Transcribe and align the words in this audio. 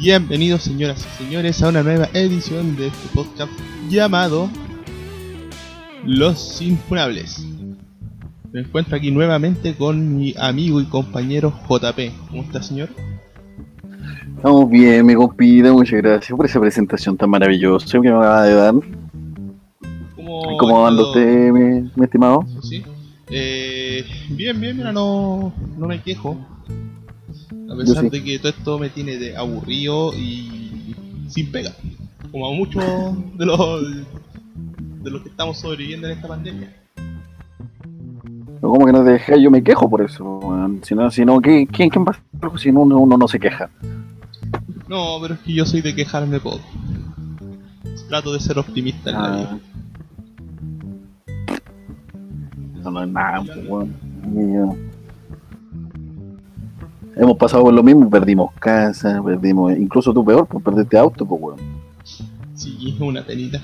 Bienvenidos 0.00 0.62
señoras 0.62 1.04
y 1.04 1.24
señores 1.24 1.60
a 1.60 1.70
una 1.70 1.82
nueva 1.82 2.08
edición 2.14 2.76
de 2.76 2.86
este 2.86 3.08
podcast 3.12 3.50
llamado 3.90 4.48
Los 6.04 6.62
Infunables. 6.62 7.44
Me 8.52 8.60
encuentro 8.60 8.96
aquí 8.96 9.10
nuevamente 9.10 9.74
con 9.74 10.16
mi 10.16 10.34
amigo 10.38 10.80
y 10.80 10.84
compañero 10.84 11.52
JP. 11.68 12.12
¿Cómo 12.30 12.42
está 12.42 12.62
señor? 12.62 12.90
Estamos 14.36 14.70
bien, 14.70 15.04
mi 15.04 15.16
compita, 15.16 15.72
muchas 15.72 16.00
gracias 16.00 16.36
por 16.36 16.46
esa 16.46 16.60
presentación 16.60 17.16
tan 17.16 17.30
maravillosa 17.30 18.00
que 18.00 18.08
me 18.08 18.10
acaba 18.10 18.44
de 18.44 18.54
dar. 18.54 18.74
¿Cómo, 20.14 20.58
¿Cómo 20.58 20.86
ha 20.86 20.90
anda 20.90 21.02
usted, 21.02 21.50
mi, 21.50 21.90
mi 21.96 22.04
estimado? 22.04 22.46
¿Sí? 22.62 22.84
Eh, 23.30 24.04
bien, 24.30 24.60
bien, 24.60 24.76
mira, 24.76 24.92
no, 24.92 25.52
no 25.76 25.86
me 25.88 26.00
quejo. 26.00 26.38
A 27.82 27.86
pesar 27.86 28.04
sí. 28.04 28.10
de 28.10 28.24
que 28.24 28.38
todo 28.38 28.48
esto 28.50 28.78
me 28.78 28.90
tiene 28.90 29.16
de 29.18 29.36
aburrido 29.36 30.12
y 30.14 30.94
sin 31.28 31.50
pega. 31.52 31.72
Como 32.30 32.46
a 32.48 32.52
muchos 32.52 32.84
de 33.38 33.46
los 33.46 33.82
de 35.02 35.10
los 35.10 35.22
que 35.22 35.28
estamos 35.28 35.58
sobreviviendo 35.58 36.08
en 36.08 36.14
esta 36.14 36.28
pandemia. 36.28 36.74
No, 38.60 38.70
como 38.70 38.86
que 38.86 38.92
no 38.92 39.04
te 39.04 39.10
dejé, 39.12 39.40
yo 39.40 39.50
me 39.50 39.62
quejo 39.62 39.88
por 39.88 40.02
eso, 40.02 40.38
weón. 40.38 40.80
Si 40.82 40.94
no, 40.94 41.10
si 41.10 41.24
no, 41.24 41.40
¿qué- 41.40 41.66
¿quién, 41.70 41.88
quién 41.90 42.04
va 42.04 42.12
a 42.12 42.58
si 42.58 42.72
no, 42.72 42.80
uno, 42.80 42.98
uno 42.98 43.16
no 43.16 43.28
se 43.28 43.38
queja? 43.38 43.70
No, 44.88 45.18
pero 45.22 45.34
es 45.34 45.40
que 45.40 45.54
yo 45.54 45.64
soy 45.64 45.80
de 45.80 45.94
quejarme 45.94 46.40
poco. 46.40 46.60
Trato 48.08 48.32
de 48.32 48.40
ser 48.40 48.58
optimista 48.58 49.10
en 49.10 49.16
la 49.22 49.36
vida. 49.36 49.58
Ah. 49.60 51.58
Eso 52.80 52.90
no 52.90 53.02
es 53.04 53.08
nada, 53.10 53.44
pues, 53.44 53.68
weón. 53.68 54.87
Hemos 57.18 57.36
pasado 57.36 57.64
por 57.64 57.74
lo 57.74 57.82
mismo, 57.82 58.08
perdimos 58.08 58.52
casa, 58.60 59.20
perdimos, 59.22 59.76
incluso 59.76 60.14
tú 60.14 60.24
peor, 60.24 60.46
pues 60.46 60.62
perdiste 60.64 60.96
auto, 60.96 61.26
pues 61.26 61.42
weón. 61.42 61.58
Sí, 62.54 62.96
una 63.00 63.22
penita. 63.22 63.60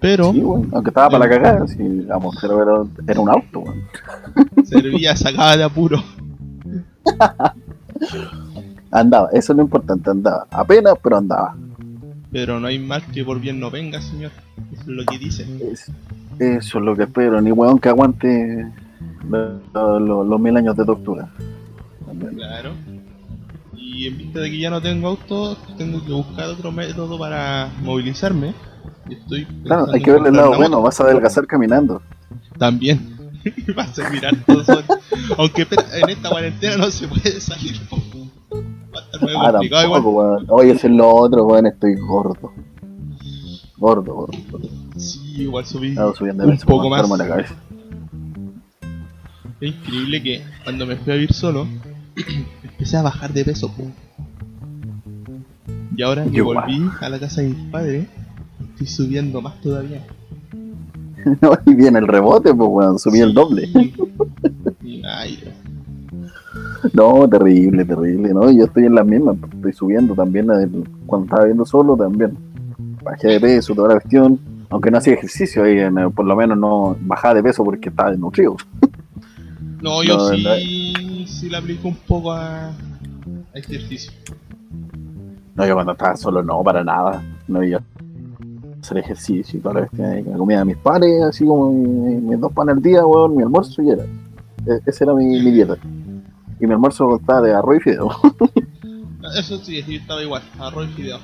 Pero 0.00 0.32
Sí, 0.32 0.40
weón, 0.40 0.68
aunque 0.72 0.90
estaba 0.90 1.08
para 1.10 1.26
la 1.26 1.30
cagada, 1.30 1.66
sí, 1.68 1.76
digamos, 1.82 2.36
pero 2.40 2.62
era, 2.62 2.84
era 3.06 3.20
un 3.20 3.28
auto, 3.28 3.60
weón. 3.60 3.82
servía, 4.64 5.16
sacaba 5.16 5.56
de 5.56 5.62
apuro. 5.64 6.02
Andaba, 8.90 9.28
eso 9.32 9.52
es 9.52 9.56
lo 9.56 9.62
importante, 9.62 10.10
andaba. 10.10 10.46
Apenas, 10.50 10.94
pero 11.02 11.16
andaba. 11.16 11.56
Pero 12.30 12.60
no 12.60 12.66
hay 12.66 12.78
mal 12.78 13.02
que 13.12 13.24
por 13.24 13.40
bien 13.40 13.58
no 13.60 13.70
venga, 13.70 14.00
señor. 14.00 14.32
Eso 14.72 14.82
es 14.82 14.86
lo 14.88 15.04
que 15.06 15.18
dicen. 15.18 15.58
Es- 15.70 15.90
eso 16.38 16.78
es 16.78 16.84
lo 16.84 16.96
que 16.96 17.04
espero, 17.04 17.40
ni 17.40 17.52
weón 17.52 17.78
que 17.78 17.88
aguante 17.88 18.66
lo- 19.28 19.98
lo- 20.00 20.24
los 20.24 20.40
mil 20.40 20.56
años 20.56 20.76
de 20.76 20.84
tortura. 20.84 21.28
Claro. 22.34 22.72
Y 23.76 24.06
en 24.06 24.18
vista 24.18 24.40
de 24.40 24.50
que 24.50 24.58
ya 24.58 24.70
no 24.70 24.80
tengo 24.80 25.08
auto, 25.08 25.56
tengo 25.76 26.04
que 26.04 26.12
buscar 26.12 26.46
otro 26.48 26.70
método 26.72 27.18
para 27.18 27.70
movilizarme. 27.82 28.54
Estoy 29.10 29.44
Claro, 29.64 29.86
hay 29.92 30.00
que 30.00 30.12
verle 30.12 30.28
el 30.28 30.36
lado 30.36 30.56
bueno, 30.56 30.80
vas 30.80 31.00
a 31.00 31.04
adelgazar 31.04 31.46
caminando. 31.46 32.00
También. 32.58 33.16
Va 33.78 33.82
a 33.82 33.86
servir 33.88 34.24
harto 34.24 34.64
sol. 34.64 34.84
Aunque 35.36 35.62
en 35.94 36.08
esta 36.10 36.30
cuarentena 36.30 36.76
no 36.76 36.90
se 36.90 37.08
puede 37.08 37.40
salir. 37.40 37.80
Va 38.94 39.00
a 39.00 39.02
estar 39.02 39.20
muy 39.20 39.32
Ah, 39.36 39.50
complicado 39.52 39.82
tampoco, 39.92 40.10
igual. 40.10 40.46
Oye, 40.48 40.70
eso 40.72 40.86
es 40.86 40.92
lo 40.92 41.08
otro, 41.08 41.44
weón, 41.44 41.66
estoy 41.66 41.96
gordo. 41.96 42.52
Gordo, 43.78 44.14
gordo. 44.14 44.38
gordo. 44.50 44.68
Sí, 44.96 45.42
igual 45.42 45.66
subí. 45.66 45.88
Estaba 45.88 46.14
subiendo 46.14 46.44
de 46.46 46.52
Un 46.52 46.58
poco 46.58 46.88
más. 46.88 47.08
la 47.18 47.26
cabeza. 47.28 47.54
Es 49.60 49.74
increíble 49.74 50.22
que 50.22 50.42
cuando 50.64 50.86
me 50.86 50.96
fui 50.96 51.12
a 51.12 51.16
vivir 51.16 51.32
solo, 51.32 51.66
empecé 52.64 52.96
a 52.96 53.02
bajar 53.02 53.32
de 53.32 53.44
peso. 53.44 53.70
po. 53.72 53.84
Y 55.96 56.02
ahora 56.02 56.24
que 56.24 56.30
Yo 56.30 56.44
volví 56.44 56.82
a 57.00 57.08
la 57.08 57.18
casa 57.20 57.42
de 57.42 57.48
mis 57.48 57.70
padres, 57.70 58.06
estoy 58.72 58.86
subiendo 58.86 59.40
más 59.42 59.60
todavía. 59.60 60.02
No, 61.40 61.52
y 61.66 61.74
viene 61.74 62.00
el 62.00 62.08
rebote, 62.08 62.52
pues, 62.52 62.68
weón, 62.68 62.98
subí 62.98 63.20
el 63.20 63.32
doble. 63.32 63.68
Ay, 65.04 65.38
No, 66.92 67.28
terrible, 67.28 67.84
terrible, 67.84 68.34
¿no? 68.34 68.50
Yo 68.50 68.64
estoy 68.64 68.86
en 68.86 68.96
las 68.96 69.06
mismas, 69.06 69.36
pues, 69.40 69.52
estoy 69.54 69.72
subiendo 69.72 70.14
también, 70.16 70.50
el- 70.50 70.82
cuando 71.06 71.26
estaba 71.26 71.44
viendo 71.44 71.64
solo 71.64 71.96
también. 71.96 72.36
Bajé 73.04 73.28
de 73.28 73.40
peso, 73.40 73.72
toda 73.72 73.88
la 73.90 73.94
cuestión, 74.00 74.40
aunque 74.68 74.90
no 74.90 74.98
hacía 74.98 75.12
ejercicio 75.14 75.62
ahí, 75.62 75.78
en- 75.78 76.10
por 76.10 76.24
lo 76.26 76.34
menos 76.34 76.58
no 76.58 76.96
bajaba 77.02 77.34
de 77.34 77.42
peso 77.44 77.62
porque 77.62 77.88
estaba 77.90 78.10
desnutrido. 78.10 78.56
No, 79.80 80.02
yo 80.02 80.16
No, 80.16 80.28
sí, 80.30 80.42
sí 81.26 81.48
le 81.48 81.56
aplico 81.56 81.88
un 81.88 81.96
poco 81.96 82.32
a, 82.32 82.68
a 82.68 82.74
ejercicio. 83.54 84.12
No, 85.54 85.66
yo 85.66 85.74
cuando 85.74 85.92
estaba 85.92 86.16
solo 86.16 86.42
no, 86.42 86.62
para 86.62 86.82
nada, 86.82 87.22
no 87.48 87.62
iba 87.62 87.78
a 87.78 87.82
hacer 88.80 88.98
ejercicio 88.98 89.58
y 89.58 89.62
toda 89.62 89.88
la 89.92 90.06
la 90.22 90.36
comida 90.36 90.60
de 90.60 90.64
mis 90.64 90.76
pares, 90.78 91.22
así 91.22 91.44
como 91.44 91.70
mi- 91.72 92.16
mis 92.16 92.40
dos 92.40 92.52
panes 92.52 92.76
al 92.76 92.82
día, 92.82 93.04
weón, 93.06 93.36
mi 93.36 93.42
almuerzo 93.42 93.82
y 93.82 93.90
era. 93.90 94.04
E- 94.66 94.80
Esa 94.86 95.04
era 95.04 95.14
mi, 95.14 95.24
mi 95.26 95.50
dieta. 95.50 95.76
Y 96.60 96.66
mi 96.66 96.72
almuerzo 96.72 97.06
constaba 97.08 97.42
de 97.42 97.52
arroz 97.54 97.76
y 97.76 97.80
fideo. 97.80 98.08
Eso 99.38 99.58
sí, 99.58 99.82
sí, 99.82 99.96
estaba 99.96 100.22
igual, 100.22 100.42
arroz 100.58 100.88
y 100.90 100.92
fideo. 101.02 101.18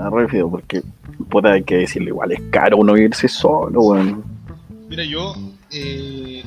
arroz 0.00 0.24
y 0.24 0.28
fideo, 0.30 0.50
porque, 0.50 0.82
puta, 1.28 1.52
hay 1.52 1.62
que 1.62 1.76
decirle, 1.76 2.08
igual 2.08 2.32
es 2.32 2.40
caro 2.50 2.78
uno 2.78 2.96
irse 2.96 3.28
solo, 3.28 3.80
weón. 3.82 4.24
Mira, 4.88 5.04
yo 5.04 5.34
eh, 5.70 6.42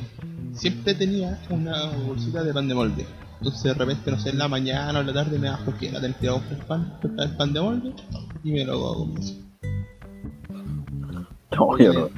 siempre 0.58 0.94
tenía 0.94 1.38
una 1.50 1.90
bolsita 2.06 2.42
de 2.44 2.52
pan 2.52 2.68
de 2.68 2.74
molde. 2.74 3.06
Entonces 3.38 3.62
de 3.62 3.74
repente, 3.74 4.10
no 4.10 4.18
sé, 4.18 4.30
en 4.30 4.38
la 4.38 4.48
mañana 4.48 4.98
o 4.98 5.00
en 5.00 5.06
la 5.06 5.12
tarde 5.12 5.38
me 5.38 5.46
da 5.46 5.56
flojera 5.58 6.00
tener 6.00 6.16
que 6.16 6.28
a 6.28 6.32
comprar 6.32 6.66
pan, 6.66 6.92
comprar 7.00 7.28
el 7.28 7.36
pan 7.36 7.52
de 7.52 7.60
molde 7.60 7.92
y 8.42 8.52
me 8.52 8.64
lo 8.64 8.72
hago 8.74 9.08
con 9.12 9.18
eso. 9.18 9.34
No, 11.56 11.78
yo 11.78 11.92
no. 11.92 12.08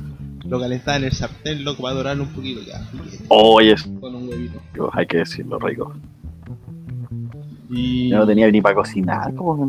Lo 0.48 0.58
calentaba 0.58 0.96
en 0.96 1.04
el 1.04 1.12
sartén, 1.12 1.62
loco, 1.64 1.82
para 1.82 1.94
dorarlo 1.94 2.24
un 2.24 2.30
poquito 2.30 2.60
ya. 2.62 2.80
Oye, 3.28 3.72
eso, 3.72 3.88
Con 4.00 4.14
un 4.14 4.28
huevito. 4.28 4.58
hay 4.92 5.06
que 5.06 5.18
decirlo, 5.18 5.58
rico. 5.58 5.94
Y 7.68 8.08
Yo 8.08 8.18
no 8.18 8.26
tenía 8.26 8.50
ni 8.50 8.60
para 8.60 8.74
cocinar, 8.74 9.32
como 9.34 9.66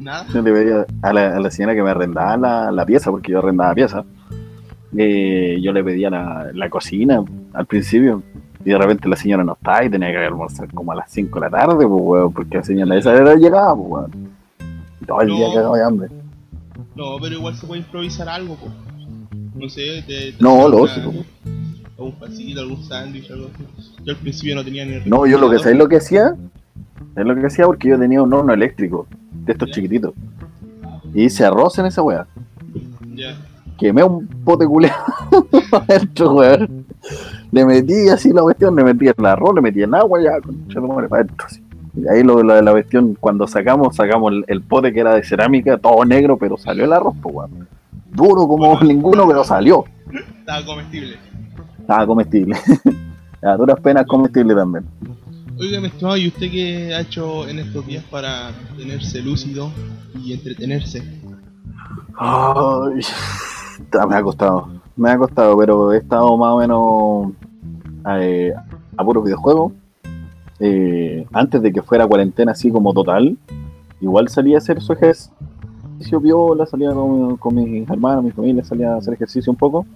nada. 0.00 0.26
Yo 0.34 0.42
le 0.42 0.52
pedía 0.52 0.86
a 1.02 1.12
la, 1.12 1.36
a 1.36 1.40
la 1.40 1.50
señora 1.50 1.74
que 1.74 1.82
me 1.82 1.90
arrendaba 1.90 2.36
la, 2.36 2.72
la 2.72 2.84
pieza, 2.86 3.10
porque 3.10 3.30
yo 3.32 3.38
arrendaba 3.38 3.74
pieza. 3.74 4.04
eh, 4.96 5.58
yo 5.62 5.72
le 5.72 5.84
pedía 5.84 6.10
la, 6.10 6.50
la 6.54 6.68
cocina 6.70 7.22
al 7.54 7.66
principio. 7.66 8.22
Y 8.64 8.70
de 8.70 8.78
repente 8.78 9.08
la 9.08 9.16
señora 9.16 9.42
no 9.42 9.54
estaba 9.54 9.84
y 9.84 9.90
tenía 9.90 10.10
que 10.10 10.18
almorzar 10.24 10.72
como 10.72 10.92
a 10.92 10.94
las 10.94 11.10
5 11.10 11.40
de 11.40 11.46
la 11.46 11.50
tarde, 11.50 11.74
pues, 11.86 11.88
weón, 11.90 12.32
porque 12.32 12.58
la 12.58 12.64
señora 12.64 12.96
esa 12.96 13.10
hora 13.10 13.34
llegaba, 13.34 13.74
pues, 13.74 13.88
weón. 13.90 14.10
Y 15.00 15.04
todo 15.04 15.20
el 15.20 15.28
No. 15.28 15.34
día 15.36 15.46
cagado 15.54 15.74
de 15.74 15.84
hambre. 15.84 16.08
No, 16.94 17.16
pero 17.20 17.34
igual 17.36 17.56
se 17.56 17.66
puede 17.66 17.80
improvisar 17.80 18.28
algo, 18.28 18.56
pues. 18.56 18.72
No 19.54 19.68
sé, 19.68 20.02
te, 20.06 20.32
te 20.32 20.36
No, 20.42 20.68
lógico. 20.68 21.10
una- 21.10 21.22
Algún 21.98 22.12
pancito, 22.18 22.60
algún 22.60 22.82
sándwich, 22.84 23.30
algo 23.30 23.48
así. 23.54 23.92
Yo 24.04 24.12
al 24.14 24.18
principio 24.18 24.54
no 24.54 24.64
tenía 24.64 24.84
ni 24.84 25.00
No, 25.08 25.26
yo 25.26 25.38
lo 25.38 25.50
que 25.50 25.58
sé 25.58 25.74
lo 25.74 25.88
que 25.88 25.96
hacía, 25.96 26.34
es 27.16 27.24
lo 27.26 27.34
que 27.34 27.46
hacía 27.46 27.66
porque 27.66 27.88
yo 27.88 27.98
tenía 27.98 28.22
un 28.22 28.32
horno 28.32 28.52
eléctrico, 28.52 29.06
de 29.32 29.52
estos 29.52 29.68
Ya. 29.68 29.74
chiquititos. 29.74 30.12
Y 31.14 31.24
hice 31.24 31.44
arroz 31.44 31.78
en 31.78 31.86
esa 31.86 32.02
weá. 32.02 32.26
Ya. 33.14 33.36
Quemé 33.78 34.02
un 34.02 34.26
pote 34.44 34.66
culeado 34.66 35.04
adentro, 35.72 36.32
weón. 36.34 36.86
Le 37.50 37.64
metí 37.64 38.08
así 38.08 38.32
la 38.32 38.42
cuestión, 38.42 38.74
le 38.76 38.84
metí 38.84 39.08
el 39.08 39.26
arroz, 39.26 39.54
le 39.54 39.60
metí 39.60 39.82
el 39.82 39.94
agua, 39.94 40.20
ya, 40.22 40.40
con 40.40 41.08
para 41.08 41.22
adentro. 41.22 41.46
así. 41.46 41.62
Y 41.94 42.08
ahí 42.08 42.22
lo, 42.22 42.42
lo 42.42 42.54
de 42.54 42.62
la 42.62 42.72
cuestión, 42.72 43.16
cuando 43.20 43.46
sacamos, 43.46 43.94
sacamos 43.94 44.32
el, 44.32 44.44
el 44.48 44.62
pote 44.62 44.92
que 44.92 45.00
era 45.00 45.14
de 45.14 45.24
cerámica, 45.24 45.76
todo 45.76 46.04
negro, 46.04 46.38
pero 46.38 46.56
salió 46.56 46.84
el 46.84 46.92
arroz, 46.92 47.14
pues, 47.20 47.34
weón. 47.34 47.68
Duro 48.10 48.46
como 48.46 48.80
ninguno, 48.80 49.26
pero 49.26 49.44
salió. 49.44 49.84
Estaba 50.38 50.64
comestible. 50.64 51.16
Estaba 51.80 52.06
comestible. 52.06 52.56
A 53.42 53.56
duras 53.56 53.80
penas 53.80 54.06
comestible 54.06 54.54
también. 54.54 54.86
Oiga, 55.58 55.80
mi 55.80 55.88
estimado, 55.88 56.16
¿y 56.16 56.28
usted 56.28 56.50
qué 56.50 56.94
ha 56.94 57.00
hecho 57.00 57.48
en 57.48 57.58
estos 57.58 57.84
días 57.86 58.04
para 58.04 58.52
tenerse 58.76 59.20
lúcido 59.20 59.70
y 60.14 60.32
entretenerse? 60.32 61.02
Ay, 62.16 63.00
me 64.08 64.16
ha 64.16 64.22
costado, 64.22 64.68
me 64.96 65.10
ha 65.10 65.18
costado, 65.18 65.56
pero 65.56 65.92
he 65.92 65.98
estado 65.98 66.36
más 66.36 66.52
o 66.52 66.58
menos 66.58 67.32
eh, 68.20 68.52
a 68.96 69.04
puros 69.04 69.24
videojuegos. 69.24 69.72
Eh, 70.60 71.26
antes 71.32 71.60
de 71.62 71.72
que 71.72 71.82
fuera 71.82 72.06
cuarentena 72.06 72.52
así 72.52 72.70
como 72.70 72.92
total, 72.92 73.36
igual 74.00 74.28
salía 74.28 74.56
a 74.56 74.58
hacer 74.58 74.80
su 74.80 74.92
ejercicio 74.92 76.20
viola, 76.20 76.66
salía 76.66 76.90
con, 76.92 77.54
mis 77.54 77.88
hermanos, 77.88 78.24
mi 78.24 78.30
familia, 78.30 78.64
salía 78.64 78.94
a 78.94 78.98
hacer 78.98 79.14
ejercicio 79.14 79.50
un 79.50 79.58
poco. 79.58 79.86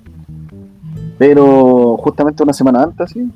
Pero 1.19 1.97
justamente 1.99 2.43
una 2.43 2.53
semana 2.53 2.83
antes, 2.83 3.11
sí, 3.11 3.31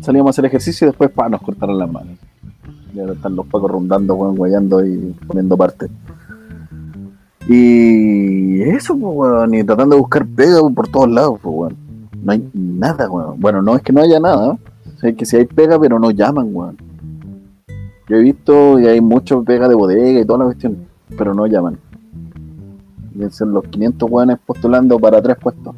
salíamos 0.00 0.28
a 0.28 0.32
hacer 0.32 0.44
ejercicio 0.46 0.86
y 0.86 0.90
después 0.90 1.10
pa, 1.10 1.28
nos 1.28 1.40
cortaron 1.40 1.78
las 1.78 1.90
manos. 1.90 2.18
Y 2.94 3.00
están 3.00 3.36
los 3.36 3.46
pacos 3.46 3.70
rondando, 3.70 4.14
guayando 4.14 4.84
y 4.84 5.14
poniendo 5.26 5.56
parte. 5.56 5.88
Y 7.48 8.62
eso, 8.62 8.96
pues, 8.96 9.16
weón, 9.16 9.54
y 9.54 9.64
tratando 9.64 9.96
de 9.96 10.00
buscar 10.00 10.26
pega 10.26 10.60
por 10.74 10.88
todos 10.88 11.10
lados, 11.10 11.38
pues, 11.42 11.54
weón. 11.54 11.76
No 12.22 12.32
hay 12.32 12.48
nada, 12.52 13.10
weón. 13.10 13.40
Bueno, 13.40 13.62
no 13.62 13.74
es 13.76 13.82
que 13.82 13.92
no 13.92 14.00
haya 14.00 14.20
nada, 14.20 14.58
sé 15.00 15.14
que 15.14 15.26
si 15.26 15.36
hay 15.36 15.46
pega, 15.46 15.78
pero 15.78 15.98
no 15.98 16.10
llaman, 16.10 16.48
weón. 16.52 16.76
Yo 18.08 18.16
he 18.16 18.22
visto 18.22 18.78
y 18.78 18.86
hay 18.86 19.00
muchos 19.00 19.44
pega 19.44 19.68
de 19.68 19.74
bodega 19.74 20.20
y 20.20 20.24
toda 20.24 20.40
la 20.40 20.44
cuestión, 20.46 20.86
pero 21.16 21.34
no 21.34 21.46
llaman. 21.46 21.78
Deben 23.14 23.30
ser 23.30 23.48
los 23.48 23.64
500 23.64 24.10
hueones 24.10 24.38
postulando 24.44 24.98
para 24.98 25.22
tres 25.22 25.36
puestos. 25.36 25.74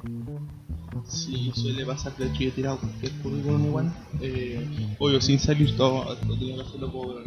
Sí, 1.06 1.52
suele 1.54 1.84
pasar, 1.84 2.16
de 2.16 2.26
hecho 2.26 2.40
yo 2.40 2.48
he 2.48 2.52
tirado 2.52 2.78
cualquier 2.78 3.12
currículum 3.22 3.66
igual, 3.66 3.92
eh, 4.20 4.96
obvio 4.98 5.20
sin 5.20 5.38
salir 5.38 5.76
todo, 5.76 6.02
todo 6.16 6.38
tenía 6.38 6.56
que 6.56 6.62
hacerlo 6.62 6.90
por, 6.90 7.22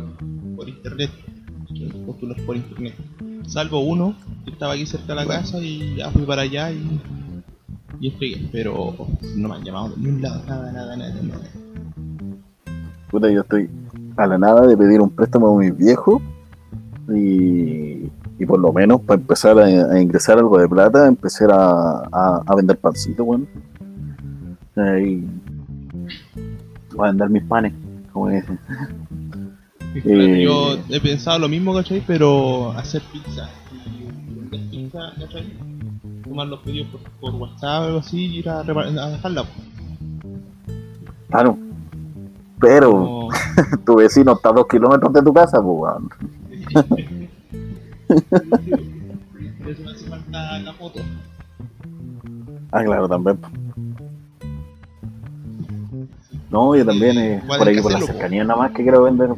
por 0.55 0.67
internet, 0.67 1.11
postular 2.05 2.37
por 2.45 2.57
internet. 2.57 2.95
Salvo 3.47 3.79
uno, 3.79 4.13
que 4.43 4.51
estaba 4.51 4.73
aquí 4.73 4.85
cerca 4.85 5.07
de 5.07 5.15
la 5.15 5.25
casa 5.25 5.57
y 5.59 5.95
ya 5.95 6.11
fui 6.11 6.23
para 6.23 6.41
allá 6.41 6.69
y, 6.69 7.01
y 7.99 8.09
entregué, 8.09 8.49
pero 8.51 8.93
no 9.35 9.47
me 9.47 9.55
han 9.55 9.63
llamado 9.63 9.89
de 9.89 9.97
ningún 9.97 10.21
lado, 10.21 10.43
nada, 10.45 10.71
nada, 10.71 10.97
nada, 10.97 11.21
nada. 11.21 11.49
Puta, 13.09 13.31
yo 13.31 13.41
estoy 13.41 13.69
a 14.17 14.27
la 14.27 14.37
nada 14.37 14.67
de 14.67 14.75
pedir 14.75 14.99
un 14.99 15.09
préstamo 15.09 15.55
a 15.55 15.61
mis 15.61 15.75
viejos 15.77 16.21
y, 17.09 18.11
y 18.37 18.45
por 18.45 18.59
lo 18.59 18.73
menos 18.73 19.01
para 19.01 19.21
empezar 19.21 19.57
a, 19.59 20.01
ingresar 20.01 20.37
algo 20.37 20.57
de 20.57 20.67
plata, 20.67 21.07
empezar 21.07 21.49
a, 21.51 22.41
a, 22.45 22.55
vender 22.55 22.77
pancito, 22.77 23.23
bueno. 23.23 23.45
Ahí 24.75 25.25
voy 26.93 27.07
a 27.07 27.11
vender 27.11 27.29
mis 27.29 27.43
panes, 27.43 27.73
como 28.11 28.29
dicen. 28.29 28.59
Eh. 29.95 30.41
Yo 30.43 30.77
he 30.89 30.99
pensado 30.99 31.39
lo 31.39 31.49
mismo, 31.49 31.73
¿cachai? 31.73 32.03
Pero 32.05 32.71
hacer 32.71 33.01
pizza 33.11 33.49
y 34.51 34.69
pizza, 34.69 35.11
¿cachai? 35.19 35.53
Tomar 36.23 36.47
los 36.47 36.59
pedidos 36.59 36.87
por, 36.89 37.01
por 37.31 37.35
WhatsApp 37.41 37.81
o 37.81 37.85
algo 37.85 37.99
así 37.99 38.25
y 38.25 38.37
ir 38.39 38.49
a, 38.49 38.59
a 38.59 38.63
dejarla. 38.63 39.45
Claro. 41.29 41.57
Pero 42.59 42.91
Como- 42.91 43.29
tu 43.85 43.95
vecino 43.95 44.33
está 44.33 44.49
a 44.49 44.53
dos 44.53 44.67
kilómetros 44.67 45.13
de 45.13 45.21
tu 45.21 45.33
casa, 45.33 45.61
pues. 45.61 45.93
Por 48.07 49.71
eso 49.71 49.83
me 49.83 49.91
hace 49.91 50.05
falta 50.07 50.59
la 50.59 50.73
foto. 50.73 50.99
Ah, 52.71 52.83
claro, 52.83 53.07
también. 53.07 53.37
No, 56.49 56.75
yo 56.75 56.85
también, 56.85 57.17
eh, 57.17 57.43
por 57.45 57.67
ahí 57.67 57.81
por 57.81 57.91
la 57.91 57.99
cercanía 58.01 58.43
nada 58.45 58.59
más 58.61 58.71
que 58.71 58.83
quiero 58.83 59.03
vender. 59.03 59.29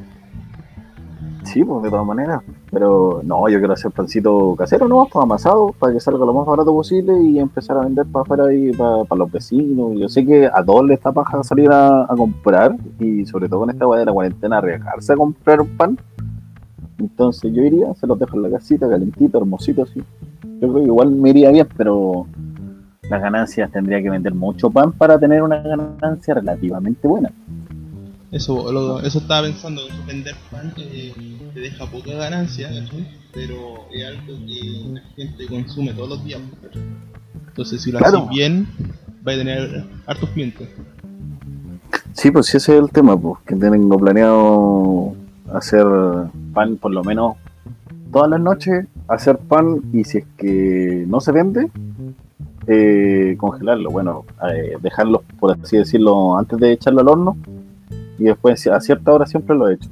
Sí, 1.50 1.64
pues 1.64 1.82
de 1.82 1.90
todas 1.90 2.06
maneras. 2.06 2.44
Pero 2.70 3.22
no, 3.24 3.50
yo 3.50 3.58
quiero 3.58 3.74
hacer 3.74 3.90
pancito 3.92 4.56
casero, 4.56 4.88
¿no? 4.88 5.08
Amasado, 5.16 5.74
para 5.80 5.94
que 5.94 6.00
salga 6.00 6.24
lo 6.24 6.34
más 6.34 6.46
barato 6.46 6.72
posible 6.72 7.20
y 7.24 7.40
empezar 7.40 7.78
a 7.78 7.82
vender 7.82 8.06
para 8.06 8.22
afuera 8.22 8.54
y 8.54 8.72
para, 8.72 9.04
los 9.16 9.32
vecinos. 9.32 9.94
Yo 9.98 10.08
sé 10.08 10.24
que 10.26 10.46
a 10.46 10.64
todos 10.64 10.86
les 10.86 11.00
está 11.00 11.12
paja 11.12 11.44
salir 11.44 11.72
a, 11.72 12.04
a 12.04 12.16
comprar 12.16 12.76
y 13.00 13.26
sobre 13.26 13.50
todo 13.50 13.62
con 13.62 13.72
esta 13.72 13.88
weá 13.88 14.00
de 14.00 14.06
la 14.06 14.14
cuarentena, 14.14 14.60
arriesgarse 14.60 15.14
a 15.14 15.16
comprar 15.16 15.66
pan. 15.76 15.98
Entonces 17.00 17.52
yo 17.52 17.64
iría, 17.64 17.96
se 17.96 18.06
los 18.06 18.20
dejo 18.20 18.36
en 18.36 18.44
la 18.44 18.52
casita, 18.52 18.88
calentito, 18.88 19.40
hermosito, 19.40 19.84
así. 19.84 20.04
Yo 20.62 20.68
creo 20.68 20.76
que 20.76 20.84
igual 20.84 21.10
me 21.10 21.32
iría 21.32 21.50
bien, 21.50 21.68
pero 21.76 22.28
las 23.10 23.22
ganancias 23.22 23.72
tendría 23.72 24.04
que 24.04 24.12
vender 24.12 24.36
mucho 24.36 24.70
pan 24.70 24.92
para 24.92 25.18
tener 25.18 25.42
una 25.42 25.58
ganancia 25.62 26.36
relativamente 26.36 27.08
buena. 27.08 27.32
Eso, 28.32 28.72
lo- 28.72 29.02
eso 29.02 29.20
estaba 29.20 29.44
pensando, 29.48 29.82
que 29.88 29.94
vender 30.14 30.36
pan 30.52 30.72
eh, 30.78 31.14
te 31.54 31.60
deja 31.60 31.86
poca 31.88 32.14
ganancia. 32.14 32.70
Pero 33.34 33.86
es 33.94 34.06
algo 34.06 34.46
que 34.46 34.92
la 34.94 35.02
gente 35.16 35.46
consume 35.48 35.94
todos 35.94 36.10
los 36.10 36.24
días. 36.26 36.40
¿cachai? 36.62 36.82
Entonces 37.48 37.82
si 37.82 37.92
lo 37.92 38.00
Claro. 38.00 38.18
haces 38.20 38.30
bien, 38.30 38.68
va 39.28 39.34
a 39.34 39.36
tener 39.36 39.84
hartos 40.06 40.30
clientes. 40.30 40.70
Sí, 42.14 42.32
pues 42.32 42.48
sí, 42.48 42.58
ese 42.58 42.76
es 42.78 42.84
el 42.84 42.90
tema, 42.92 43.18
pues, 43.20 43.40
que 43.46 43.56
tengo 43.56 43.98
planeado 43.98 45.16
hacer 45.54 45.86
pan 46.54 46.76
por 46.78 46.92
lo 46.92 47.04
menos 47.04 47.36
todas 48.12 48.30
las 48.30 48.40
noches, 48.42 48.86
hacer 49.08 49.38
pan 49.38 49.82
y 49.94 50.04
si 50.04 50.20
es 50.20 50.26
que 50.38 51.06
no 51.08 51.20
se 51.22 51.32
vende, 51.32 51.70
eh, 52.68 53.36
congelarlo, 53.38 53.90
bueno, 53.92 54.26
eh, 54.54 54.76
dejarlo, 54.82 55.24
por 55.40 55.58
así 55.60 55.78
decirlo, 55.78 56.38
antes 56.38 56.60
de 56.60 56.74
echarlo 56.74 57.02
al 57.02 57.08
horno 57.08 57.38
y 58.20 58.26
después 58.26 58.68
a 58.68 58.80
cierta 58.80 59.14
hora 59.14 59.26
siempre 59.26 59.56
lo 59.56 59.70
echo. 59.70 59.90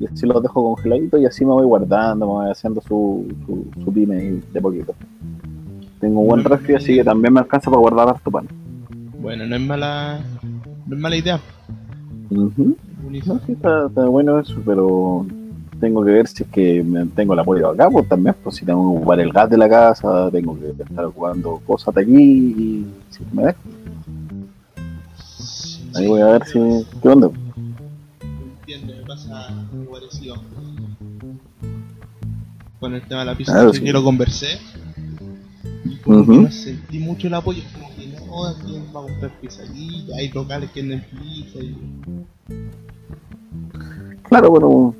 Y 0.00 0.06
así 0.06 0.26
los 0.26 0.42
dejo 0.42 0.74
congeladitos 0.74 1.20
y 1.20 1.26
así 1.26 1.44
me 1.44 1.52
voy 1.52 1.64
guardando, 1.64 2.26
me 2.26 2.32
voy 2.32 2.50
haciendo 2.50 2.80
su, 2.80 3.26
su, 3.46 3.84
su 3.84 3.92
pyme 3.92 4.40
de 4.52 4.60
poquito. 4.60 4.94
Tengo 6.00 6.20
un 6.20 6.26
buen 6.26 6.44
refri, 6.44 6.74
así 6.74 6.96
que 6.96 7.04
también 7.04 7.32
me 7.32 7.40
alcanza 7.40 7.70
para 7.70 7.80
guardar 7.80 8.08
harto 8.08 8.30
pan. 8.30 8.48
Bueno, 9.20 9.46
no 9.46 9.54
es 9.54 9.62
mala, 9.62 10.20
no 10.86 10.96
es 10.96 11.00
mala 11.00 11.16
idea. 11.16 11.40
No, 12.28 12.50
sí, 12.50 13.52
está, 13.52 13.86
está 13.86 14.06
bueno 14.06 14.40
eso, 14.40 14.60
pero 14.66 15.24
tengo 15.78 16.04
que 16.04 16.10
ver 16.10 16.26
si 16.26 16.42
es 16.42 16.48
que 16.48 16.84
tengo 17.14 17.34
el 17.34 17.38
apoyo 17.38 17.68
acá, 17.68 17.88
pues 17.88 18.08
también, 18.08 18.34
pues 18.42 18.56
si 18.56 18.64
tengo 18.64 18.90
que 18.90 18.98
ocupar 18.98 19.20
el 19.20 19.32
gas 19.32 19.50
de 19.50 19.58
la 19.58 19.68
casa, 19.68 20.30
tengo 20.32 20.58
que 20.58 20.82
estar 20.82 21.04
ocupando 21.04 21.60
cosas 21.66 21.94
de 21.94 22.02
aquí 22.02 22.16
y 22.16 22.86
si 23.10 23.24
me 23.32 23.44
dejo. 23.44 23.60
Ahí 25.94 26.08
voy 26.08 26.20
a 26.20 26.26
ver 26.26 26.44
si. 26.46 26.58
¿Qué 27.02 27.08
onda? 27.08 27.30
Entiendo, 28.72 28.94
me 29.02 29.06
pasa 29.06 29.48
algo 29.48 29.92
parecido. 29.92 30.34
Con 32.80 32.94
el 32.94 33.02
tema 33.02 33.20
de 33.20 33.26
la 33.26 33.34
pizza, 33.36 33.52
Claro, 33.52 33.72
que 33.72 33.78
sí. 33.78 33.86
lo 33.92 34.02
conversé. 34.02 34.58
Y 35.84 35.96
como 35.96 36.20
Ujú. 36.20 36.32
que 36.32 36.38
no 36.38 36.50
sentí 36.50 36.98
mucho 36.98 37.26
el 37.26 37.34
apoyo, 37.34 37.62
como 37.74 37.94
que 37.94 38.06
no, 38.06 38.54
¿quién 38.64 38.84
va 38.94 39.00
a 39.00 39.02
comprar 39.04 39.30
pizza 39.40 39.62
aquí? 39.62 40.06
Hay 40.18 40.30
locales 40.30 40.70
que 40.70 40.80
venden 40.80 41.04
pizza 41.10 41.58
y... 41.60 41.76
Claro, 44.24 44.54
pero 44.54 44.94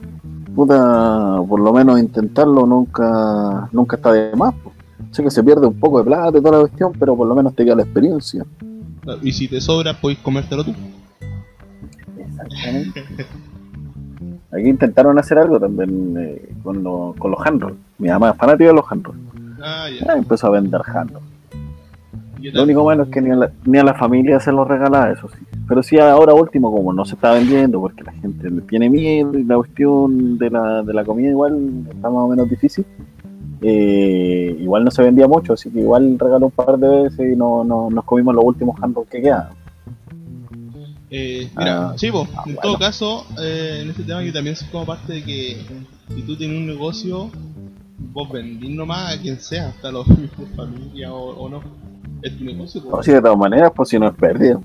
puta, 0.55 1.39
por 1.49 1.61
lo 1.61 1.73
menos 1.73 1.99
intentarlo 1.99 2.67
nunca 2.67 3.69
nunca 3.73 3.97
está 3.97 4.13
de 4.13 4.37
más. 4.37 4.55
pues. 4.63 4.77
Sé 5.13 5.23
que 5.23 5.31
se 5.31 5.43
pierde 5.43 5.67
un 5.67 5.79
poco 5.81 5.99
de 5.99 6.05
plata 6.05 6.37
y 6.39 6.43
toda 6.43 6.59
la 6.59 6.61
cuestión, 6.61 6.93
pero 6.99 7.17
por 7.17 7.27
lo 7.27 7.35
menos 7.35 7.55
te 7.55 7.65
queda 7.65 7.77
la 7.77 7.83
experiencia. 7.83 8.45
Y 9.23 9.33
si 9.33 9.49
te 9.49 9.61
sobra, 9.61 9.99
podéis 9.99 10.21
comértelo 10.21 10.63
tú. 10.65 10.75
Exactamente. 12.19 13.05
Aquí 14.53 14.69
intentaron 14.69 15.19
hacer 15.19 15.39
algo 15.39 15.59
también 15.59 16.15
eh, 16.19 16.49
con, 16.63 16.83
lo- 16.83 17.15
con 17.19 17.31
los 17.31 17.41
handrolls. 17.47 17.77
Mi 17.99 18.09
mamá 18.09 18.31
es 18.31 18.37
fanática 18.37 18.69
de 18.69 18.75
los 18.75 18.85
handrolls. 18.91 19.19
Ah, 19.63 19.87
ya. 19.89 20.07
Ya 20.07 20.13
empezó 20.15 20.49
a 20.49 20.51
vender 20.51 20.81
handrolls. 20.87 21.27
Yo 22.41 22.51
Lo 22.53 22.65
único 22.65 22.85
malo 22.85 23.05
es 23.05 23.09
que 23.09 23.21
ni 23.23 23.31
a, 23.31 23.37
la, 23.37 23.53
ni 23.65 23.79
a 23.79 23.85
la 23.85 23.95
familia 23.95 24.41
se 24.41 24.51
los 24.51 24.67
regalaba, 24.67 25.13
eso 25.13 25.29
sí. 25.29 25.39
Pero 25.69 25.81
sí, 25.83 25.97
ahora 25.99 26.35
último, 26.35 26.73
como 26.73 26.93
no 26.93 27.05
se 27.05 27.15
está 27.15 27.33
vendiendo, 27.33 27.81
porque 27.81 28.03
la 28.03 28.13
gente 28.13 28.51
tiene 28.69 28.91
miedo 28.91 29.39
y 29.39 29.45
la 29.45 29.57
cuestión 29.57 30.37
de 30.39 30.51
la, 30.51 30.83
de 30.83 30.93
la 30.93 31.05
comida 31.05 31.31
igual 31.31 31.85
está 31.89 32.11
más 32.11 32.19
o 32.25 32.29
menos 32.29 32.51
difícil. 32.51 32.85
eh, 33.61 34.57
igual 34.61 34.85
no 34.85 34.91
se 34.91 35.03
vendía 35.03 35.29
mucho, 35.29 35.53
así 35.53 35.71
que 35.71 35.81
igual 35.81 36.19
regaló 36.19 36.47
un 36.47 36.53
par 36.53 36.77
de 36.79 37.05
veces 37.05 37.33
y 37.33 37.37
no, 37.37 37.63
no, 37.63 37.89
nos 37.91 38.05
comimos 38.05 38.35
los 38.35 38.45
últimos 38.45 38.77
handballs 38.83 39.09
que 39.09 39.23
quedan. 39.23 39.47
Eh, 41.15 41.51
mira, 41.59 41.91
Ah, 41.91 41.95
sí, 41.99 42.11
po, 42.11 42.27
ah, 42.35 42.43
en 42.47 42.55
bueno. 42.55 42.61
todo 42.63 42.79
caso, 42.79 43.27
eh, 43.39 43.81
en 43.83 43.91
este 43.91 44.03
tema 44.03 44.23
yo 44.23 44.33
también 44.33 44.57
soy 44.57 44.67
como 44.69 44.87
parte 44.87 45.13
de 45.13 45.23
que 45.23 45.59
si 46.15 46.23
tú 46.23 46.37
tienes 46.37 46.57
un 46.57 46.67
negocio, 46.67 47.31
vos 48.15 48.31
vendís 48.33 48.71
nomás 48.71 49.15
a 49.15 49.21
quien 49.21 49.39
sea, 49.39 49.69
hasta 49.69 49.93
los 49.93 50.07
de 50.09 50.29
familia 50.57 51.13
o, 51.13 51.31
o 51.39 51.49
no. 51.51 51.63
Es 52.23 52.39
tu 52.39 52.45
negocio, 52.45 52.83
po. 52.83 52.97
No, 52.97 53.03
sí, 53.03 53.11
de 53.13 53.21
todas 53.21 53.37
maneras, 53.37 53.73
pues 53.77 53.91
si 53.91 53.99
no 53.99 54.07
es 54.09 54.15
pérdida. 54.15 54.59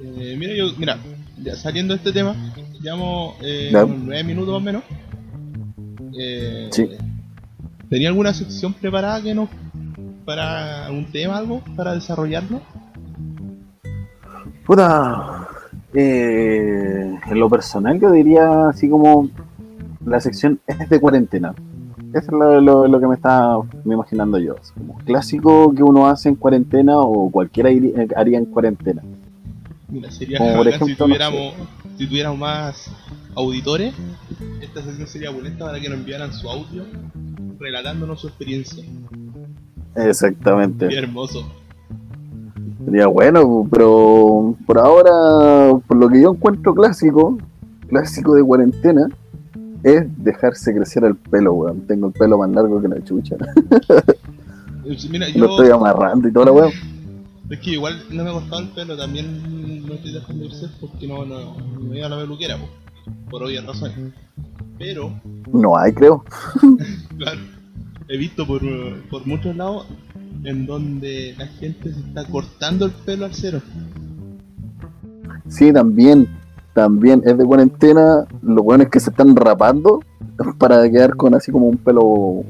Eh, 0.00 0.36
mira, 0.38 0.54
yo, 0.54 0.72
mira, 0.76 0.98
ya 1.42 1.56
saliendo 1.56 1.94
de 1.94 1.98
este 1.98 2.12
tema, 2.12 2.34
llevamos 2.82 3.36
eh, 3.40 3.70
unos 3.74 4.24
minutos 4.24 4.48
más 4.48 4.56
o 4.56 4.60
menos. 4.60 4.82
Eh, 6.18 6.68
Sí. 6.70 6.88
¿Tenía 7.88 8.08
alguna 8.08 8.34
sección 8.34 8.74
preparada 8.74 9.22
que 9.22 9.34
no 9.34 9.48
para 10.26 10.84
algún 10.86 11.06
tema, 11.06 11.38
algo 11.38 11.62
para 11.74 11.94
desarrollarlo? 11.94 12.60
Puta, 14.68 15.48
eh, 15.94 17.18
en 17.26 17.40
lo 17.40 17.48
personal 17.48 17.98
yo 17.98 18.12
diría 18.12 18.68
así 18.68 18.86
como 18.88 19.30
la 20.04 20.20
sección 20.20 20.60
es 20.66 20.88
de 20.90 21.00
cuarentena. 21.00 21.54
Eso 22.10 22.18
es 22.26 22.28
lo, 22.32 22.60
lo- 22.60 22.86
lo 22.86 23.00
que 23.00 23.06
me 23.06 23.14
está 23.14 23.56
me 23.84 23.94
imaginando 23.94 24.38
yo. 24.38 24.56
como 24.76 24.98
clásico 24.98 25.74
que 25.74 25.82
uno 25.82 26.06
hace 26.06 26.28
en 26.28 26.34
cuarentena 26.34 26.98
o 26.98 27.30
cualquiera 27.30 27.70
iría- 27.70 28.02
eh, 28.02 28.08
haría 28.14 28.36
en 28.38 28.44
cuarentena. 28.44 29.02
Mira, 29.88 30.10
sería 30.10 30.36
Como 30.38 30.54
por 30.56 30.64
si 30.64 30.68
ejemplo, 30.74 30.94
no 30.98 31.14
tuviéramos, 31.14 31.54
si 31.96 32.06
tuviéramos 32.06 32.38
más 32.38 32.90
auditores, 33.34 33.94
esta 34.60 34.82
sección 34.82 35.06
sería 35.06 35.30
bonita 35.30 35.64
para 35.64 35.80
que 35.80 35.88
nos 35.88 35.98
enviaran 35.98 36.30
su 36.34 36.46
audio 36.48 36.84
relatándonos 37.58 38.20
su 38.20 38.28
experiencia. 38.28 38.84
Exactamente. 39.96 40.84
Sería 40.86 41.00
hermoso. 41.00 41.46
Sería 42.88 43.06
bueno, 43.06 43.68
pero 43.70 44.56
por 44.64 44.78
ahora, 44.78 45.78
por 45.86 45.96
lo 45.98 46.08
que 46.08 46.22
yo 46.22 46.32
encuentro 46.32 46.74
clásico, 46.74 47.36
clásico 47.86 48.34
de 48.34 48.42
cuarentena, 48.42 49.08
es 49.82 50.04
dejarse 50.24 50.74
crecer 50.74 51.04
el 51.04 51.14
pelo, 51.14 51.52
weón. 51.52 51.86
Tengo 51.86 52.06
el 52.06 52.14
pelo 52.14 52.38
más 52.38 52.48
largo 52.50 52.80
que 52.80 52.88
la 52.88 53.04
chucha. 53.04 53.36
Mira, 55.10 55.26
Lo 55.34 55.50
estoy 55.50 55.70
amarrando 55.70 56.28
y 56.28 56.32
toda 56.32 56.46
la 56.46 56.52
weón. 56.52 56.70
es 57.50 57.58
que 57.60 57.72
igual 57.72 58.02
no 58.10 58.24
me 58.24 58.32
costado 58.32 58.62
el 58.62 58.68
pelo, 58.68 58.96
también 58.96 59.86
no 59.86 59.92
estoy 59.92 60.14
dejando 60.14 60.44
de 60.44 60.54
ser 60.54 60.70
porque 60.80 61.06
no, 61.06 61.26
no, 61.26 61.58
no 61.58 61.94
iba 61.94 62.06
a 62.06 62.08
la 62.08 62.16
peluquera. 62.16 62.56
po. 62.56 62.70
por 63.28 63.42
obvias 63.42 63.66
razones. 63.66 64.14
Pero, 64.78 65.12
No 65.52 65.76
hay, 65.76 65.92
creo. 65.92 66.24
claro, 67.18 67.40
he 68.08 68.16
visto 68.16 68.46
por, 68.46 68.62
por 69.10 69.26
muchos 69.26 69.54
lados 69.54 69.84
en 70.44 70.66
donde 70.66 71.34
la 71.38 71.46
gente 71.46 71.92
se 71.92 72.00
está 72.00 72.24
cortando 72.24 72.86
el 72.86 72.92
pelo 72.92 73.24
al 73.24 73.34
cero. 73.34 73.60
Sí, 75.48 75.72
también. 75.72 76.28
También 76.74 77.22
es 77.24 77.36
de 77.36 77.44
cuarentena. 77.44 78.26
Lo 78.42 78.62
bueno 78.62 78.84
es 78.84 78.90
que 78.90 79.00
se 79.00 79.10
están 79.10 79.34
rapando 79.34 80.00
para 80.58 80.88
quedar 80.90 81.16
con 81.16 81.34
así 81.34 81.50
como 81.50 81.66
un 81.66 81.78
pelo 81.78 82.44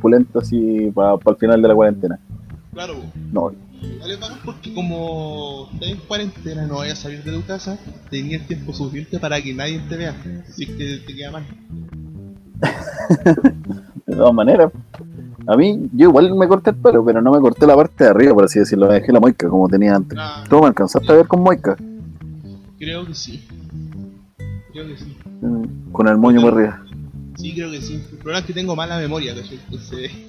pulento 0.00 0.38
así 0.38 0.90
para 0.94 1.14
el 1.14 1.36
final 1.36 1.62
de 1.62 1.68
la 1.68 1.74
cuarentena. 1.74 2.18
Claro, 2.72 2.94
No, 3.32 3.52
pagar 4.20 4.38
porque 4.44 4.72
como 4.72 5.68
estás 5.72 5.88
en 5.88 5.96
cuarentena 5.98 6.66
no 6.66 6.76
vayas 6.76 7.00
a 7.00 7.02
salir 7.02 7.22
de 7.24 7.32
tu 7.32 7.44
casa, 7.44 7.78
tenías 8.10 8.46
tiempo 8.46 8.72
suficiente 8.72 9.18
para 9.18 9.40
que 9.40 9.54
nadie 9.54 9.80
te 9.88 9.96
vea. 9.96 10.14
Así 10.48 10.66
que 10.66 11.02
te 11.06 11.14
queda 11.14 11.32
mal. 11.32 11.44
de 14.06 14.16
todas 14.16 14.34
maneras. 14.34 14.72
A 15.48 15.56
mí, 15.56 15.88
yo 15.94 16.10
igual 16.10 16.34
me 16.34 16.46
corté 16.46 16.70
el 16.70 16.76
pelo, 16.76 17.02
pero 17.02 17.22
no 17.22 17.32
me 17.32 17.40
corté 17.40 17.66
la 17.66 17.74
parte 17.74 18.04
de 18.04 18.10
arriba, 18.10 18.34
por 18.34 18.44
así 18.44 18.58
decirlo. 18.58 18.86
Me 18.86 18.94
dejé 18.94 19.12
la 19.12 19.18
moica 19.18 19.48
como 19.48 19.66
tenía 19.66 19.94
antes. 19.94 20.18
Ah, 20.20 20.44
¿Tú 20.46 20.60
me 20.60 20.66
alcanzaste 20.66 21.10
a 21.10 21.16
ver 21.16 21.26
con 21.26 21.42
moica? 21.42 21.74
creo 22.78 23.06
que 23.06 23.14
sí. 23.14 23.48
Creo 24.72 24.86
que 24.86 24.98
sí. 24.98 25.16
Mm, 25.40 25.90
Con 25.90 26.06
el 26.06 26.18
moño 26.18 26.42
por 26.42 26.52
arriba. 26.52 26.84
Sí, 27.36 27.54
creo 27.54 27.70
que 27.70 27.80
sí. 27.80 27.94
El 27.94 28.18
problema 28.18 28.40
es 28.40 28.44
que 28.44 28.52
tengo 28.52 28.76
mala 28.76 28.98
memoria, 28.98 29.34
¿cachai? 29.34 29.58
Entonces. 29.64 30.12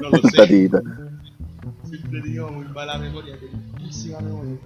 No 0.00 0.08
lo 0.08 0.28
sé. 0.28 0.70
Siempre 1.84 2.22
tenido 2.22 2.48
muy 2.50 2.64
mala 2.66 2.98
memoria, 2.98 3.34
pésima 3.84 4.20
memoria. 4.20 4.56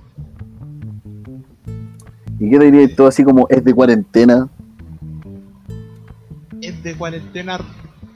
¿Y 2.39 2.51
qué 2.51 2.59
te 2.59 2.65
dirías 2.71 2.95
tú 2.95 3.07
así 3.07 3.25
como 3.25 3.47
es 3.49 3.65
de 3.65 3.75
cuarentena? 3.75 4.49
Es 6.61 6.83
de 6.83 6.95
cuarentena 6.95 7.59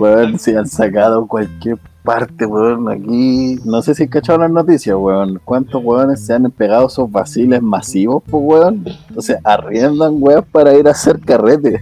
Weón, 0.00 0.38
si 0.38 0.54
han 0.54 0.66
sacado 0.66 1.26
cualquier 1.26 1.78
parte, 2.02 2.46
weón, 2.46 2.88
aquí. 2.88 3.58
No 3.64 3.82
sé 3.82 3.94
si 3.94 4.04
has 4.04 4.10
cachado 4.10 4.38
las 4.38 4.50
noticias, 4.50 4.96
weón. 4.98 5.40
¿Cuántos 5.44 5.82
weones 5.84 6.24
se 6.24 6.34
han 6.34 6.50
pegado 6.50 6.86
esos 6.88 7.10
vaciles 7.10 7.62
masivos, 7.62 8.22
pues, 8.28 8.42
weón? 8.44 8.84
Entonces, 9.08 9.36
arriendan, 9.44 10.16
weón, 10.18 10.44
para 10.50 10.74
ir 10.74 10.88
a 10.88 10.92
hacer 10.92 11.20
carrete. 11.20 11.80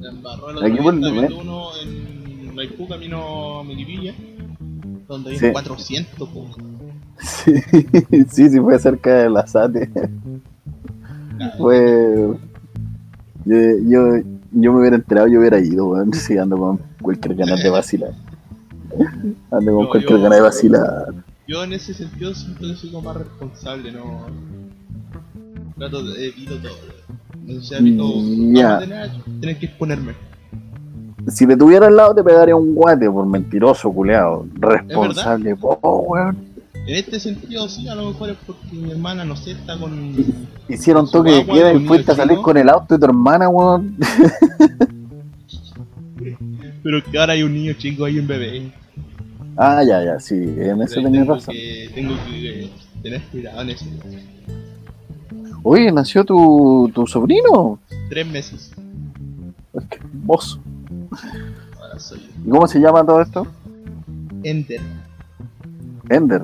El 0.00 0.64
Aquí 0.64 0.82
por 0.82 0.94
viendo 0.94 1.38
uno 1.38 1.68
en 1.82 2.54
Maipú, 2.54 2.88
camino 2.88 3.60
a 3.60 3.64
donde 5.08 5.30
hay 5.30 5.38
Sí. 5.38 5.52
400, 5.52 6.28
po. 6.28 6.46
Sí, 7.22 7.54
sí, 8.30 8.48
sí, 8.50 8.60
fue 8.60 8.78
cerca 8.78 9.14
de 9.14 9.30
la 9.30 9.46
SATE. 9.46 9.90
Fue. 11.58 12.34
Yo, 13.44 13.56
yo, 13.86 14.16
yo 14.52 14.72
me 14.72 14.80
hubiera 14.80 14.96
enterado, 14.96 15.28
yo 15.28 15.40
hubiera 15.40 15.58
ido, 15.60 15.86
weón. 15.88 16.12
Sí, 16.14 16.36
ando 16.38 16.56
con 16.56 16.80
cualquier 17.00 17.34
ganas 17.36 17.62
de 17.62 17.70
vacilar. 17.70 18.10
Ando 19.50 19.72
con 19.74 19.84
No, 19.84 19.88
cualquier 19.90 20.18
yo- 20.18 20.22
ganas 20.22 20.38
de 20.38 20.42
vacilar. 20.42 21.06
Yo 21.48 21.64
en 21.64 21.72
ese 21.72 21.92
sentido 21.92 22.34
siento 22.34 22.60
que 22.60 22.74
soy 22.76 22.90
como 22.92 23.08
más 23.12 23.16
responsable, 23.16 23.92
no. 23.92 24.26
Trato 25.76 26.04
de 26.04 26.28
evito 26.28 26.56
todo. 26.58 27.58
O 27.58 27.60
sea, 27.60 27.78
evito. 27.78 28.04
Mm, 28.16 28.56
a 28.58 28.78
tener, 28.78 29.10
tener 29.40 29.58
que 29.58 29.66
exponerme. 29.66 30.12
Si 31.28 31.46
te 31.46 31.56
tuviera 31.56 31.86
al 31.88 31.96
lado, 31.96 32.14
te 32.14 32.22
pegaría 32.22 32.54
un 32.56 32.74
guate 32.74 33.10
por 33.10 33.26
mentiroso, 33.26 33.90
culeado. 33.92 34.46
Responsable, 34.54 35.56
oh, 35.62 36.04
weón. 36.08 36.51
En 36.86 36.96
este 36.96 37.20
sentido, 37.20 37.68
sí, 37.68 37.88
a 37.88 37.94
lo 37.94 38.08
mejor 38.08 38.30
es 38.30 38.36
porque 38.44 38.66
mi 38.72 38.90
hermana, 38.90 39.24
no 39.24 39.36
sé, 39.36 39.52
está 39.52 39.78
con. 39.78 40.16
Hicieron 40.68 41.08
toque 41.08 41.30
de 41.30 41.46
queda 41.46 41.72
y 41.72 41.86
fuiste 41.86 42.10
a 42.10 42.16
salir 42.16 42.38
con 42.38 42.56
el 42.56 42.68
auto 42.68 42.94
de 42.94 42.98
tu 42.98 43.04
hermana, 43.06 43.48
weón. 43.48 43.96
Pero 46.82 47.04
que 47.04 47.18
ahora 47.18 47.34
hay 47.34 47.44
un 47.44 47.54
niño 47.54 47.74
chico 47.74 48.04
ahí, 48.04 48.18
un 48.18 48.26
bebé. 48.26 48.72
Ah, 49.56 49.84
ya, 49.86 50.02
ya, 50.04 50.18
sí, 50.18 50.34
en 50.34 50.82
eso 50.82 51.00
tenés 51.00 51.24
razón. 51.26 51.54
Que, 51.54 51.88
tengo 51.94 52.14
que 52.26 52.64
eh, 52.64 52.70
tener 53.02 53.22
cuidado 53.30 53.62
en 53.62 53.70
eso. 53.70 53.84
Oye, 55.62 55.92
nació 55.92 56.24
tu, 56.24 56.90
tu 56.92 57.06
sobrino. 57.06 57.78
Tres 58.08 58.26
meses. 58.26 58.72
Es 59.74 59.84
que 59.86 59.98
hermoso. 59.98 60.58
Ahora 61.80 61.98
soy 62.00 62.20
¿Y 62.44 62.48
cómo 62.50 62.66
se 62.66 62.80
llama 62.80 63.04
todo 63.04 63.20
esto? 63.20 63.46
Enter. 64.42 64.80
Ender. 66.08 66.42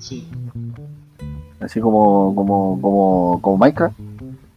Sí. 0.00 0.26
Así 1.60 1.80
como, 1.80 2.34
como, 2.34 2.78
como, 2.80 3.38
como 3.40 3.56
Minecraft. 3.58 3.96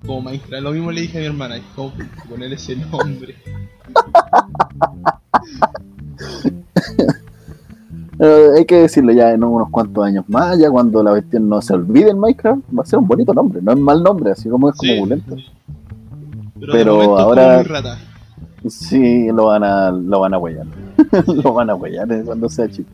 Como 0.06 0.22
Minecraft. 0.22 0.64
Lo 0.64 0.72
mismo 0.72 0.92
le 0.92 1.02
dije 1.02 1.18
a 1.18 1.22
mi 1.22 1.28
hermana. 1.28 1.58
Es 1.58 1.64
como 1.76 1.94
poner 2.30 2.54
ese 2.54 2.76
nombre. 2.76 3.36
Eh, 8.20 8.48
hay 8.58 8.66
que 8.66 8.76
decirlo 8.78 9.12
ya 9.12 9.32
en 9.32 9.44
unos 9.44 9.70
cuantos 9.70 10.06
años 10.06 10.24
más, 10.30 10.58
ya 10.60 10.70
cuando 10.70 11.02
la 11.04 11.12
cuestión 11.12 11.50
no 11.50 11.62
se 11.62 11.74
olvide 11.74 12.12
en 12.12 12.20
Minecraft, 12.20 12.62
va 12.78 12.84
a 12.84 12.86
ser 12.86 13.00
un 13.00 13.08
bonito 13.08 13.34
nombre, 13.34 13.60
no 13.62 13.72
es 13.74 13.80
mal 13.80 14.04
nombre, 14.04 14.32
así 14.32 14.48
como 14.50 14.70
es 14.70 14.76
como 14.78 14.92
Sí. 14.94 15.00
opulento. 15.00 15.36
Pero, 16.60 16.72
Pero 16.72 17.02
es 17.02 17.08
ahora-. 17.08 17.98
Sí, 18.70 19.28
lo 19.30 19.48
van 19.48 19.64
a, 19.64 19.92
lo 19.92 20.20
van 20.22 20.34
a 20.36 20.38
huellar. 20.38 20.68
lo 21.44 21.54
van 21.54 21.70
a 21.72 21.76
huellar 21.76 22.10
eh, 22.14 22.22
cuando 22.24 22.48
sea 22.50 22.70
chico. 22.70 22.90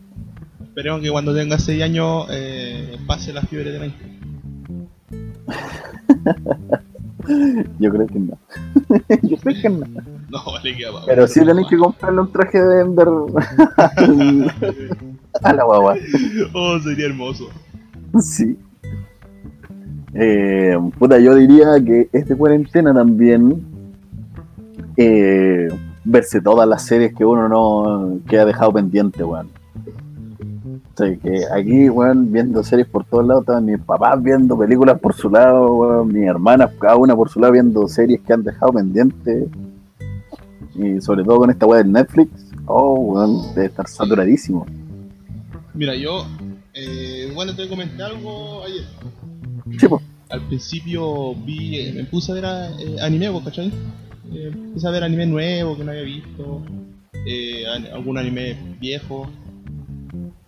Esperemos 0.70 1.02
que 1.02 1.10
cuando 1.10 1.34
tenga 1.34 1.58
6 1.58 1.82
años 1.82 2.28
eh, 2.30 2.96
pase 3.04 3.32
la 3.32 3.42
fiebre 3.42 3.72
de 3.72 3.78
Minecraft. 3.80 4.20
Yo 7.80 7.90
creo 7.90 8.06
que 8.06 8.18
no. 8.20 8.38
Yo 9.22 9.36
creo 9.38 9.62
que 9.62 9.68
no. 9.68 9.86
No, 10.30 10.44
vale 10.46 10.76
que 10.76 10.88
va. 10.88 11.02
Pero 11.06 11.26
sí 11.26 11.44
tenéis 11.44 11.66
que 11.66 11.76
comprarle 11.76 12.20
un 12.20 12.30
traje 12.30 12.62
de 12.62 12.82
Ender 12.82 13.08
a 15.42 15.52
la 15.52 15.64
guagua. 15.64 15.96
Oh, 16.54 16.78
sería 16.78 17.06
hermoso. 17.06 17.48
Sí. 18.20 18.56
Eh, 20.14 20.78
puta, 21.00 21.18
yo 21.18 21.34
diría 21.34 21.82
que 21.84 22.08
es 22.12 22.28
de 22.28 22.36
cuarentena 22.36 22.94
también 22.94 23.60
eh, 24.96 25.66
verse 26.04 26.40
todas 26.40 26.68
las 26.68 26.86
series 26.86 27.12
que 27.12 27.24
uno 27.24 27.48
no 27.48 28.20
que 28.28 28.38
ha 28.38 28.44
dejado 28.44 28.72
pendiente, 28.72 29.24
weón. 29.24 29.48
Sea, 30.96 31.16
que 31.16 31.42
aquí, 31.54 31.88
weón, 31.88 32.30
viendo 32.32 32.62
series 32.62 32.86
por 32.88 33.04
todos 33.04 33.26
lados, 33.26 33.42
estaban 33.42 33.64
mis 33.64 33.78
papás 33.80 34.22
viendo 34.22 34.58
películas 34.58 34.98
por 35.00 35.14
su 35.14 35.30
lado, 35.30 35.74
weón, 35.74 36.08
mis 36.08 36.26
hermanas, 36.26 36.70
cada 36.80 36.96
una 36.96 37.14
por 37.16 37.28
su 37.30 37.40
lado, 37.40 37.52
viendo 37.52 37.86
series 37.88 38.20
que 38.20 38.32
han 38.32 38.42
dejado 38.42 38.72
pendientes. 38.72 39.48
Y 40.74 41.00
sobre 41.00 41.24
todo 41.24 41.38
con 41.38 41.50
esta 41.50 41.66
weá 41.66 41.82
del 41.82 41.92
Netflix, 41.92 42.30
oh, 42.66 42.94
weón, 42.94 43.54
debe 43.54 43.66
estar 43.66 43.86
saturadísimo. 43.88 44.66
Mira, 45.74 45.94
yo. 45.94 46.26
Eh, 46.74 47.30
bueno, 47.34 47.54
te 47.54 47.68
comenté 47.68 48.02
algo 48.02 48.62
ayer. 48.64 48.84
Sí. 49.78 49.86
Al 50.28 50.40
principio 50.46 51.34
vi. 51.34 51.76
eh, 51.78 51.92
me 51.94 52.04
puse 52.04 52.30
a 52.32 52.34
ver 52.36 52.44
eh, 52.44 52.96
anime, 53.02 53.28
¿vos 53.28 53.42
cachai? 53.44 53.68
Eh, 54.32 54.50
empecé 54.52 54.86
a 54.86 54.90
ver 54.90 55.02
anime 55.02 55.26
nuevo 55.26 55.76
que 55.76 55.84
no 55.84 55.90
había 55.90 56.04
visto. 56.04 56.62
eh, 57.26 57.64
algún 57.92 58.16
anime 58.18 58.56
viejo. 58.80 59.28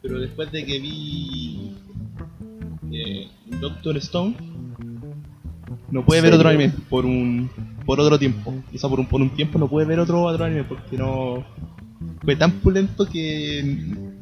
Pero 0.02 0.18
después 0.20 0.50
de 0.52 0.64
que 0.64 0.78
vi. 0.80 1.76
eh, 2.92 3.28
Doctor 3.60 3.96
Stone. 3.98 4.34
No 5.90 6.04
puede 6.04 6.20
ver 6.22 6.32
otro 6.34 6.48
anime 6.48 6.72
por 6.88 7.04
un. 7.06 7.50
por 7.86 8.00
otro 8.00 8.18
tiempo. 8.18 8.52
O 8.74 8.78
sea, 8.78 8.88
por 8.90 8.98
un, 9.00 9.06
por 9.06 9.20
un 9.20 9.30
tiempo 9.30 9.58
no 9.58 9.68
puede 9.68 9.86
ver 9.86 10.00
otro, 10.00 10.22
otro 10.22 10.44
anime 10.44 10.64
porque 10.64 10.96
no. 10.96 11.44
Fue 12.24 12.36
tan 12.36 12.52
pulento 12.52 13.06
que 13.06 13.62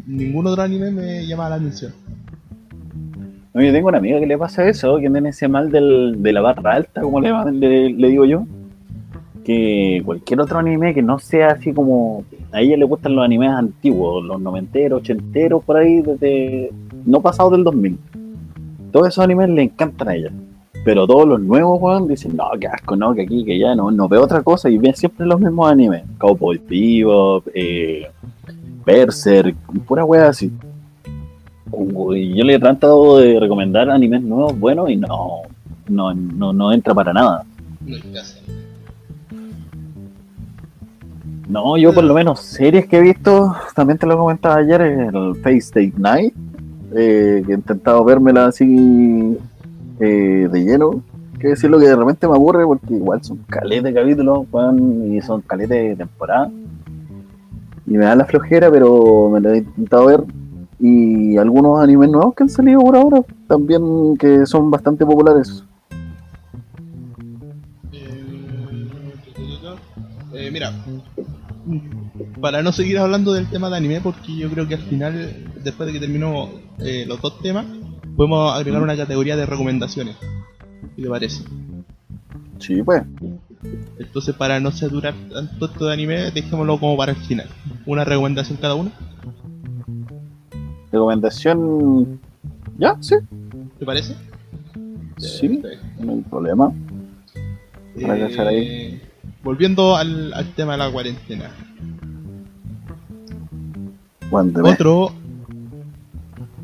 ningún 0.06 0.46
otro 0.46 0.62
anime 0.62 0.90
me 0.90 1.26
llamaba 1.26 1.50
la 1.50 1.56
atención. 1.56 1.92
No, 3.52 3.62
yo 3.62 3.72
tengo 3.72 3.88
una 3.88 3.98
amiga 3.98 4.20
que 4.20 4.26
le 4.26 4.38
pasa 4.38 4.68
eso, 4.68 4.96
que 4.98 5.10
tiene 5.10 5.30
ese 5.30 5.48
mal 5.48 5.70
del, 5.70 6.22
de 6.22 6.32
la 6.32 6.40
barra 6.40 6.74
alta, 6.74 7.00
como 7.00 7.20
le, 7.20 7.32
le, 7.52 7.90
le 7.90 8.08
digo 8.08 8.24
yo. 8.24 8.46
Que 9.50 10.00
cualquier 10.04 10.40
otro 10.40 10.60
anime 10.60 10.94
que 10.94 11.02
no 11.02 11.18
sea 11.18 11.48
así 11.48 11.72
como. 11.72 12.22
A 12.52 12.60
ella 12.60 12.76
le 12.76 12.84
gustan 12.84 13.16
los 13.16 13.24
animes 13.24 13.50
antiguos, 13.50 14.24
los 14.24 14.40
noventeros, 14.40 15.00
ochenteros, 15.00 15.64
por 15.64 15.76
ahí, 15.76 16.02
desde. 16.02 16.70
No 17.04 17.20
pasados 17.20 17.50
del 17.50 17.64
2000. 17.64 17.98
Todos 18.92 19.08
esos 19.08 19.24
animes 19.24 19.48
le 19.48 19.62
encantan 19.62 20.08
a 20.08 20.14
ella. 20.14 20.30
Pero 20.84 21.04
todos 21.04 21.26
los 21.26 21.40
nuevos, 21.40 21.82
weón, 21.82 22.06
dicen, 22.06 22.36
no, 22.36 22.48
qué 22.60 22.68
asco, 22.68 22.94
no, 22.94 23.12
que 23.12 23.22
aquí, 23.22 23.44
que 23.44 23.58
ya, 23.58 23.74
no, 23.74 23.90
no 23.90 24.08
veo 24.08 24.22
otra 24.22 24.40
cosa. 24.42 24.70
Y 24.70 24.78
ven 24.78 24.94
siempre 24.94 25.26
los 25.26 25.40
mismos 25.40 25.68
animes. 25.68 26.04
Cowboy 26.18 26.58
Bebop, 26.68 27.48
eh, 27.52 28.06
Berserk, 28.86 29.56
pura 29.84 30.04
wea 30.04 30.28
así. 30.28 30.52
Y 32.14 32.36
yo 32.36 32.44
le 32.44 32.54
he 32.54 32.58
tratado 32.60 33.18
de 33.18 33.40
recomendar 33.40 33.90
animes 33.90 34.22
nuevos 34.22 34.56
buenos 34.56 34.88
y 34.90 34.96
no, 34.96 35.42
no, 35.88 36.14
no, 36.14 36.52
no 36.52 36.72
entra 36.72 36.94
para 36.94 37.12
nada. 37.12 37.44
No. 37.84 37.96
No, 41.50 41.76
yo 41.76 41.92
por 41.92 42.04
lo 42.04 42.14
menos 42.14 42.38
series 42.38 42.86
que 42.86 42.98
he 42.98 43.00
visto, 43.00 43.56
también 43.74 43.98
te 43.98 44.06
lo 44.06 44.16
comentaba 44.16 44.54
ayer, 44.58 44.80
el 44.80 45.34
Face 45.42 45.56
State 45.56 45.94
Night, 45.96 46.32
eh, 46.94 47.42
he 47.44 47.52
intentado 47.52 48.04
vérmela 48.04 48.46
así 48.46 49.36
eh, 49.98 50.48
de 50.48 50.64
lleno, 50.64 51.02
que 51.40 51.48
decir 51.48 51.68
lo 51.68 51.80
que 51.80 51.88
de 51.88 51.96
repente 51.96 52.28
me 52.28 52.34
aburre 52.34 52.64
porque 52.64 52.94
igual 52.94 53.24
son 53.24 53.38
caletes 53.48 53.82
de 53.82 53.94
capítulos, 53.94 54.46
y 55.10 55.20
son 55.22 55.40
caletes 55.40 55.88
de 55.88 55.96
temporada. 55.96 56.52
Y 57.84 57.98
me 57.98 58.04
da 58.04 58.14
la 58.14 58.26
flojera, 58.26 58.70
pero 58.70 59.28
me 59.30 59.40
lo 59.40 59.52
he 59.52 59.58
intentado 59.58 60.06
ver. 60.06 60.22
Y 60.78 61.36
algunos 61.36 61.80
animes 61.80 62.10
nuevos 62.10 62.32
que 62.36 62.44
han 62.44 62.48
salido 62.48 62.80
por 62.80 62.94
ahora, 62.94 63.22
también 63.48 64.16
que 64.16 64.46
son 64.46 64.70
bastante 64.70 65.04
populares. 65.04 65.64
Eh, 70.32 70.50
mira, 70.50 70.72
para 72.40 72.62
no 72.62 72.72
seguir 72.72 72.98
hablando 72.98 73.32
del 73.32 73.48
tema 73.48 73.70
de 73.70 73.76
anime, 73.76 74.00
porque 74.00 74.34
yo 74.36 74.50
creo 74.50 74.66
que 74.66 74.74
al 74.74 74.82
final, 74.82 75.52
después 75.62 75.86
de 75.86 75.92
que 75.92 76.00
terminó 76.00 76.50
eh, 76.78 77.04
los 77.06 77.20
dos 77.20 77.38
temas, 77.40 77.66
podemos 78.16 78.54
agregar 78.54 78.82
una 78.82 78.96
categoría 78.96 79.36
de 79.36 79.46
recomendaciones. 79.46 80.16
¿Qué 80.96 81.02
te 81.02 81.08
parece? 81.08 81.44
Sí, 82.58 82.82
pues. 82.82 83.02
Entonces, 83.98 84.34
para 84.34 84.58
no 84.60 84.70
saturar 84.72 85.14
tanto 85.32 85.66
esto 85.66 85.86
de 85.86 85.92
anime, 85.92 86.30
dejémoslo 86.30 86.78
como 86.78 86.96
para 86.96 87.12
el 87.12 87.18
final. 87.18 87.46
¿Una 87.86 88.04
recomendación 88.04 88.58
cada 88.60 88.74
uno? 88.74 88.90
Recomendación. 90.90 92.20
Ya, 92.78 92.96
sí. 93.00 93.16
¿Te 93.78 93.84
parece? 93.84 94.14
Sí, 95.18 95.62
no 95.98 96.12
hay 96.12 96.20
problema. 96.22 96.72
Para 98.00 98.16
Eh, 98.16 98.38
ahí. 98.48 99.02
Volviendo 99.42 99.96
al, 99.96 100.32
al 100.34 100.52
tema 100.54 100.72
de 100.72 100.78
la 100.78 100.90
cuarentena. 100.90 101.50
Cuénteme. 104.30 104.70
Otro, 104.70 105.12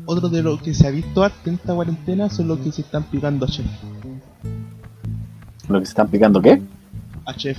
otro 0.05 0.29
de 0.29 0.41
lo 0.41 0.57
que 0.59 0.73
se 0.73 0.87
ha 0.87 0.91
visto 0.91 1.23
harto 1.23 1.49
en 1.49 1.55
esta 1.55 1.73
cuarentena 1.73 2.29
son 2.29 2.47
los 2.47 2.59
que 2.59 2.71
se 2.71 2.81
están 2.81 3.03
picando 3.03 3.45
a 3.45 3.49
chef. 3.49 3.65
¿Lo 5.67 5.79
que 5.79 5.85
se 5.85 5.89
están 5.91 6.07
picando 6.07 6.41
qué? 6.41 6.61
A 7.25 7.33
chef, 7.33 7.57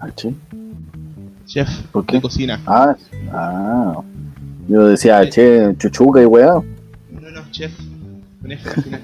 Ah, 0.00 0.08
sí. 0.16 0.34
chef 1.46 1.68
¿Por 1.92 2.04
qué? 2.06 2.16
de 2.16 2.22
cocina. 2.22 2.60
Ah, 2.66 2.96
ah. 3.32 4.00
Yo 4.68 4.86
decía, 4.86 5.28
che, 5.28 5.74
chuchuca 5.78 6.22
y 6.22 6.24
weá. 6.26 6.54
No, 6.54 7.30
no, 7.30 7.50
chef, 7.52 7.72
con 8.40 8.50
F 8.52 8.68
al 8.68 8.82
final. 8.82 9.02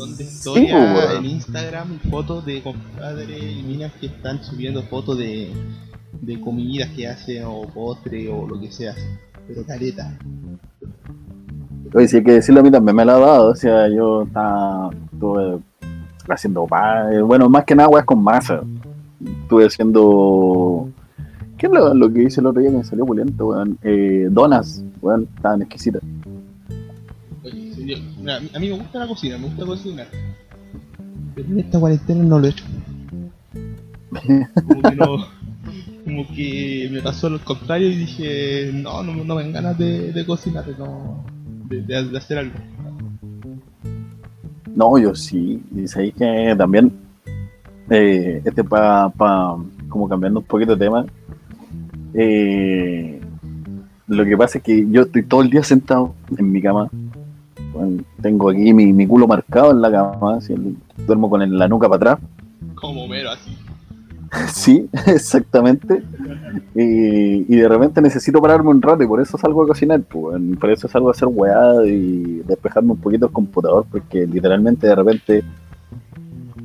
Montón 0.00 0.16
de 0.16 0.24
historias 0.24 1.14
en 1.18 1.24
Instagram 1.26 1.98
fotos 2.10 2.46
de 2.46 2.62
compadres 2.62 3.42
y 3.58 3.62
minas 3.62 3.92
que 4.00 4.06
están 4.06 4.42
subiendo 4.42 4.82
fotos 4.84 5.18
de, 5.18 5.52
de 6.22 6.40
comidas 6.40 6.88
que 6.96 7.06
hacen 7.06 7.44
o 7.44 7.62
postre 7.68 8.30
o 8.32 8.46
lo 8.46 8.58
que 8.58 8.72
sea. 8.72 8.94
Pero 9.46 9.62
careta. 9.66 10.16
Oye, 11.92 12.08
si 12.08 12.16
hay 12.16 12.24
que 12.24 12.32
decirlo 12.32 12.60
a 12.60 12.62
mí 12.62 12.70
también 12.70 12.96
me 12.96 13.04
lo 13.04 13.12
ha 13.12 13.18
dado. 13.18 13.48
O 13.50 13.54
sea, 13.54 13.88
yo 13.88 14.22
estaba, 14.22 14.90
estuve 15.12 15.58
haciendo 16.28 16.66
pa- 16.66 17.10
bueno, 17.24 17.50
más 17.50 17.64
que 17.64 17.74
nada 17.74 17.88
weas 17.90 18.06
con 18.06 18.22
masa. 18.22 18.62
Estuve 19.42 19.66
haciendo. 19.66 20.88
¿Qué 21.58 21.66
es 21.66 21.72
lo, 21.72 21.92
lo 21.92 22.10
que 22.10 22.22
hice 22.22 22.40
el 22.40 22.46
otro 22.46 22.62
día 22.62 22.70
que 22.70 22.78
me 22.78 22.84
salió 22.84 23.04
pulento, 23.04 23.48
weón? 23.48 23.76
Eh, 23.82 24.28
donas, 24.30 24.82
weón, 25.02 25.28
estaban 25.36 25.60
exquisitas. 25.60 26.00
Oye, 27.90 27.96
sí, 27.96 28.02
yo- 28.16 28.20
mira, 28.22 28.36
a 28.36 28.40
mí- 28.40 28.50
a 28.54 28.58
mí 28.58 28.68
me 28.70 28.76
gusta 28.78 28.98
la 28.98 29.06
cocina, 29.06 29.38
me 29.38 29.46
gusta 29.46 29.66
cocinar. 29.66 30.06
Pero 31.34 31.48
en 31.48 31.60
esta 31.60 31.80
cuarentena 31.80 32.22
no 32.24 32.38
lo 32.38 32.46
he 32.46 32.50
hecho. 32.50 32.64
Como 34.66 34.82
que 34.82 34.96
no. 34.96 35.16
Como 36.04 36.26
que 36.34 36.88
me 36.90 37.00
pasó 37.02 37.28
lo 37.30 37.38
contrario 37.40 37.88
y 37.90 37.96
dije, 37.96 38.70
no, 38.72 39.02
no, 39.02 39.14
no 39.24 39.34
me 39.34 39.42
dan 39.42 39.52
ganas 39.52 39.78
de, 39.78 40.12
de 40.12 40.26
cocinar, 40.26 40.64
no, 40.78 41.24
de, 41.68 41.82
de- 41.82 42.08
de 42.08 42.18
hacer 42.18 42.38
algo. 42.38 42.54
No, 44.74 44.98
yo 44.98 45.14
sí. 45.14 45.62
Y 45.76 45.86
sabéis 45.86 46.14
que 46.14 46.54
también, 46.56 46.92
eh, 47.90 48.40
este 48.44 48.64
para, 48.64 49.08
pa, 49.10 49.56
como 49.88 50.08
cambiando 50.08 50.40
un 50.40 50.46
poquito 50.46 50.74
de 50.74 50.84
tema, 50.86 51.04
eh, 52.14 53.20
lo 54.08 54.24
que 54.24 54.36
pasa 54.36 54.58
es 54.58 54.64
que 54.64 54.86
yo 54.90 55.02
estoy 55.02 55.22
todo 55.22 55.42
el 55.42 55.50
día 55.50 55.62
sentado 55.62 56.14
en 56.36 56.50
mi 56.50 56.60
cama. 56.62 56.88
Tengo 58.20 58.50
aquí 58.50 58.72
mi, 58.72 58.92
mi 58.92 59.06
culo 59.06 59.26
marcado 59.26 59.70
en 59.72 59.80
la 59.80 59.90
cama, 59.90 60.36
así, 60.36 60.54
duermo 61.06 61.30
con 61.30 61.58
la 61.58 61.68
nuca 61.68 61.88
para 61.88 62.12
atrás. 62.14 62.28
Como 62.74 63.06
mero 63.06 63.30
así. 63.30 63.56
Sí, 64.52 64.88
exactamente. 65.06 66.02
Y, 66.74 67.52
y 67.52 67.56
de 67.56 67.68
repente 67.68 68.00
necesito 68.00 68.40
pararme 68.40 68.70
un 68.70 68.82
rato 68.82 69.02
y 69.02 69.06
por 69.06 69.20
eso 69.20 69.36
salgo 69.38 69.64
a 69.64 69.66
cocinar, 69.66 70.00
pues, 70.02 70.40
por 70.58 70.70
eso 70.70 70.88
salgo 70.88 71.08
a 71.08 71.12
hacer 71.12 71.28
weá 71.30 71.84
y 71.86 72.42
despejarme 72.46 72.92
un 72.92 72.98
poquito 72.98 73.26
el 73.26 73.32
computador, 73.32 73.86
porque 73.90 74.26
literalmente 74.26 74.86
de 74.86 74.94
repente, 74.94 75.44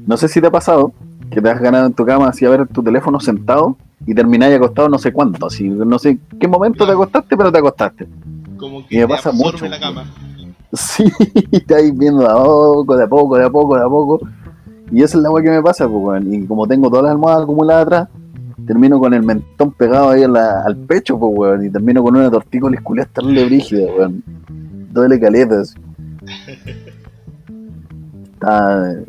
no 0.05 0.17
sé 0.17 0.27
si 0.27 0.41
te 0.41 0.47
ha 0.47 0.51
pasado, 0.51 0.93
que 1.29 1.41
te 1.41 1.49
has 1.49 1.59
ganado 1.59 1.87
en 1.87 1.93
tu 1.93 2.05
cama 2.05 2.27
así 2.29 2.45
a 2.45 2.49
ver 2.49 2.67
tu 2.67 2.83
teléfono 2.83 3.19
sentado 3.19 3.77
y 4.05 4.13
termináis 4.13 4.55
acostado 4.55 4.87
no 4.87 4.99
sé 4.99 5.11
cuánto, 5.11 5.47
así, 5.47 5.67
no 5.67 5.97
sé 5.97 6.19
qué 6.39 6.47
momento 6.47 6.85
te 6.85 6.91
acostaste, 6.91 7.35
pero 7.35 7.51
te 7.51 7.57
acostaste. 7.57 8.07
Como 8.57 8.81
Y 8.81 8.83
que 8.83 8.95
me 8.97 9.01
te 9.01 9.07
pasa 9.07 9.31
mucho, 9.31 9.67
la 9.67 9.79
cama. 9.79 10.05
Sí, 10.75 11.03
estáis 11.51 11.97
viendo 11.97 12.21
de 12.23 12.27
a 12.29 12.35
poco, 12.35 12.95
de 12.97 13.03
a 13.03 13.07
poco, 13.07 13.37
de 13.37 13.45
a 13.45 13.49
poco, 13.49 13.75
de 13.77 13.83
a 13.83 13.87
poco. 13.89 14.19
Y 14.91 15.01
esa 15.01 15.17
es 15.17 15.23
la 15.23 15.31
weá 15.31 15.43
que 15.43 15.49
me 15.49 15.61
pasa, 15.63 15.87
pues. 15.89 16.23
Y 16.25 16.45
como 16.45 16.67
tengo 16.67 16.89
todas 16.89 17.03
las 17.05 17.11
almohadas 17.13 17.43
acumuladas 17.43 17.83
atrás, 17.85 18.09
termino 18.67 18.99
con 18.99 19.13
el 19.13 19.23
mentón 19.23 19.71
pegado 19.71 20.09
ahí 20.09 20.23
a 20.23 20.27
la- 20.27 20.61
al 20.63 20.75
pecho, 20.77 21.17
pues, 21.17 21.31
weón. 21.35 21.65
Y 21.65 21.69
termino 21.69 22.03
con 22.03 22.15
una 22.15 22.29
tortícolis 22.29 22.81
culiada 22.81 23.09
terrible 23.13 23.45
brígida, 23.45 23.85
weón. 23.97 24.23
Doble 24.91 25.19
caletas. 25.19 25.75
Está 28.33 28.91
eh, 28.93 29.05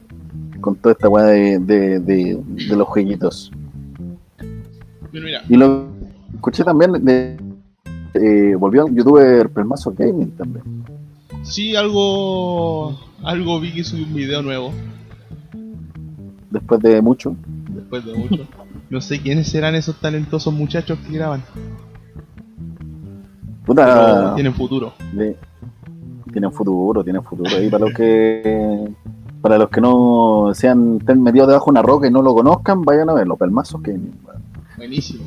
con 0.61 0.77
toda 0.77 0.93
esta 0.93 1.09
weá 1.09 1.25
de, 1.27 1.59
de, 1.59 2.01
de, 2.01 2.43
de 2.69 2.77
los 2.77 2.87
jueguitos. 2.89 3.53
Mira, 5.13 5.43
Y 5.49 5.57
lo 5.57 5.87
escuché 6.35 6.65
también 6.65 6.93
de. 7.05 7.37
eh, 8.15 8.55
volvió 8.59 8.87
un 8.87 8.95
youtuber 8.95 9.49
Pelmazo 9.51 9.93
Gaming 9.97 10.31
también. 10.33 10.65
Sí, 11.49 11.75
algo, 11.77 12.99
algo 13.23 13.61
vi 13.61 13.73
que 13.73 13.85
subí 13.85 14.03
un 14.03 14.15
video 14.15 14.43
nuevo, 14.43 14.73
Después 16.51 16.81
de 16.81 17.03
mucho. 17.03 17.37
después 17.69 18.05
de 18.05 18.15
mucho. 18.15 18.47
No 18.89 19.01
sé 19.01 19.21
quiénes 19.21 19.49
serán 19.49 19.75
esos 19.75 19.97
talentosos 20.01 20.55
muchachos 20.55 20.99
que 21.07 21.13
graban, 21.13 21.43
Puta. 23.65 24.35
tienen 24.35 24.55
futuro. 24.55 24.93
Le- 25.13 25.37
tienen 26.33 26.53
futuro, 26.53 27.03
tienen 27.03 27.23
futuro. 27.23 27.61
Y 27.63 27.69
para 27.69 27.87
los 27.87 27.95
que 27.95 28.89
para 29.41 29.59
los 29.59 29.71
que 29.71 29.81
no 29.81 30.51
sean 30.55 30.99
estén 31.01 31.23
metidos 31.23 31.49
debajo 31.49 31.67
de 31.67 31.71
una 31.73 31.83
roca 31.83 32.07
y 32.07 32.11
no 32.11 32.21
lo 32.23 32.35
conozcan, 32.35 32.83
vayan 32.83 33.09
a 33.11 33.15
verlo. 33.15 33.37
Pelmazos 33.37 33.81
que 33.83 33.97
Buenísimo. 34.77 35.25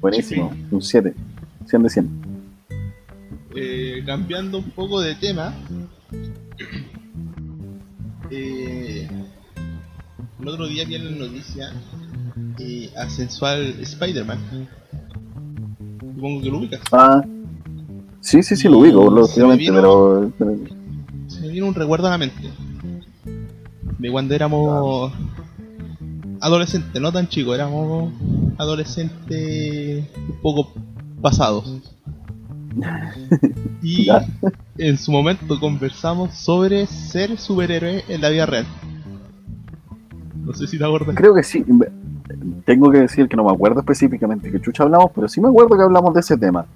buenísimo. 0.00 0.52
Un 0.70 0.80
7. 0.82 1.14
100 1.66 1.82
de 1.82 1.90
100. 1.90 2.25
Eh, 3.58 4.02
cambiando 4.04 4.58
un 4.58 4.70
poco 4.70 5.00
de 5.00 5.14
tema, 5.14 5.54
eh, 8.30 9.08
el 10.40 10.48
otro 10.48 10.66
día 10.66 10.84
vi 10.84 10.96
en 10.96 11.04
la 11.18 11.26
noticia 11.26 11.72
eh, 12.58 12.90
a 12.96 13.08
sensual 13.08 13.74
Spider-Man. 13.80 14.38
Supongo 16.14 16.42
que 16.42 16.50
lo 16.50 16.58
ubicas. 16.58 16.80
Ah. 16.92 17.24
Sí, 18.20 18.42
sí, 18.42 18.56
sí, 18.56 18.68
lo 18.68 18.78
ubico, 18.78 19.08
lógicamente, 19.10 19.72
pero- 19.72 20.32
Se 21.28 21.40
me 21.42 21.48
vino 21.48 21.66
un 21.66 21.74
recuerdo 21.74 22.08
a 22.08 22.10
la 22.10 22.18
mente 22.18 22.50
de 23.98 24.10
cuando 24.10 24.34
éramos 24.34 25.12
adolescentes, 26.40 27.00
no 27.00 27.12
tan 27.12 27.28
chicos, 27.28 27.54
éramos 27.54 28.12
adolescentes 28.58 30.04
un 30.28 30.40
poco 30.42 30.72
pasados. 31.22 31.80
Y 33.82 34.08
en 34.78 34.98
su 34.98 35.10
momento 35.12 35.58
conversamos 35.60 36.34
sobre 36.34 36.86
ser 36.86 37.36
superhéroe 37.38 38.02
en 38.08 38.20
la 38.20 38.28
vida 38.30 38.46
real. 38.46 38.66
No 40.44 40.52
sé 40.52 40.66
si 40.66 40.78
te 40.78 40.84
acuerdas. 40.84 41.14
creo 41.16 41.34
que 41.34 41.42
sí. 41.42 41.64
Tengo 42.64 42.90
que 42.90 42.98
decir 42.98 43.28
que 43.28 43.36
no 43.36 43.44
me 43.44 43.52
acuerdo 43.52 43.80
específicamente 43.80 44.50
que 44.50 44.60
chucha 44.60 44.82
hablamos, 44.82 45.10
pero 45.14 45.28
sí 45.28 45.40
me 45.40 45.48
acuerdo 45.48 45.76
que 45.76 45.82
hablamos 45.82 46.14
de 46.14 46.20
ese 46.20 46.36
tema. 46.36 46.66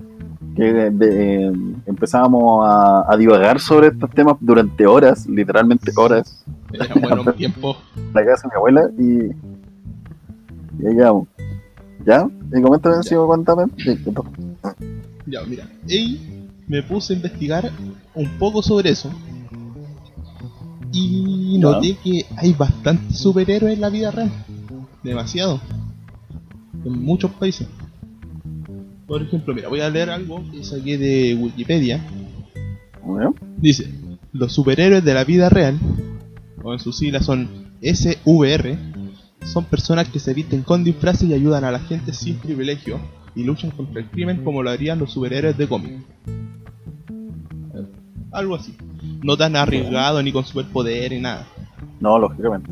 Que 0.56 0.72
de- 0.90 1.46
eh, 1.46 1.52
empezábamos 1.86 2.66
a, 2.68 3.04
a 3.12 3.16
divagar 3.16 3.60
sobre 3.60 3.88
estos 3.88 4.10
temas 4.10 4.36
durante 4.40 4.86
horas, 4.86 5.26
literalmente 5.26 5.92
horas. 5.96 6.44
Era 6.72 6.86
buenos 6.94 7.36
tiempos. 7.36 7.76
la 8.14 8.24
casa 8.24 8.48
de 8.48 8.48
mi 8.48 8.56
abuela 8.56 8.90
y, 8.98 10.82
y 10.82 10.86
ahí 10.86 10.96
quedamos. 10.96 11.28
¿Ya? 12.06 12.26
Y 12.56 12.62
coméntame 12.62 12.96
encima, 12.96 13.26
cuéntame. 13.26 13.64
Ya, 15.30 15.42
mira, 15.42 15.68
y 15.86 16.18
me 16.66 16.82
puse 16.82 17.12
a 17.12 17.16
investigar 17.16 17.70
un 18.14 18.28
poco 18.38 18.62
sobre 18.62 18.90
eso. 18.90 19.10
Y 20.92 21.56
noté 21.58 21.96
que 22.02 22.26
hay 22.36 22.52
bastantes 22.52 23.18
superhéroes 23.18 23.74
en 23.74 23.80
la 23.80 23.90
vida 23.90 24.10
real. 24.10 24.30
demasiado. 25.02 25.60
En 26.84 27.02
muchos 27.02 27.30
países. 27.32 27.66
Por 29.06 29.22
ejemplo, 29.22 29.54
mira, 29.54 29.68
voy 29.68 29.80
a 29.80 29.90
leer 29.90 30.10
algo 30.10 30.42
que 30.50 30.62
saqué 30.64 30.98
de 30.98 31.34
Wikipedia. 31.34 32.00
Bueno, 33.04 33.34
Dice, 33.56 33.90
los 34.32 34.52
superhéroes 34.52 35.04
de 35.04 35.14
la 35.14 35.24
vida 35.24 35.48
real, 35.48 35.78
o 36.62 36.72
en 36.72 36.78
sus 36.78 36.96
siglas 36.96 37.26
son 37.26 37.48
SVR, 37.82 38.78
son 39.44 39.64
personas 39.64 40.08
que 40.08 40.18
se 40.18 40.34
visten 40.34 40.62
con 40.62 40.84
disfraces 40.84 41.28
y 41.28 41.34
ayudan 41.34 41.64
a 41.64 41.70
la 41.70 41.80
gente 41.80 42.12
sin 42.12 42.36
privilegio 42.36 43.00
y 43.34 43.44
luchan 43.44 43.70
contra 43.70 44.00
el 44.00 44.08
crimen 44.08 44.44
como 44.44 44.62
lo 44.62 44.70
harían 44.70 44.98
los 44.98 45.12
superhéroes 45.12 45.56
de 45.56 45.68
cómic. 45.68 45.92
Algo 48.32 48.54
así. 48.54 48.76
No 49.22 49.36
tan 49.36 49.56
arriesgado 49.56 50.22
ni 50.22 50.32
con 50.32 50.44
superpoder 50.44 51.12
ni 51.12 51.20
nada. 51.20 51.46
no, 52.00 52.18
lógicamente. 52.18 52.70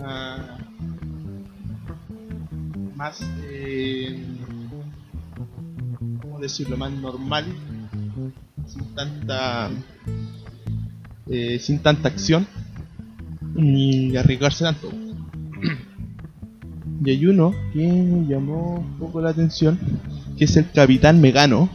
Más, 0.00 0.40
más 2.94 3.30
eh, 3.44 4.24
¿cómo 6.22 6.38
decirlo? 6.38 6.76
Más 6.76 6.92
normal, 6.92 7.44
sin 8.66 8.94
tanta, 8.94 9.70
eh, 11.28 11.58
sin 11.58 11.80
tanta 11.80 12.08
acción 12.08 12.46
ni 13.54 14.16
arriesgarse 14.16 14.64
tanto. 14.64 15.05
Y 17.04 17.10
hay 17.10 17.26
uno 17.26 17.52
que 17.72 17.86
me 17.86 18.26
llamó 18.26 18.76
un 18.76 18.98
poco 18.98 19.20
la 19.20 19.30
atención, 19.30 19.78
que 20.36 20.44
es 20.44 20.56
el 20.56 20.70
Capitán 20.70 21.20
Megano 21.20 21.68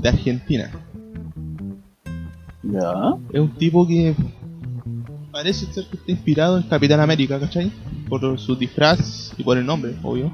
de 0.00 0.08
Argentina. 0.08 0.70
Ya. 2.62 3.14
Es 3.32 3.40
un 3.40 3.50
tipo 3.56 3.86
que 3.86 4.14
parece 5.30 5.66
ser 5.66 5.84
que 5.86 5.96
está 5.96 6.12
inspirado 6.12 6.56
en 6.56 6.62
Capitán 6.64 7.00
América, 7.00 7.38
¿cachai? 7.38 7.70
Por 8.08 8.38
su 8.38 8.56
disfraz 8.56 9.32
y 9.36 9.42
por 9.42 9.58
el 9.58 9.66
nombre, 9.66 9.94
obvio. 10.02 10.32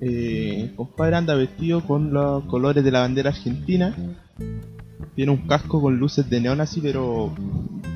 Eh, 0.00 0.72
compadre 0.76 1.16
anda 1.16 1.34
vestido 1.34 1.80
con 1.82 2.12
los 2.12 2.44
colores 2.44 2.84
de 2.84 2.92
la 2.92 3.00
bandera 3.00 3.30
argentina. 3.30 3.94
Tiene 5.16 5.32
un 5.32 5.48
casco 5.48 5.82
con 5.82 5.98
luces 5.98 6.30
de 6.30 6.40
neón 6.40 6.60
así, 6.60 6.80
pero 6.80 7.34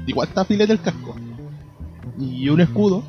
igual 0.07 0.29
está 0.29 0.45
filete 0.45 0.73
el 0.73 0.81
casco. 0.81 1.15
Y 2.19 2.49
un 2.49 2.61
escudo. 2.61 3.05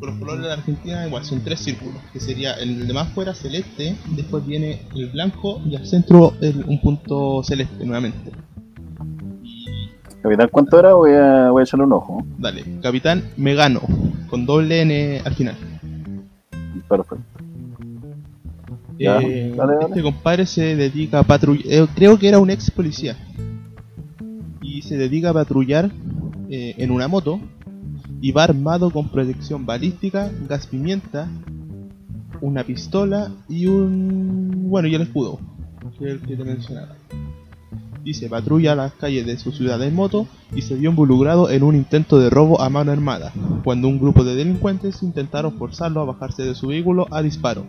Los 0.00 0.14
colores 0.18 0.42
de 0.42 0.48
la 0.48 0.54
Argentina 0.54 1.06
igual, 1.06 1.24
son 1.24 1.40
tres 1.42 1.60
círculos. 1.60 1.96
Que 2.12 2.20
sería 2.20 2.54
el 2.54 2.86
de 2.86 2.92
más 2.94 3.08
fuera 3.12 3.34
celeste, 3.34 3.96
después 4.16 4.46
viene 4.46 4.82
el 4.94 5.08
blanco 5.10 5.60
y 5.68 5.76
al 5.76 5.86
centro 5.86 6.34
el- 6.40 6.64
un 6.66 6.80
punto 6.80 7.42
celeste 7.44 7.84
nuevamente. 7.84 8.30
Capitán, 10.22 10.48
¿cuánto 10.52 10.78
era? 10.78 10.92
Voy 10.94 11.12
a, 11.12 11.50
voy 11.50 11.60
a 11.60 11.64
echarle 11.64 11.84
un 11.86 11.92
ojo. 11.94 12.24
Dale, 12.38 12.64
Capitán 12.82 13.24
Megano, 13.36 13.80
con 14.28 14.44
doble 14.46 14.82
N 14.82 15.20
al 15.24 15.34
final. 15.34 15.56
Perfecto. 16.88 17.18
Ya, 18.98 19.18
Eh, 19.22 19.54
dale, 19.56 19.74
dale. 19.74 19.86
Este 19.88 20.02
compadre 20.02 20.44
se 20.46 20.76
dedica 20.76 21.20
a 21.20 21.22
patrullar, 21.22 21.88
creo 21.94 22.18
que 22.18 22.28
era 22.28 22.38
un 22.38 22.50
ex 22.50 22.70
policía. 22.70 23.16
Y 24.60 24.82
se 24.82 24.96
dedica 24.98 25.30
a 25.30 25.32
patrullar 25.34 25.90
eh, 26.50 26.74
en 26.76 26.90
una 26.90 27.08
moto 27.08 27.40
y 28.20 28.32
va 28.32 28.44
armado 28.44 28.90
con 28.90 29.08
protección 29.08 29.66
balística, 29.66 30.30
gas 30.48 30.66
pimienta, 30.66 31.28
una 32.40 32.64
pistola 32.64 33.30
y 33.48 33.66
un... 33.66 34.68
bueno, 34.68 34.88
y 34.88 34.94
el 34.94 35.02
escudo, 35.02 35.38
que 35.98 36.36
patrulla 38.28 38.74
las 38.74 38.92
calles 38.94 39.26
de 39.26 39.38
su 39.38 39.52
ciudad 39.52 39.82
en 39.82 39.94
moto 39.94 40.26
y 40.54 40.62
se 40.62 40.74
vio 40.74 40.90
involucrado 40.90 41.50
en 41.50 41.62
un 41.62 41.76
intento 41.76 42.18
de 42.18 42.30
robo 42.30 42.60
a 42.60 42.70
mano 42.70 42.92
armada, 42.92 43.32
cuando 43.64 43.88
un 43.88 43.98
grupo 43.98 44.24
de 44.24 44.34
delincuentes 44.34 45.02
intentaron 45.02 45.58
forzarlo 45.58 46.00
a 46.00 46.04
bajarse 46.04 46.42
de 46.42 46.54
su 46.54 46.68
vehículo 46.68 47.06
a 47.10 47.22
disparo. 47.22 47.66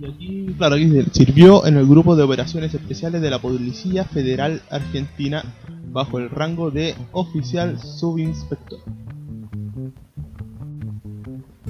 Y 0.00 0.06
aquí, 0.06 0.54
claro, 0.56 0.76
aquí 0.76 0.88
sirvió 1.10 1.66
en 1.66 1.76
el 1.76 1.86
grupo 1.86 2.14
de 2.14 2.22
operaciones 2.22 2.72
especiales 2.72 3.20
de 3.20 3.30
la 3.30 3.40
Policía 3.40 4.04
Federal 4.04 4.62
Argentina 4.70 5.42
bajo 5.90 6.18
el 6.18 6.30
rango 6.30 6.70
de 6.70 6.94
oficial 7.12 7.78
subinspector. 7.80 8.78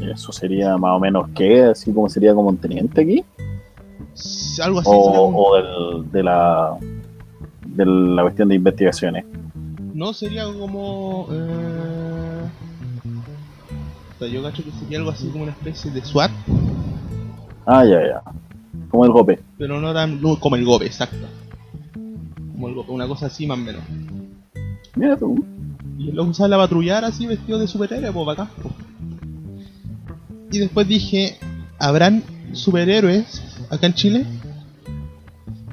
Eso 0.01 0.33
sería 0.33 0.77
más 0.79 0.97
o 0.97 1.01
menos 1.01 1.29
qué, 1.35 1.65
así 1.65 1.93
como 1.93 2.09
sería 2.09 2.35
como 2.35 2.49
un 2.49 2.57
teniente 2.57 3.01
aquí. 3.03 3.25
Algo 4.63 4.81
así. 4.81 4.91
un- 4.91 4.97
O, 4.97 5.33
o 5.37 5.57
del, 5.57 6.11
de 6.13 6.23
la 6.23 6.77
de 7.67 7.85
la 7.87 8.23
cuestión 8.23 8.49
de 8.49 8.55
investigaciones. 8.57 9.25
No 9.95 10.13
sería 10.13 10.45
como. 10.45 11.27
Eh... 11.31 12.43
o 14.17 14.19
sea, 14.19 14.29
yo 14.29 14.43
cacho 14.43 14.65
que 14.65 14.71
sería 14.73 14.99
algo 14.99 15.11
así 15.11 15.29
como 15.29 15.45
una 15.45 15.53
especie 15.53 15.91
de 15.91 16.05
SWAT, 16.05 16.31
Ah, 17.67 17.85
ya, 17.85 18.01
ya. 18.01 18.23
Como 18.91 19.05
el 19.05 19.13
golpe. 19.13 19.41
pero 19.59 19.81
no 19.81 19.93
tan 19.93 20.21
no 20.23 20.39
como 20.41 20.57
el 20.57 20.65
GOPE, 20.65 20.87
exacto. 20.87 21.27
Como 22.61 22.83
una 22.95 23.07
cosa 23.07 23.27
así 23.27 23.47
más 23.47 23.59
o 23.59 23.63
menos. 23.63 23.83
Mira 24.97 25.17
tú. 25.17 25.45
Y 25.99 26.13
lo 26.13 26.25
usaba 26.25 26.57
a 26.57 26.59
patrullar 26.59 27.05
así 27.05 27.27
vestido 27.27 27.59
de 27.59 27.67
superhéroe, 27.69 28.13
pues 28.13 28.27
bacán. 28.27 28.49
po. 28.63 28.71
Y 30.51 30.59
después 30.59 30.89
dije, 30.89 31.37
¿habrán 31.79 32.23
superhéroes 32.53 33.43
acá 33.71 33.87
en 33.87 33.95
Chile? 33.95 34.27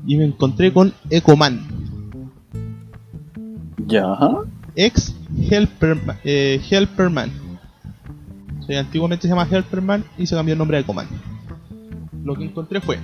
Y 0.05 0.17
me 0.17 0.25
encontré 0.25 0.71
con 0.71 0.93
Ecoman, 1.09 1.65
Ya. 3.87 4.05
ex 4.75 5.15
Helperman. 5.49 6.17
Eh, 6.23 6.61
Helperman. 6.69 7.31
O 8.59 8.63
sea, 8.63 8.79
antiguamente 8.79 9.23
se 9.23 9.29
llama 9.29 9.47
Helperman 9.49 10.03
y 10.17 10.25
se 10.27 10.35
cambió 10.35 10.53
el 10.53 10.59
nombre 10.59 10.77
a 10.77 10.79
Ecoman. 10.81 11.07
Lo 12.23 12.35
que 12.35 12.45
encontré 12.45 12.81
fue, 12.81 12.99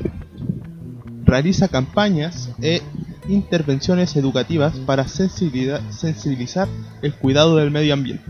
realiza 1.24 1.67
campañas 1.67 2.52
e 2.62 2.82
intervenciones 3.27 4.15
educativas 4.15 4.75
para 4.86 5.07
sensibilizar 5.07 6.67
el 7.01 7.13
cuidado 7.13 7.57
del 7.57 7.71
medio 7.71 7.93
ambiente. 7.93 8.23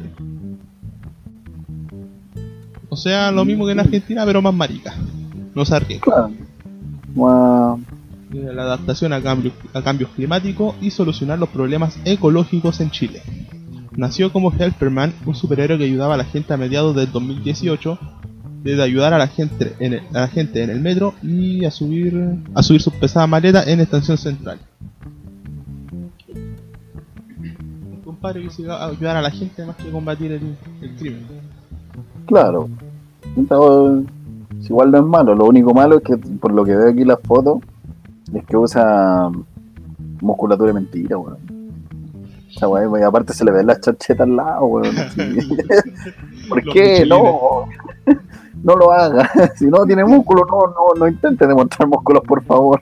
O 2.89 2.97
sea, 2.97 3.32
lo 3.32 3.45
mismo 3.45 3.65
que 3.65 3.71
en 3.71 3.80
Argentina, 3.80 4.25
pero 4.25 4.41
más 4.41 4.54
marica. 4.54 4.93
No 5.56 5.65
se 5.65 5.75
arriesga. 5.75 6.30
La 7.15 8.63
adaptación 8.63 9.13
a 9.13 9.21
cambios, 9.21 9.54
a 9.73 9.82
cambios 9.82 10.12
climáticos 10.12 10.75
y 10.82 10.91
solucionar 10.91 11.39
los 11.39 11.49
problemas 11.49 11.99
ecológicos 12.06 12.80
en 12.80 12.91
Chile. 12.91 13.21
Nació 13.95 14.32
como 14.32 14.51
Helperman, 14.51 15.13
un 15.25 15.36
superhéroe 15.36 15.77
que 15.77 15.84
ayudaba 15.84 16.13
a 16.13 16.17
la 16.17 16.23
gente 16.23 16.54
a 16.54 16.58
mediados 16.58 16.95
del 16.95 17.12
2018 17.12 17.99
de 18.63 18.82
ayudar 18.82 19.13
a 19.13 19.17
la 19.17 19.28
gente 19.28 19.74
en 19.80 19.93
el, 19.93 20.02
a 20.13 20.21
la 20.21 20.28
gente 20.28 20.63
en 20.63 20.69
el 20.69 20.80
metro 20.82 21.13
y 21.24 21.65
a 21.65 21.71
subir 21.71 22.39
a 22.54 22.62
subir 22.62 22.82
sus 22.82 22.93
pesadas 22.93 23.28
maletas 23.28 23.67
en 23.67 23.80
Estación 23.80 24.17
Central. 24.17 24.60
Un 26.28 28.02
compadre 28.04 28.43
que 28.43 28.50
se 28.52 28.63
va 28.63 28.84
a 28.84 28.88
ayudar 28.89 29.17
a 29.17 29.21
la 29.21 29.32
gente 29.32 29.65
más 29.65 29.76
que 29.76 29.89
combatir 29.89 30.32
el, 30.32 30.56
el 30.82 30.95
crimen. 30.95 31.26
Claro. 32.28 32.69
Entonces, 33.36 34.12
igual 34.69 34.91
no 34.91 35.00
es 35.00 35.06
malo. 35.06 35.36
Lo 35.36 35.45
único 35.45 35.74
malo 35.74 35.97
es 35.97 36.04
que, 36.04 36.17
por 36.17 36.54
lo 36.54 36.63
que 36.63 36.76
veo 36.76 36.89
aquí 36.89 37.02
en 37.02 37.08
la 37.08 37.17
foto, 37.17 37.62
es 38.34 38.45
que 38.45 38.58
usa 38.58 39.30
musculatura 40.21 40.67
de 40.67 40.74
mentira, 40.74 41.17
weón. 41.17 41.38
Esa 42.50 42.67
weá, 42.67 43.00
y 43.00 43.04
aparte 43.04 43.34
se 43.34 43.45
le 43.45 43.52
ven 43.52 43.67
las 43.67 43.82
charchetas 43.82 44.28
al 44.28 44.36
lado, 44.36 44.65
weón. 44.65 44.95
¿Por 46.50 46.63
qué? 46.63 47.06
No. 47.06 47.65
No 48.63 48.76
lo 48.76 48.91
haga. 48.91 49.30
Si 49.56 49.65
no 49.65 49.86
tiene 49.86 50.06
músculo, 50.06 50.45
no, 50.50 50.60
no, 50.67 51.00
no 51.00 51.08
intente 51.08 51.47
demostrar 51.47 51.88
músculos, 51.88 52.24
por 52.24 52.43
favor. 52.43 52.80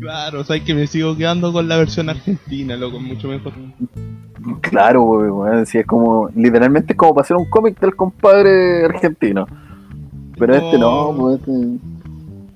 Claro, 0.00 0.40
o 0.40 0.44
sea, 0.44 0.62
que 0.62 0.74
me 0.74 0.86
sigo 0.86 1.16
quedando 1.16 1.52
con 1.52 1.68
la 1.68 1.76
versión 1.76 2.08
argentina, 2.10 2.76
loco, 2.76 3.00
mucho 3.00 3.28
mejor. 3.28 3.52
Claro, 4.60 5.02
weón. 5.04 5.66
Si 5.66 5.78
es 5.78 5.86
como, 5.86 6.28
literalmente 6.34 6.92
es 6.92 6.96
como 6.98 7.14
para 7.14 7.24
hacer 7.24 7.36
un 7.36 7.46
cómic 7.46 7.80
del 7.80 7.96
compadre 7.96 8.84
argentino. 8.84 9.46
Pero 10.38 10.54
Es 10.54 10.62
este 10.62 10.78
no, 10.78 11.14
pues 11.16 11.40
este. 11.40 11.52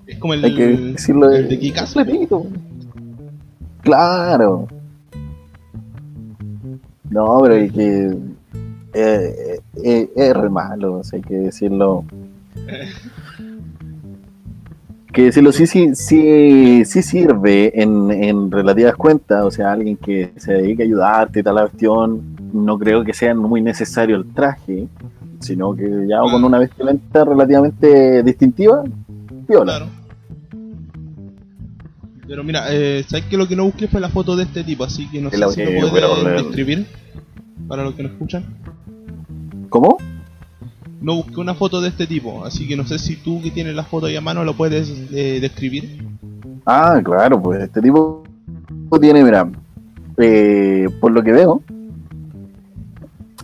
Es 0.07 0.19
como 0.19 0.35
el, 0.35 0.45
Hay 0.45 0.55
que 0.55 0.67
decirlo 0.67 1.31
el 1.31 1.49
de 1.49 1.59
Kick-Ass. 1.59 1.95
repito. 1.95 2.47
Claro. 3.83 4.69
No, 7.09 7.39
pero 7.43 7.55
hay 7.55 7.71
que. 7.71 8.17
Eh, 8.93 9.61
eh, 9.85 10.11
es 10.15 10.35
re 10.35 10.51
malo, 10.51 10.95
o 10.99 11.05
sea, 11.05 11.19
hay 11.19 11.23
que 11.23 11.35
decirlo. 11.35 12.05
Que 15.13 15.25
decirlo, 15.25 15.51
sí, 15.51 15.67
sí, 15.67 15.95
sí, 15.95 16.85
sí 16.85 17.03
sirve 17.03 17.81
en, 17.83 18.11
en 18.11 18.51
relativas 18.51 18.95
cuentas, 18.95 19.45
o 19.45 19.51
sea, 19.51 19.73
alguien 19.73 19.97
que 19.97 20.33
se 20.37 20.53
dedique 20.53 20.83
a 20.83 20.87
ayudarte 20.87 21.41
y 21.41 21.43
tal 21.43 21.57
la 21.57 21.63
cuestión, 21.63 22.37
no 22.53 22.79
creo 22.79 23.05
que 23.05 23.13
sea 23.13 23.35
muy 23.35 23.61
necesario 23.61 24.17
el 24.17 24.33
traje, 24.33 24.87
sino 25.41 25.75
que 25.75 26.07
ya 26.09 26.21
con 26.21 26.45
una 26.45 26.59
vestimenta 26.59 27.25
relativamente 27.25 28.23
distintiva, 28.23 28.85
viola. 29.49 29.79
Claro. 29.79 30.01
Pero 32.31 32.45
mira, 32.45 32.67
eh, 32.71 33.05
¿sabes 33.09 33.25
que 33.25 33.37
lo 33.37 33.49
que 33.49 33.57
no 33.57 33.65
busqué 33.65 33.89
fue 33.89 34.01
la 34.01 34.09
foto 34.09 34.37
de 34.37 34.45
este 34.45 34.63
tipo? 34.63 34.85
Así 34.85 35.09
que 35.11 35.21
no 35.21 35.31
sé 35.31 35.37
si 35.37 35.65
lo 35.65 36.23
leer. 36.23 36.45
describir 36.45 36.87
para 37.67 37.83
los 37.83 37.95
que 37.97 38.05
no 38.05 38.09
escuchan. 38.11 38.45
¿Cómo? 39.71 39.97
no 41.01 41.15
busqué 41.17 41.41
una 41.41 41.55
foto 41.55 41.81
de 41.81 41.89
este 41.89 42.07
tipo, 42.07 42.45
así 42.45 42.69
que 42.69 42.77
no 42.77 42.87
sé 42.87 42.99
si 42.99 43.17
tú 43.17 43.41
que 43.41 43.51
tienes 43.51 43.75
la 43.75 43.85
foto 43.85 44.05
ahí 44.05 44.17
a 44.17 44.21
mano 44.21 44.45
lo 44.45 44.55
puedes 44.55 44.91
eh, 45.13 45.39
describir. 45.41 46.07
Ah, 46.67 47.01
claro, 47.03 47.41
pues 47.41 47.63
este 47.63 47.81
tipo 47.81 48.23
tiene, 49.01 49.25
mira, 49.25 49.49
eh, 50.19 50.87
por 51.01 51.11
lo 51.13 51.23
que 51.23 51.33
veo, 51.33 51.63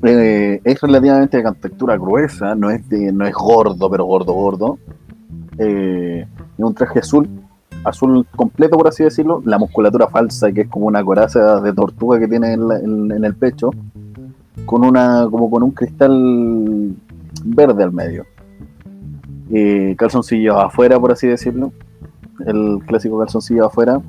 eh, 0.02 0.60
es 0.62 0.80
relativamente 0.82 1.38
de 1.38 1.42
contextura 1.44 1.96
gruesa, 1.96 2.54
no 2.54 2.70
es, 2.70 2.86
de- 2.90 3.10
no 3.12 3.26
es 3.26 3.32
gordo, 3.34 3.88
pero 3.90 4.04
gordo, 4.04 4.34
gordo. 4.34 4.78
Eh, 5.58 6.26
es 6.58 6.64
un 6.64 6.74
traje 6.74 6.98
azul, 6.98 7.26
azul 7.84 8.26
completo, 8.36 8.76
por 8.76 8.88
así 8.88 9.02
decirlo. 9.02 9.42
La 9.46 9.56
musculatura 9.58 10.08
falsa, 10.08 10.52
que 10.52 10.62
es 10.62 10.68
como 10.68 10.86
una 10.86 11.02
coraza 11.02 11.60
de 11.62 11.72
tortuga 11.72 12.18
que 12.18 12.28
tiene 12.28 12.52
en, 12.52 12.68
la- 12.68 12.78
en- 12.78 13.12
en 13.12 13.24
el 13.24 13.34
pecho, 13.34 13.70
con 14.64 14.84
una 14.84 15.26
como 15.30 15.50
con 15.50 15.62
un 15.62 15.70
cristal 15.72 16.94
verde 17.44 17.84
al 17.84 17.92
medio. 17.92 18.24
Eh, 19.50 19.94
calzoncillos 19.98 20.56
afuera, 20.56 20.98
por 20.98 21.12
así 21.12 21.26
decirlo. 21.26 21.72
El 22.44 22.80
clásico 22.86 23.18
calzoncillo 23.18 23.66
afuera, 23.66 24.00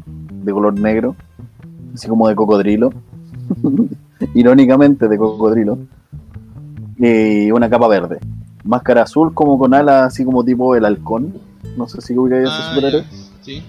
de 0.44 0.52
color 0.52 0.80
negro, 0.80 1.16
así 1.94 2.08
como 2.08 2.28
de 2.28 2.36
cocodrilo. 2.36 2.92
Irónicamente, 4.34 5.08
de 5.08 5.18
cocodrilo. 5.18 5.78
Y 6.98 7.52
una 7.52 7.70
capa 7.70 7.88
verde. 7.88 8.20
Máscara 8.64 9.04
azul, 9.04 9.34
como 9.34 9.58
con 9.60 9.74
alas, 9.74 10.08
así 10.08 10.26
como 10.26 10.44
tipo 10.44 10.76
el 10.76 10.84
halcón. 10.86 11.34
No 11.78 11.88
sé 11.88 12.02
si 12.02 12.18
ubicáis 12.18 12.44
ese 12.48 12.52
Ah, 12.58 12.70
superhéroe. 12.74 13.04
ya, 13.04 13.18
sí. 13.44 13.64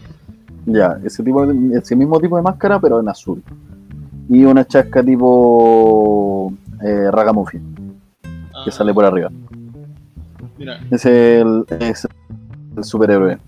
Ya, 0.66 0.98
ese 1.04 1.22
tipo 1.22 1.46
de- 1.46 1.78
ese 1.78 1.94
mismo 1.94 2.18
tipo 2.18 2.36
de 2.36 2.42
máscara, 2.42 2.80
pero 2.80 2.98
en 3.00 3.08
azul. 3.08 3.42
Y 4.28 4.44
una 4.44 4.64
chasca 4.66 5.02
tipo 5.02 6.52
eh, 6.82 7.10
Ragamuffin, 7.10 7.96
que 8.64 8.70
sale 8.70 8.92
por 8.94 9.04
arriba. 9.04 9.30
Mira, 10.58 10.80
es 10.90 11.04
el, 11.06 11.64
es 11.80 12.08
el 12.76 12.84
superhéroe. 12.84 13.38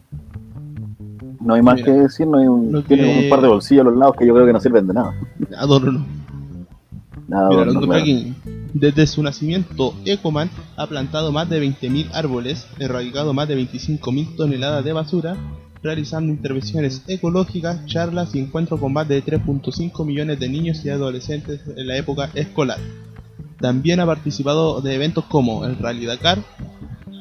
No 1.41 1.55
hay 1.55 1.63
más 1.63 1.77
Mira, 1.77 1.87
que 1.87 1.93
decir, 1.93 2.27
no 2.27 2.39
hay 2.39 2.47
un, 2.47 2.83
tiene 2.85 3.25
un 3.25 3.29
par 3.31 3.41
de 3.41 3.49
bolsillos 3.49 3.87
a 3.87 3.91
los 3.91 3.99
lados 3.99 4.15
que 4.17 4.27
yo 4.27 4.35
creo 4.35 4.47
que 4.47 4.53
no 4.53 4.61
sirven 4.61 4.87
de 4.87 4.95
nada. 4.95 5.15
adorno. 5.57 6.05
Nada, 7.27 7.49
Mira, 7.49 7.65
claro. 7.65 7.93
aquí. 7.95 8.35
Desde 8.73 9.07
su 9.09 9.23
nacimiento, 9.23 9.95
Ecoman 10.05 10.49
ha 10.77 10.87
plantado 10.87 11.33
más 11.33 11.49
de 11.51 11.61
20.000 11.61 12.11
árboles, 12.13 12.69
erradicado 12.79 13.33
más 13.35 13.49
de 13.49 13.57
25.000 13.57 14.37
toneladas 14.37 14.85
de 14.85 14.93
basura, 14.93 15.37
realizando 15.83 16.31
intervenciones 16.31 17.03
ecológicas, 17.09 17.85
charlas 17.87 18.35
y 18.35 18.39
encuentros 18.39 18.79
con 18.79 18.93
más 18.93 19.09
de 19.09 19.25
3.5 19.25 20.05
millones 20.07 20.39
de 20.39 20.49
niños 20.49 20.85
y 20.85 20.91
adolescentes 20.91 21.63
en 21.77 21.87
la 21.89 21.97
época 21.97 22.31
escolar. 22.35 22.79
También 23.61 24.01
ha 24.01 24.07
participado 24.07 24.81
de 24.81 24.95
eventos 24.95 25.25
como 25.27 25.65
el 25.65 25.77
Rally 25.77 26.07
Dakar, 26.07 26.39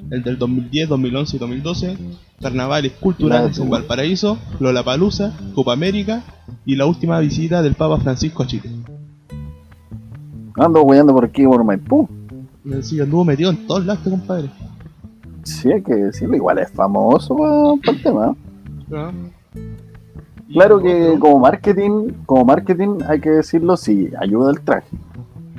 el 0.10 0.24
del 0.24 0.38
2010, 0.38 0.90
2011 0.90 1.36
y 1.36 1.40
2012, 1.40 1.98
carnavales 2.42 2.94
culturales 2.94 3.60
en. 3.60 3.70
Valparaíso, 3.70 4.38
Lollapalooza, 4.60 5.34
Copa 5.54 5.74
América 5.74 6.24
y 6.66 6.76
la 6.76 6.86
última 6.86 7.20
visita 7.20 7.62
del 7.62 7.76
Papa 7.76 7.98
Francisco 8.00 8.44
a 8.44 8.48
Chile. 8.48 8.70
Ando 10.56 10.82
hueando 10.84 11.14
por 11.14 11.26
aquí 11.26 11.46
por 11.46 11.64
Maipú. 11.64 12.08
Sí, 12.82 13.00
anduvo 13.00 13.26
metido 13.26 13.50
en 13.50 13.68
todos 13.68 13.86
lados, 13.86 14.00
este 14.00 14.10
compadre. 14.10 14.50
Sí, 15.44 15.72
hay 15.72 15.82
que 15.82 15.96
decirlo, 15.96 16.36
igual 16.36 16.60
es 16.60 16.72
famoso 16.72 17.36
para 17.36 17.98
el 17.98 18.04
tema. 18.04 18.36
Ah. 18.94 19.12
Claro 20.52 20.82
que 20.82 21.18
como 21.20 21.40
marketing, 21.40 22.12
como 22.26 22.46
marketing 22.46 23.00
hay 23.08 23.20
que 23.20 23.30
decirlo, 23.30 23.78
sí, 23.78 24.10
ayuda 24.20 24.52
el 24.52 24.62
traje. 24.62 24.88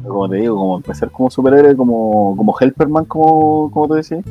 Como 0.06 0.28
te 0.28 0.36
digo, 0.36 0.56
como 0.56 0.76
empezar 0.76 1.10
como 1.10 1.30
superhéroe, 1.30 1.76
como, 1.76 2.34
como 2.36 2.54
Helperman, 2.58 3.04
como, 3.04 3.70
como 3.70 3.88
tú 3.88 3.94
decías. 3.94 4.24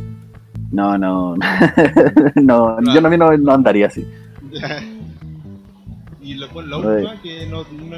No, 0.72 0.98
no, 0.98 1.36
no, 2.36 2.82
yo 2.94 3.02
no, 3.02 3.10
no, 3.10 3.38
no 3.38 3.54
andaría 3.54 3.88
así. 3.88 4.08
y 6.22 6.36
lo, 6.36 6.48
la 6.62 6.78
última 6.78 7.22
que 7.22 7.48
no, 7.48 7.64
no, 7.64 7.98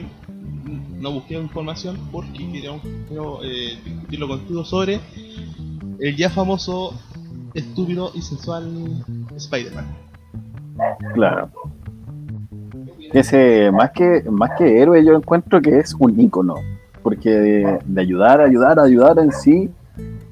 no 1.00 1.12
busqué 1.12 1.34
información 1.36 1.98
porque 2.12 2.50
queríamos 2.52 2.82
eh, 3.44 3.78
discutirlo 3.84 4.28
contigo 4.28 4.64
sobre 4.64 5.00
el 6.00 6.16
ya 6.16 6.30
famoso 6.30 6.94
estúpido 7.54 8.12
y 8.14 8.22
sensual 8.22 9.04
Spider-Man. 9.36 9.86
Claro. 11.14 11.52
Ese, 13.14 13.72
más 13.72 13.92
que, 13.92 14.24
más 14.30 14.52
que 14.58 14.82
héroe, 14.82 15.04
yo 15.04 15.16
encuentro 15.16 15.62
que 15.62 15.80
es 15.80 15.94
un 16.00 16.20
ícono. 16.20 16.56
Porque 17.04 17.30
de, 17.30 17.80
de 17.86 18.02
ayudar, 18.02 18.42
ayudar, 18.42 18.80
ayudar 18.80 19.20
en 19.20 19.32
sí, 19.32 19.70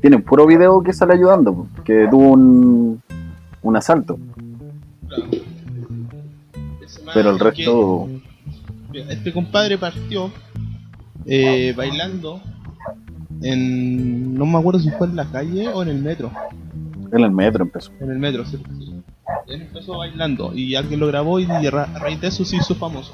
tiene 0.01 0.17
un 0.17 0.21
puro 0.21 0.45
video 0.45 0.81
que 0.83 0.93
sale 0.93 1.13
ayudando, 1.13 1.67
que 1.83 2.07
tuvo 2.09 2.31
un, 2.31 3.01
un 3.61 3.77
asalto. 3.77 4.17
Claro. 5.07 5.25
Pero 7.13 7.31
el 7.31 7.39
resto, 7.39 8.07
Este 8.93 9.33
compadre 9.33 9.77
partió 9.77 10.31
eh, 11.25 11.73
bailando 11.75 12.41
en. 13.41 14.35
No 14.35 14.45
me 14.45 14.57
acuerdo 14.59 14.79
si 14.79 14.89
fue 14.91 15.07
en 15.07 15.15
la 15.15 15.25
calle 15.25 15.67
o 15.69 15.81
en 15.81 15.89
el 15.89 16.01
metro. 16.01 16.31
en 17.11 17.23
el 17.23 17.31
metro 17.31 17.63
empezó. 17.63 17.91
En 17.99 18.11
el 18.11 18.19
metro. 18.19 18.45
Sí. 18.45 18.57
Él 19.47 19.63
empezó 19.63 19.97
bailando 19.97 20.53
y 20.53 20.75
alguien 20.75 20.99
lo 20.99 21.07
grabó 21.07 21.39
y 21.39 21.45
a 21.45 21.69
raíz 21.99 22.21
de 22.21 22.27
eso 22.27 22.45
se 22.45 22.57
hizo 22.57 22.75
famoso. 22.75 23.13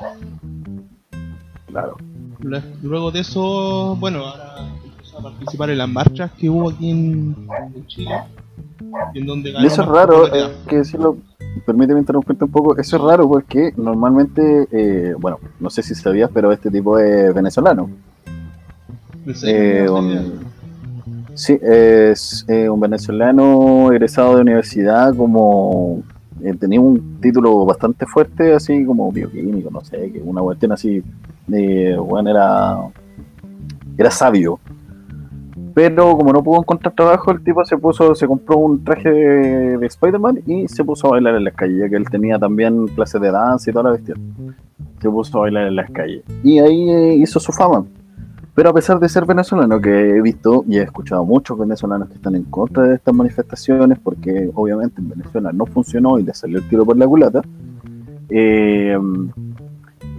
Claro. 1.68 1.98
Lue- 2.42 2.64
Luego 2.82 3.12
de 3.12 3.20
eso, 3.22 3.96
bueno, 4.00 4.20
ahora 4.20 4.68
empezó 4.84 5.20
a 5.20 5.24
participar 5.24 5.70
en 5.72 5.78
las 5.80 5.90
marchas 5.90 6.32
que 6.38 6.50
hubo 6.50 6.70
aquí 6.70 6.90
en, 6.92 7.36
en 7.76 7.88
Chile. 7.88 8.16
En 9.14 9.26
donde 9.26 9.52
Y 9.52 9.66
eso 9.66 9.82
es 9.82 9.88
raro, 9.88 10.26
hay 10.32 10.44
que 10.68 10.78
decirlo, 10.78 11.18
permíteme 11.66 12.00
interrumpirte 12.00 12.44
un 12.46 12.52
poco, 12.52 12.78
eso 12.78 12.98
es 12.98 13.02
raro 13.02 13.28
porque 13.28 13.72
normalmente, 13.78 14.68
eh, 14.72 15.16
bueno, 15.20 15.40
no 15.60 15.70
sé 15.70 15.82
si 15.84 15.96
sabías, 15.96 16.30
pero 16.34 16.52
este 16.52 16.70
tipo 16.70 16.98
es 17.00 17.34
venezolano. 17.34 17.90
Eh, 19.44 19.88
un- 19.90 20.40
sí, 21.34 21.58
es 21.62 22.46
eh, 22.48 22.70
un 22.70 22.80
venezolano 22.80 23.92
egresado 23.92 24.36
de 24.36 24.42
universidad 24.42 25.16
como... 25.16 26.04
eh, 26.44 26.54
tenía 26.60 26.80
un 26.82 27.20
título 27.22 27.66
bastante 27.66 28.06
fuerte, 28.06 28.54
así 28.54 28.86
como 28.86 29.12
bioquímico, 29.12 29.70
no 29.72 29.82
sé, 29.84 30.12
que 30.12 30.20
una 30.20 30.42
cuestión 30.42 30.74
así, 30.74 31.02
eh, 31.52 31.96
bueno, 31.98 32.30
era, 32.30 32.78
era 33.98 34.12
sabio. 34.12 34.60
Pero 35.74 36.16
como 36.18 36.32
no 36.32 36.42
pudo 36.42 36.60
encontrar 36.60 36.94
trabajo, 36.96 37.32
el 37.32 37.44
tipo 37.44 37.64
se 37.66 37.78
puso, 37.78 38.16
se 38.16 38.28
compró 38.28 38.58
un 38.58 38.84
traje 38.84 39.12
de, 39.12 39.78
de 39.78 39.86
Spider-Man 39.88 40.42
y 40.46 40.68
se 40.70 40.84
puso 40.86 41.08
a 41.08 41.12
bailar 41.12 41.36
en 41.36 41.44
las 41.44 41.54
calles, 41.54 41.80
ya 41.80 41.90
que 41.90 41.98
él 41.98 42.10
tenía 42.10 42.40
también 42.40 42.88
clases 42.88 43.20
de 43.20 43.30
danza 43.30 43.70
y 43.70 43.74
toda 43.74 43.84
la 43.84 43.92
bestia. 43.92 44.16
Se 45.02 45.10
puso 45.10 45.38
a 45.38 45.42
bailar 45.42 45.68
en 45.68 45.76
las 45.76 45.92
calles. 45.92 46.24
Y 46.44 46.60
ahí 46.60 46.90
eh, 46.90 47.16
hizo 47.16 47.42
su 47.42 47.52
fama. 47.52 47.86
Pero 48.56 48.70
a 48.70 48.74
pesar 48.74 49.00
de 49.02 49.10
ser 49.10 49.26
venezolano, 49.26 49.82
que 49.82 50.12
he 50.12 50.22
visto 50.22 50.64
y 50.66 50.78
he 50.78 50.82
escuchado 50.82 51.26
muchos 51.26 51.60
venezolanos 51.60 52.08
que 52.08 52.16
están 52.16 52.36
en 52.36 52.44
contra 52.46 52.84
de 52.84 52.96
estas 52.96 53.14
manifestaciones, 53.14 54.00
porque 54.00 54.50
obviamente 54.56 55.02
en 55.02 55.10
Venezuela 55.10 55.52
no 55.52 55.66
funcionó 55.66 56.18
y 56.20 56.24
le 56.24 56.34
salió 56.34 56.60
el 56.60 56.70
tiro 56.70 56.86
por 56.86 56.96
la 56.96 57.06
culata, 57.06 57.42
eh, 58.30 58.98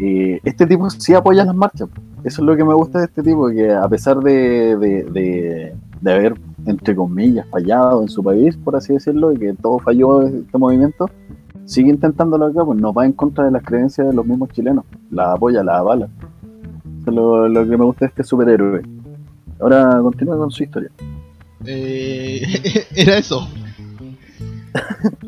eh, 0.00 0.40
este 0.44 0.66
tipo 0.66 0.88
sí 0.90 1.14
apoya 1.14 1.44
las 1.44 1.54
marchas. 1.54 1.88
Eso 2.24 2.42
es 2.42 2.46
lo 2.46 2.56
que 2.56 2.64
me 2.64 2.74
gusta 2.74 2.98
de 3.00 3.04
este 3.06 3.22
tipo, 3.22 3.48
que 3.48 3.72
a 3.72 3.88
pesar 3.88 4.18
de, 4.18 4.76
de, 4.76 5.74
de- 6.02 6.12
haber, 6.12 6.34
entre 6.66 6.94
comillas, 6.94 7.46
fallado 7.50 8.02
en 8.02 8.08
su 8.08 8.22
país, 8.22 8.56
por 8.56 8.76
así 8.76 8.92
decirlo, 8.92 9.32
y 9.32 9.38
que 9.38 9.52
todo 9.54 9.78
falló 9.78 10.22
este 10.22 10.58
movimiento, 10.58 11.08
sigue 11.64 11.90
intentándolo 11.90 12.46
acá, 12.46 12.64
pues 12.64 12.80
no 12.80 12.92
va 12.92 13.06
en 13.06 13.12
contra 13.12 13.44
de 13.44 13.50
las 13.50 13.62
creencias 13.64 14.06
de 14.08 14.12
los 14.14 14.26
mismos 14.26 14.50
chilenos. 14.50 14.84
La 15.10 15.32
apoya, 15.32 15.62
la 15.64 15.78
avala. 15.78 16.08
Eso 17.00 17.10
es 17.10 17.14
lo, 17.16 17.48
lo 17.48 17.62
que 17.68 17.76
me 17.76 17.84
gusta 17.84 18.04
de 18.04 18.08
este 18.10 18.24
superhéroe. 18.24 18.82
Ahora 19.60 19.98
continúa 20.02 20.36
con 20.36 20.50
su 20.50 20.62
historia. 20.64 20.90
Eh, 21.64 22.42
era 22.94 23.18
eso. 23.18 23.48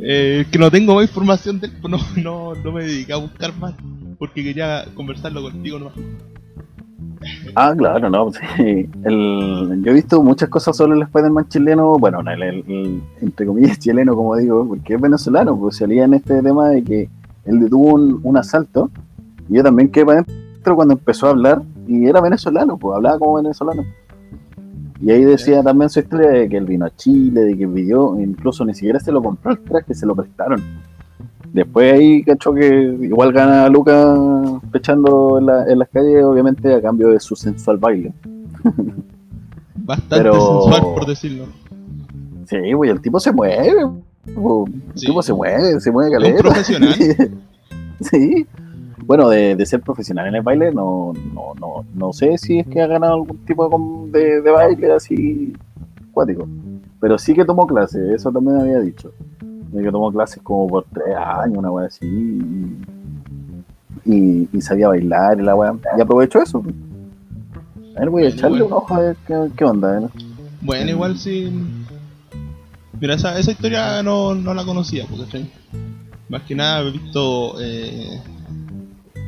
Eh, 0.00 0.46
que 0.50 0.58
no 0.58 0.70
tengo 0.70 0.94
más 0.94 1.04
información 1.08 1.61
no, 1.88 1.98
no, 2.22 2.54
no 2.54 2.72
me 2.72 2.84
dediqué 2.84 3.12
a 3.12 3.16
buscar 3.16 3.54
más 3.58 3.74
porque 4.18 4.42
quería 4.42 4.84
conversarlo 4.94 5.42
contigo 5.42 5.78
nomás. 5.78 5.94
Ah, 7.54 7.74
claro, 7.76 8.08
no. 8.11 8.30
El- 8.58 9.82
yo 9.84 9.90
he 9.90 9.94
visto 9.94 10.22
muchas 10.22 10.48
cosas 10.48 10.76
sobre 10.76 10.96
el 10.96 11.02
Spider-Man 11.02 11.48
chileno, 11.48 11.98
bueno, 11.98 12.20
el, 12.20 12.42
el- 12.42 12.64
el- 12.68 13.02
entre 13.20 13.46
comillas 13.46 13.78
chileno, 13.78 14.14
como 14.14 14.37
digo, 14.37 14.66
porque 14.66 14.94
es 14.94 15.00
venezolano, 15.00 15.56
pues 15.58 15.76
salía 15.76 16.04
en 16.04 16.14
este 16.14 16.40
tema 16.42 16.68
de 16.70 16.82
que 16.84 17.08
él 17.44 17.61
detuvo 17.61 17.94
un, 17.94 18.20
un 18.22 18.37
asalto, 18.37 18.90
y 19.48 19.54
yo 19.56 19.62
también 19.62 19.90
quedé 19.90 20.04
para 20.06 20.20
adentro 20.20 20.76
cuando 20.76 20.94
empezó 20.94 21.26
a 21.26 21.30
hablar, 21.30 21.62
y 21.87 22.06
era 22.06 22.20
venezolano, 22.20 22.76
pues 22.76 22.96
hablaba 22.96 23.18
como 23.18 23.34
venezolano. 23.34 23.84
Y 25.00 25.11
ahí 25.12 25.24
decía 25.24 25.62
también 25.62 25.88
su 25.90 26.00
historia 26.00 26.28
de 26.30 26.48
que 26.48 26.56
él 26.56 26.64
vino 26.64 26.84
a 26.87 26.90
Chile, 26.96 27.42
de 27.42 27.56
que 27.56 27.66
vivió, 27.66 28.18
incluso 28.20 28.64
ni 28.64 28.74
siquiera 28.74 28.98
se 28.98 29.12
lo 29.12 29.22
compró 29.22 29.52
el 29.52 29.58
traje, 29.61 29.94
se 29.94 30.04
lo 30.06 30.14
prestaron. 30.16 30.61
Después 31.52 31.92
ahí 31.94 32.22
cachó 32.24 32.52
que 32.52 32.66
igual 33.02 33.32
gana 33.32 33.68
Luca 33.68 34.14
pechando 34.72 35.38
en, 35.38 35.46
la- 35.46 35.66
en 35.66 35.78
las 35.78 35.88
calles, 35.88 36.22
obviamente 36.24 36.74
a 36.74 36.82
cambio 36.82 37.08
de 37.11 37.20
su 37.20 37.37
sensual 37.37 37.78
baile. 37.78 38.12
Bastante 39.76 40.16
Pero- 40.16 40.34
sensual, 40.62 40.82
por 40.94 41.06
decirlo. 41.06 41.44
Sí, 42.46 42.72
güey, 42.72 42.90
el 42.90 43.00
tipo 43.00 43.20
se 43.20 43.32
mueve. 43.32 43.80
El 44.26 44.32
Sí. 44.94 45.06
tipo 45.06 45.22
se 45.22 45.32
mueve, 45.32 45.80
se 45.80 45.90
mueve 45.90 46.11
Es 46.11 46.16
un 46.16 46.22
caleta. 46.22 46.42
profesional. 46.42 46.94
sí. 48.00 48.46
Bueno, 49.08 49.30
de, 49.30 49.56
de 49.56 49.64
ser 49.64 49.80
profesional 49.80 50.26
en 50.26 50.34
el 50.34 50.42
baile, 50.42 50.70
no, 50.70 51.14
no, 51.32 51.54
no, 51.58 51.86
no 51.94 52.12
sé 52.12 52.36
si 52.36 52.58
es 52.58 52.66
que 52.66 52.82
ha 52.82 52.86
ganado 52.86 53.14
algún 53.14 53.38
tipo 53.38 54.06
de, 54.12 54.42
de, 54.42 54.50
baile 54.50 54.92
así 54.92 55.54
cuático. 56.12 56.46
Pero 57.00 57.16
sí 57.16 57.32
que 57.32 57.46
tomó 57.46 57.66
clases, 57.66 58.02
eso 58.10 58.30
también 58.30 58.58
había 58.60 58.80
dicho. 58.80 59.10
De 59.72 59.82
que 59.82 59.90
tomó 59.90 60.12
clases 60.12 60.42
como 60.42 60.68
por 60.68 60.84
tres 60.92 61.16
años, 61.16 61.56
una 61.56 61.70
wea 61.70 61.86
así. 61.86 62.04
Y, 64.04 64.14
y, 64.14 64.48
y 64.52 64.60
sabía 64.60 64.88
bailar 64.88 65.40
y 65.40 65.42
la 65.42 65.54
wea. 65.56 65.74
Y 65.96 66.02
aprovechó 66.02 66.42
eso. 66.42 66.62
A 67.96 68.00
ver, 68.00 68.10
voy 68.10 68.24
a 68.24 68.28
echarle 68.28 68.60
bueno. 68.60 68.66
un 68.66 68.72
ojo 68.74 68.94
a 68.94 69.00
ver 69.00 69.16
qué, 69.26 69.48
qué 69.56 69.64
onda. 69.64 70.02
¿eh? 70.02 70.08
Bueno, 70.60 70.90
igual 70.90 71.16
sí. 71.16 71.50
Mira, 73.00 73.14
esa, 73.14 73.38
esa 73.38 73.52
historia 73.52 74.02
no, 74.02 74.34
no 74.34 74.52
la 74.52 74.66
conocía, 74.66 75.06
porque 75.08 75.24
¿cachai? 75.24 75.50
más 76.28 76.42
que 76.42 76.54
nada 76.54 76.82
he 76.82 76.90
visto 76.90 77.58
eh, 77.58 78.20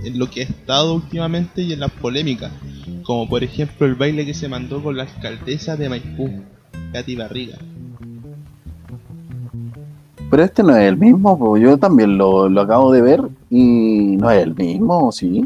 en 0.04 0.18
lo 0.18 0.30
que 0.30 0.40
ha 0.40 0.44
estado 0.44 0.94
últimamente 0.94 1.62
y 1.62 1.72
en 1.72 1.80
las 1.80 1.90
polémicas, 1.90 2.52
como 3.02 3.28
por 3.28 3.44
ejemplo 3.44 3.86
el 3.86 3.94
baile 3.94 4.24
que 4.24 4.34
se 4.34 4.48
mandó 4.48 4.82
con 4.82 4.96
la 4.96 5.04
alcaldesa 5.04 5.76
de 5.76 5.88
Maipú, 5.88 6.30
Katy 6.92 7.16
Barriga. 7.16 7.58
Pero 10.30 10.44
este 10.44 10.62
no 10.62 10.76
es 10.76 10.88
el 10.88 10.96
mismo, 10.96 11.36
po. 11.38 11.56
yo 11.56 11.76
también 11.76 12.16
lo, 12.16 12.48
lo 12.48 12.60
acabo 12.60 12.92
de 12.92 13.02
ver 13.02 13.20
y 13.50 14.16
no 14.16 14.30
es 14.30 14.42
el 14.42 14.54
mismo, 14.54 15.10
¿sí? 15.10 15.44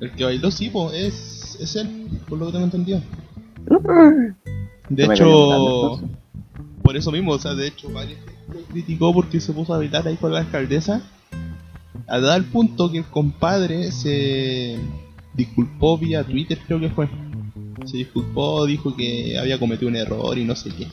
El 0.00 0.10
que 0.12 0.24
bailó, 0.24 0.50
sí, 0.50 0.68
pues, 0.68 0.94
es, 0.94 1.58
es 1.60 1.76
él, 1.76 2.08
por 2.28 2.38
lo 2.38 2.46
que 2.46 2.52
tengo 2.52 2.64
entendido. 2.64 3.00
De 4.88 5.04
hecho, 5.04 6.00
por 6.82 6.96
eso 6.96 7.10
mismo, 7.12 7.32
o 7.32 7.38
sea, 7.38 7.54
de 7.54 7.68
hecho, 7.68 7.88
varios 7.90 8.18
lo 8.52 8.60
criticó 8.64 9.12
porque 9.14 9.40
se 9.40 9.52
puso 9.52 9.72
a 9.72 9.78
bailar 9.78 10.06
ahí 10.06 10.16
con 10.16 10.32
la 10.32 10.40
alcaldesa. 10.40 11.02
A 12.08 12.20
tal 12.20 12.44
punto 12.44 12.90
que 12.90 12.98
el 12.98 13.04
compadre 13.04 13.90
se 13.92 14.78
disculpó 15.34 15.98
vía 15.98 16.24
Twitter, 16.24 16.58
creo 16.66 16.80
que 16.80 16.90
fue. 16.90 17.08
Se 17.84 17.96
disculpó, 17.96 18.66
dijo 18.66 18.94
que 18.94 19.38
había 19.38 19.58
cometido 19.58 19.88
un 19.88 19.96
error 19.96 20.36
y 20.36 20.44
no 20.44 20.54
sé 20.54 20.70
qué. 20.70 20.86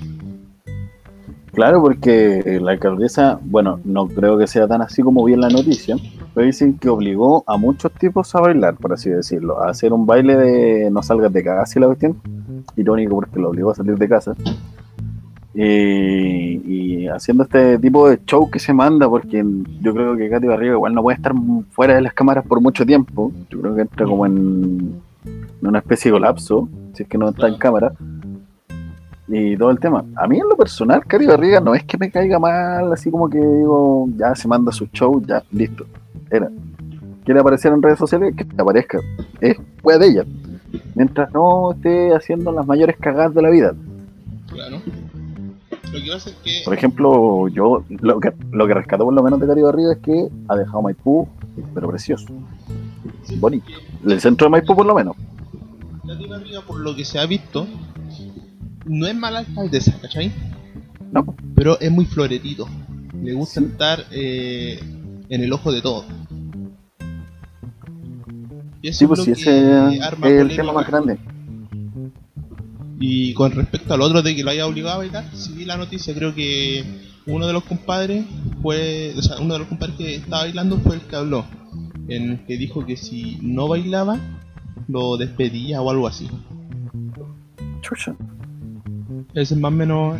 Claro, 1.53 1.81
porque 1.81 2.59
la 2.61 2.71
alcaldesa, 2.71 3.39
bueno, 3.43 3.79
no 3.83 4.07
creo 4.07 4.37
que 4.37 4.47
sea 4.47 4.67
tan 4.67 4.81
así 4.81 5.01
como 5.01 5.23
vi 5.25 5.33
en 5.33 5.41
la 5.41 5.49
noticia, 5.49 5.97
pero 6.33 6.45
dicen 6.45 6.77
que 6.77 6.89
obligó 6.89 7.43
a 7.47 7.57
muchos 7.57 7.91
tipos 7.93 8.33
a 8.35 8.41
bailar, 8.41 8.77
por 8.77 8.93
así 8.93 9.09
decirlo, 9.09 9.61
a 9.61 9.69
hacer 9.69 9.91
un 9.91 10.05
baile 10.05 10.37
de 10.37 10.89
no 10.91 11.03
salgas 11.03 11.33
de 11.33 11.43
casa 11.43 11.77
y 11.77 11.81
la 11.81 11.87
cuestión. 11.87 12.21
Irónico 12.77 13.15
porque 13.15 13.39
lo 13.39 13.49
obligó 13.49 13.71
a 13.71 13.75
salir 13.75 13.97
de 13.97 14.07
casa. 14.07 14.35
Y, 15.53 15.63
y 15.63 17.07
haciendo 17.07 17.43
este 17.43 17.79
tipo 17.79 18.07
de 18.07 18.19
show 18.25 18.49
que 18.49 18.59
se 18.59 18.73
manda, 18.73 19.09
porque 19.09 19.43
yo 19.81 19.93
creo 19.93 20.15
que 20.15 20.29
Katy 20.29 20.47
Barriga 20.47 20.73
igual 20.73 20.93
no 20.93 21.01
puede 21.01 21.17
estar 21.17 21.33
fuera 21.71 21.95
de 21.95 22.01
las 22.01 22.13
cámaras 22.13 22.45
por 22.45 22.61
mucho 22.61 22.85
tiempo. 22.85 23.31
Yo 23.49 23.59
creo 23.61 23.75
que 23.75 23.81
entra 23.81 24.05
como 24.05 24.25
en, 24.25 25.01
en 25.25 25.67
una 25.67 25.79
especie 25.79 26.11
de 26.11 26.17
colapso, 26.17 26.69
si 26.93 27.03
es 27.03 27.09
que 27.09 27.17
no 27.17 27.29
está 27.29 27.47
en 27.47 27.57
cámara 27.57 27.93
y 29.29 29.55
todo 29.57 29.69
el 29.69 29.79
tema. 29.79 30.03
A 30.15 30.27
mí 30.27 30.39
en 30.39 30.49
lo 30.49 30.57
personal, 30.57 31.05
Cari 31.05 31.25
Barriga 31.27 31.59
no 31.59 31.75
es 31.75 31.83
que 31.83 31.97
me 31.97 32.09
caiga 32.09 32.39
mal, 32.39 32.91
así 32.91 33.11
como 33.11 33.29
que 33.29 33.37
digo, 33.37 34.07
ya 34.17 34.35
se 34.35 34.47
manda 34.47 34.71
su 34.71 34.87
show, 34.87 35.21
ya, 35.25 35.43
listo. 35.51 35.85
Era. 36.29 36.49
Quiere 37.23 37.39
aparecer 37.39 37.71
en 37.71 37.81
redes 37.81 37.99
sociales, 37.99 38.35
que 38.35 38.45
aparezca. 38.57 38.99
Es 39.39 39.57
wea 39.83 39.97
de 39.97 40.07
ella. 40.07 40.25
Mientras 40.95 41.31
no 41.31 41.73
esté 41.73 42.13
haciendo 42.13 42.51
las 42.51 42.65
mayores 42.65 42.97
cagadas 42.97 43.33
de 43.35 43.41
la 43.41 43.49
vida. 43.49 43.73
Claro. 44.51 44.77
Lo 45.91 46.03
que 46.03 46.11
pasa 46.11 46.29
es 46.29 46.35
que. 46.43 46.61
Por 46.65 46.73
ejemplo, 46.73 47.47
yo 47.47 47.83
lo 47.89 48.19
que, 48.19 48.33
lo 48.51 48.67
que 48.67 48.73
rescato 48.73 49.05
por 49.05 49.13
lo 49.13 49.23
menos 49.23 49.39
de 49.39 49.47
Cari 49.47 49.61
Barriga 49.61 49.93
es 49.93 49.99
que 49.99 50.27
ha 50.47 50.55
dejado 50.55 50.81
Maipú, 50.81 51.27
pero 51.73 51.89
precioso. 51.89 52.27
sí, 53.23 53.35
bonito. 53.37 53.65
El 54.05 54.19
centro 54.21 54.45
de 54.45 54.51
Maipú 54.51 54.75
por 54.75 54.85
lo 54.85 54.93
menos. 54.95 55.15
Katy 56.07 56.27
Barriga, 56.27 56.61
por 56.61 56.79
lo 56.79 56.95
que 56.95 57.05
se 57.05 57.19
ha 57.19 57.25
visto, 57.25 57.67
no 58.85 59.07
es 59.07 59.15
mala 59.15 59.39
alcaldesa, 59.39 59.95
¿cachai? 60.01 60.31
No. 61.11 61.35
Pero 61.55 61.79
es 61.79 61.91
muy 61.91 62.05
floretito. 62.05 62.67
Le 63.21 63.33
gusta 63.33 63.59
Sí. 63.59 63.65
estar 63.67 64.05
eh, 64.11 64.79
en 65.29 65.43
el 65.43 65.51
ojo 65.53 65.71
de 65.71 65.81
todo. 65.81 66.05
Y 68.81 68.87
eso 68.89 68.99
Sí, 68.99 69.05
es 69.05 69.07
pues 69.07 69.19
lo 69.19 69.25
sí, 69.25 69.33
que 69.33 69.39
ese 69.41 69.95
es 69.95 70.01
arma 70.01 70.27
el 70.27 70.33
polémica. 70.37 70.61
tema 70.61 70.73
más 70.73 70.87
grande. 70.87 71.19
Y 72.99 73.33
con 73.33 73.51
respecto 73.51 73.93
al 73.93 74.01
otro 74.01 74.21
de 74.21 74.35
que 74.35 74.43
lo 74.43 74.51
haya 74.51 74.67
obligado 74.67 74.95
a 74.95 74.97
bailar, 74.99 75.25
si 75.33 75.53
vi 75.53 75.65
la 75.65 75.77
noticia, 75.77 76.13
creo 76.13 76.35
que 76.35 76.83
uno 77.25 77.47
de 77.47 77.53
los 77.53 77.63
compadres 77.63 78.25
fue, 78.61 79.13
o 79.17 79.21
sea, 79.21 79.37
uno 79.39 79.53
de 79.53 79.59
los 79.59 79.67
compadres 79.69 79.95
que 79.97 80.15
estaba 80.15 80.43
bailando 80.43 80.77
fue 80.79 80.95
el 80.95 81.01
que 81.01 81.15
habló, 81.15 81.45
en 82.07 82.31
el 82.31 82.45
que 82.45 82.57
dijo 82.57 82.85
que 82.85 82.97
si 82.97 83.37
no 83.41 83.67
bailaba, 83.67 84.19
lo 84.87 85.15
despedía 85.15 85.81
o 85.81 85.89
algo 85.89 86.07
así. 86.07 86.27
Chucha. 87.81 88.15
Esa 89.33 89.53
es 89.53 89.59
más 89.59 89.71
o 89.71 89.75
menos 89.75 90.19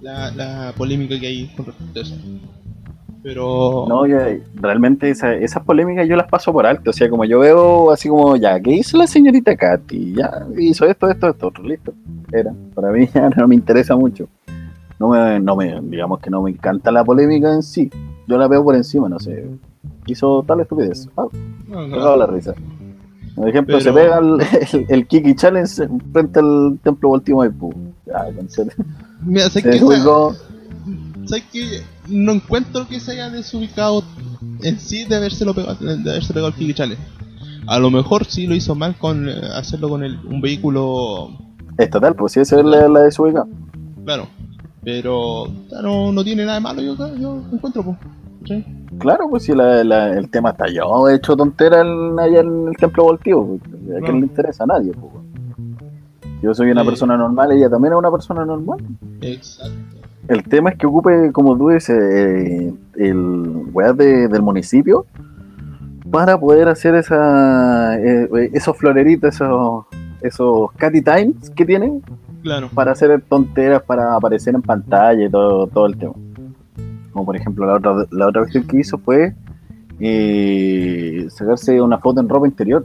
la, 0.00 0.30
la 0.30 0.72
polémica 0.76 1.18
que 1.18 1.26
hay 1.26 1.46
con 1.48 1.66
respecto 1.66 1.98
a 1.98 2.02
eso. 2.02 2.14
Pero. 3.26 3.86
No, 3.88 4.06
yo, 4.06 4.18
realmente 4.54 5.10
esa- 5.10 5.34
esas 5.34 5.64
polémicas 5.64 6.06
yo 6.08 6.14
las 6.14 6.28
paso 6.28 6.52
por 6.52 6.64
alto. 6.64 6.90
O 6.90 6.92
sea, 6.92 7.10
como 7.10 7.24
yo 7.24 7.40
veo 7.40 7.90
así 7.90 8.08
como, 8.08 8.36
ya, 8.36 8.60
¿qué 8.60 8.70
hizo 8.70 8.96
la 8.96 9.08
señorita 9.08 9.56
Katy? 9.56 10.14
Ya, 10.14 10.46
hizo 10.56 10.86
esto, 10.86 11.10
esto, 11.10 11.28
esto, 11.30 11.48
otro, 11.48 11.64
listo. 11.64 11.92
Era. 12.30 12.52
Para 12.72 12.92
mí 12.92 13.08
ya 13.14 13.28
no 13.30 13.48
me 13.48 13.56
interesa 13.56 13.96
mucho. 13.96 14.28
No 15.00 15.08
me, 15.08 15.40
no 15.40 15.56
me, 15.56 15.80
digamos 15.82 16.20
que 16.20 16.30
no 16.30 16.40
me 16.40 16.52
encanta 16.52 16.92
la 16.92 17.02
polémica 17.02 17.52
en 17.52 17.64
sí. 17.64 17.90
Yo 18.28 18.38
la 18.38 18.46
veo 18.46 18.62
por 18.62 18.76
encima, 18.76 19.08
no 19.08 19.18
sé. 19.18 19.44
Hizo 20.06 20.44
tal 20.46 20.60
estupidez. 20.60 21.08
Ah, 21.16 21.26
no, 21.66 21.84
no, 21.88 22.16
la 22.16 22.26
risa. 22.28 22.54
Por 23.34 23.48
ejemplo, 23.48 23.80
se 23.80 23.92
pega 23.92 24.18
el, 24.18 24.40
el, 24.72 24.86
el 24.88 25.06
Kiki 25.08 25.34
Challenge 25.34 25.88
frente 26.12 26.38
al 26.38 26.78
templo 26.80 27.08
Voltimo 27.08 27.42
de 27.42 27.48
Maipú. 27.48 27.74
Ya, 28.06 28.24
con. 28.32 28.68
Mira, 29.22 29.50
¿sabes 29.50 29.64
Se 29.64 29.70
qué? 29.72 29.78
No 32.08 32.32
encuentro 32.32 32.86
que 32.86 33.00
se 33.00 33.12
haya 33.12 33.30
desubicado 33.30 34.02
en 34.62 34.78
sí 34.78 35.04
de 35.04 35.16
habérselo 35.16 35.54
pegado, 35.54 35.76
de 35.84 36.10
haberse 36.10 36.32
pegado 36.32 36.48
el 36.48 36.54
Kiki 36.54 36.74
Challenge. 36.74 37.02
A 37.66 37.78
lo 37.78 37.90
mejor 37.90 38.24
sí 38.26 38.46
lo 38.46 38.54
hizo 38.54 38.74
mal 38.74 38.96
con 38.96 39.28
eh, 39.28 39.32
hacerlo 39.54 39.88
con 39.88 40.04
el, 40.04 40.18
un 40.24 40.40
vehículo, 40.40 41.30
Estatal, 41.78 42.14
pues 42.14 42.32
sí, 42.32 42.40
esa 42.40 42.58
es 42.60 42.64
la, 42.64 42.88
la 42.88 43.00
desubicada. 43.00 43.46
claro. 44.04 44.28
Pero 44.84 45.48
no, 45.82 46.12
no 46.12 46.22
tiene 46.22 46.44
nada 46.44 46.58
de 46.58 46.60
malo, 46.62 46.80
yo, 46.80 46.94
yo 47.16 47.42
encuentro, 47.52 47.82
pues. 47.82 47.96
¿sí? 48.46 48.64
Claro, 49.00 49.28
pues 49.28 49.42
si 49.42 49.52
la- 49.52 49.82
la- 49.82 50.16
el 50.16 50.30
tema 50.30 50.50
está 50.50 50.66
yo 50.68 51.08
he 51.08 51.16
hecho 51.16 51.36
tontera 51.36 51.80
en- 51.80 52.16
allá 52.20 52.38
en 52.38 52.68
el 52.68 52.76
templo 52.76 53.02
voltivo, 53.02 53.58
pues, 53.58 53.62
¿a 53.96 54.00
quién 54.04 54.14
No. 54.14 54.20
le 54.20 54.26
interesa? 54.26 54.62
A 54.62 54.66
nadie. 54.68 54.92
pues. 54.92 55.12
Yo 56.40 56.54
soy 56.54 56.70
una 56.70 56.82
Sí. 56.82 56.86
persona 56.88 57.16
normal, 57.16 57.50
ella 57.50 57.68
también 57.68 57.94
es 57.94 57.98
una 57.98 58.10
persona 58.12 58.44
normal. 58.44 58.78
Exacto. 59.22 59.95
El 60.28 60.42
tema 60.44 60.70
es 60.70 60.76
que 60.78 60.86
ocupe, 60.86 61.30
como 61.32 61.56
tú 61.56 61.68
dices, 61.68 61.96
eh, 62.00 62.74
el 62.96 63.62
weá 63.72 63.92
de- 63.92 64.28
del 64.28 64.42
municipio 64.42 65.06
para 66.10 66.38
poder 66.38 66.68
hacer 66.68 66.94
esa, 66.96 67.98
eh, 68.00 68.28
esos 68.52 68.76
floreritos, 68.76 69.34
esos, 69.34 69.84
esos 70.20 70.72
catty 70.72 71.02
times 71.02 71.50
que 71.50 71.64
tienen 71.64 72.02
Claro. 72.42 72.68
para 72.74 72.92
hacer 72.92 73.20
tonteras, 73.28 73.82
para 73.82 74.14
aparecer 74.16 74.54
en 74.54 74.62
pantalla 74.62 75.24
y 75.24 75.30
todo, 75.30 75.66
todo 75.68 75.86
el 75.86 75.96
tema. 75.96 76.14
Como 77.12 77.24
por 77.26 77.36
ejemplo 77.36 77.66
la 77.66 77.74
otra, 77.74 78.06
la 78.10 78.26
otra 78.28 78.42
cuestión 78.42 78.66
que 78.66 78.78
hizo 78.80 78.98
fue 78.98 79.34
eh, 79.98 81.26
sacarse 81.30 81.80
una 81.80 81.98
foto 81.98 82.20
en 82.20 82.28
ropa 82.28 82.46
interior. 82.46 82.84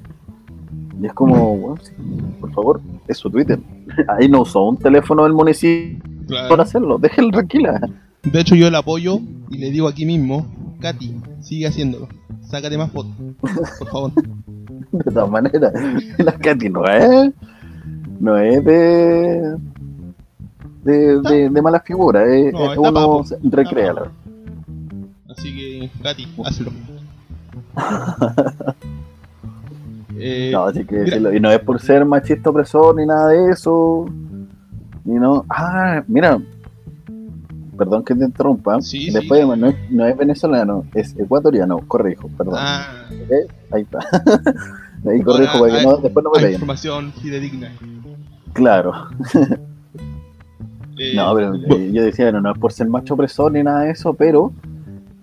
Y 1.02 1.06
es 1.08 1.14
como, 1.14 1.58
bueno, 1.58 1.78
sí, 1.82 1.92
por 2.40 2.52
favor, 2.54 2.82
es 3.08 3.18
su 3.18 3.30
Twitter. 3.30 3.60
Ahí 4.08 4.30
no 4.30 4.42
usó 4.42 4.64
un 4.70 4.78
teléfono 4.78 5.24
del 5.24 5.34
municipio 5.34 6.00
claro. 6.32 6.50
para 6.50 6.64
hacerlo, 6.64 6.98
déjenlo 6.98 7.32
tranquila. 7.32 7.80
De 8.24 8.40
hecho, 8.40 8.56
yo 8.56 8.68
el 8.68 8.76
apoyo 8.76 9.20
y 9.50 9.58
le 9.58 9.72
digo 9.72 9.88
aquí 9.88 10.06
mismo, 10.06 10.46
Katy, 10.80 11.16
sigue 11.42 11.68
haciéndolo. 11.68 12.08
Sácate 12.50 12.78
más 12.78 12.92
fotos, 12.92 13.12
por 13.80 13.88
favor. 13.90 14.12
De 14.92 15.04
todas 15.12 15.30
maneras, 15.30 15.72
la 16.18 16.34
Katy 16.34 16.70
no 16.70 16.86
es, 16.86 17.32
no 18.20 18.38
es 18.38 18.64
de, 18.66 19.56
de, 20.84 21.22
de, 21.22 21.50
de 21.50 21.62
mala 21.62 21.80
figura, 21.80 22.26
es, 22.26 22.52
No, 22.52 22.64
es 22.66 22.70
está 22.72 22.82
uno 22.82 22.94
papo. 22.94 23.26
recréala. 23.44 24.12
Así 25.30 25.56
que, 25.56 25.90
Katy, 26.04 26.28
hazlo. 26.44 26.72
Eh, 30.24 30.50
No, 30.54 30.66
así 30.66 30.84
que 30.86 30.96
mira. 30.96 31.06
decirlo. 31.06 31.34
Y 31.34 31.40
no 31.40 31.50
es 31.52 31.60
por 31.60 31.80
ser 31.82 32.06
machista 32.06 32.50
opresor 32.50 32.96
ni 32.96 33.06
nada 33.06 33.30
de 33.30 33.52
eso. 33.52 34.06
Ni 35.06 35.16
no. 35.20 35.46
Ah, 35.50 36.04
mira. 36.08 36.40
Perdón 37.78 38.04
que 38.04 38.14
te 38.14 38.26
interrumpa. 38.26 38.80
Sí, 38.82 39.10
Después 39.12 39.42
sí. 39.42 39.48
no, 39.60 39.68
es, 39.68 39.76
no 39.90 40.06
es 40.06 40.16
venezolano, 40.18 40.86
es 40.94 41.18
ecuatoriano, 41.18 41.80
corrijo, 41.88 42.30
perdón. 42.38 42.56
ah. 42.58 43.06
Ahí 43.72 43.82
está. 43.82 44.00
Ahí 45.10 45.22
corrijo 45.24 45.60
para 45.60 45.78
que 45.80 45.84
no, 45.84 45.98
después 45.98 46.24
no 46.24 46.30
me 46.32 46.36
peguen. 46.36 46.54
información 46.54 47.12
fidedigna. 47.14 47.72
Claro. 48.54 48.94
Eh, 50.98 51.14
No, 51.16 51.34
pero 51.34 51.56
eh, 51.56 51.90
yo 51.92 52.04
decía, 52.04 52.32
no, 52.32 52.42
no 52.42 52.52
es 52.52 52.60
por 52.60 52.72
ser 52.72 52.88
macho 52.88 53.16
opresor 53.16 53.52
ni 53.52 53.64
nada 53.64 53.82
de 53.84 53.92
eso, 53.92 54.14
pero 54.14 54.52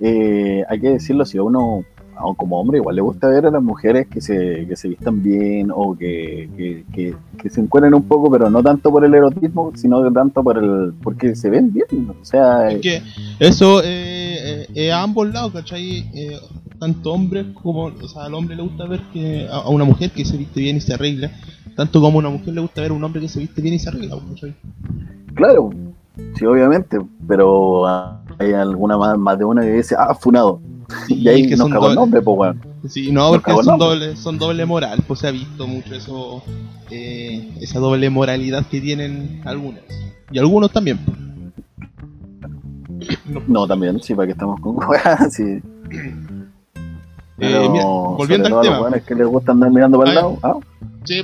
eh, 0.00 0.64
hay 0.68 0.80
que 0.80 0.88
decirlo, 0.88 1.24
si 1.24 1.38
uno, 1.38 1.84
a- 2.18 2.34
como 2.36 2.60
hombre, 2.60 2.78
igual 2.78 2.96
le 2.96 3.02
gusta 3.02 3.28
ver 3.28 3.46
a 3.46 3.50
las 3.50 3.62
mujeres 3.62 4.06
que 4.08 4.20
se, 4.20 4.66
que 4.66 4.76
se 4.76 4.88
vistan 4.88 5.22
bien 5.22 5.70
o 5.74 5.96
que, 5.96 6.48
que, 6.56 6.84
que- 6.92 7.14
que 7.38 7.50
se 7.50 7.60
encuentren 7.60 7.94
un 7.94 8.02
poco, 8.02 8.30
pero 8.30 8.50
no 8.50 8.62
tanto 8.62 8.90
por 8.90 9.04
el 9.04 9.14
erotismo, 9.14 9.72
sino 9.76 10.12
tanto 10.12 10.42
por 10.42 10.58
el 10.58 10.92
porque 11.02 11.34
se 11.36 11.48
ven 11.50 11.72
bien. 11.72 11.86
O 12.20 12.24
sea, 12.24 12.70
Es 12.70 12.80
que 12.80 13.02
eso 13.38 13.80
eh, 13.82 13.86
eh, 13.86 14.66
eh, 14.74 14.92
a 14.92 15.02
ambos 15.02 15.32
lados, 15.32 15.52
¿cachai? 15.52 15.98
Eh, 16.14 16.36
tanto 16.78 17.12
hombres 17.12 17.46
como, 17.54 17.84
o 17.86 18.08
sea, 18.08 18.24
al 18.24 18.34
hombre 18.34 18.54
le 18.56 18.62
gusta 18.62 18.86
ver 18.86 19.00
que 19.12 19.46
a, 19.50 19.58
a 19.58 19.68
una 19.68 19.84
mujer 19.84 20.10
que 20.10 20.24
se 20.24 20.36
viste 20.36 20.60
bien 20.60 20.76
y 20.76 20.80
se 20.80 20.94
arregla, 20.94 21.30
tanto 21.76 22.00
como 22.00 22.18
a 22.18 22.20
una 22.20 22.30
mujer 22.30 22.54
le 22.54 22.60
gusta 22.60 22.80
ver 22.82 22.90
a 22.90 22.94
un 22.94 23.02
hombre 23.04 23.20
que 23.20 23.28
se 23.28 23.40
viste 23.40 23.60
bien 23.62 23.74
y 23.74 23.78
se 23.78 23.88
arregla, 23.88 24.16
¿cachai? 24.30 24.54
claro, 25.34 25.70
sí, 26.36 26.44
obviamente, 26.44 26.98
pero 27.26 27.86
hay 28.38 28.52
alguna 28.52 28.96
más, 28.96 29.18
más 29.18 29.38
de 29.38 29.44
una 29.44 29.62
que 29.62 29.72
dice, 29.72 29.94
ah, 29.98 30.14
funado. 30.14 30.60
Y 31.08 31.28
ahí 31.28 31.42
que 31.42 31.50
nos 31.50 31.58
son 31.60 31.70
cagó 31.72 31.88
el 31.90 31.94
nombre, 31.96 32.22
pues, 32.22 32.38
weón. 32.38 32.60
Sí, 32.88 33.10
no, 33.12 33.32
Nos 33.32 33.42
porque 33.42 33.62
son 33.64 33.78
doble, 33.78 34.16
son 34.16 34.38
doble 34.38 34.64
moral, 34.64 35.02
pues 35.06 35.20
se 35.20 35.28
ha 35.28 35.30
visto 35.30 35.66
mucho 35.66 35.94
eso, 35.94 36.42
eh, 36.90 37.52
esa 37.60 37.78
doble 37.78 38.08
moralidad 38.08 38.64
que 38.66 38.80
tienen 38.80 39.42
algunos. 39.44 39.80
Y 40.30 40.38
algunos 40.38 40.70
también. 40.72 40.98
pues. 40.98 41.18
No, 43.26 43.42
No, 43.46 43.66
también, 43.66 44.00
sí, 44.02 44.14
para 44.14 44.26
que 44.26 44.32
estamos 44.32 44.60
con 44.60 44.76
weas, 44.88 45.32
sí. 45.34 45.60
Pero, 47.36 47.70
mira, 47.70 47.84
volviendo 47.84 48.46
al 48.48 48.62
tema. 48.62 48.74
los 48.76 48.82
weones 48.82 49.02
que 49.04 49.14
les 49.14 49.26
gusta 49.26 49.52
andar 49.52 49.70
mirando 49.70 49.98
para 49.98 50.10
el 50.12 50.18
Ah, 50.18 50.20
lado, 50.22 50.38
ah, 50.42 50.54
Sí. 51.04 51.22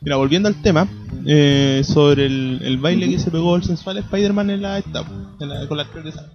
Mira, 0.00 0.16
volviendo 0.16 0.48
al 0.48 0.54
tema, 0.62 0.86
eh, 1.26 1.82
sobre 1.84 2.26
el, 2.26 2.60
el 2.62 2.78
baile 2.78 3.08
que 3.10 3.18
se 3.18 3.30
pegó 3.30 3.56
el 3.56 3.64
sensual 3.64 3.98
Spider-Man 3.98 4.50
en 4.50 4.62
la 4.62 4.78
en 4.78 5.48
la- 5.48 5.66
con 5.68 5.76
la 5.76 5.82
actriz 5.82 6.04
de 6.04 6.12
Sara. 6.12 6.28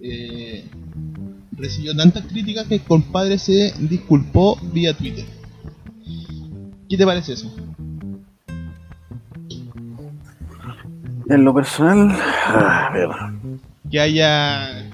Eh, 0.00 0.64
recibió 1.56 1.94
tantas 1.96 2.24
críticas 2.26 2.66
que 2.66 2.76
el 2.76 2.80
compadre 2.82 3.38
se 3.38 3.72
disculpó 3.78 4.58
vía 4.72 4.96
Twitter. 4.96 5.24
¿Qué 6.88 6.96
te 6.96 7.04
parece 7.06 7.32
eso? 7.34 7.54
En 11.28 11.44
lo 11.44 11.54
personal, 11.54 12.16
Que 13.90 14.00
haya. 14.00 14.90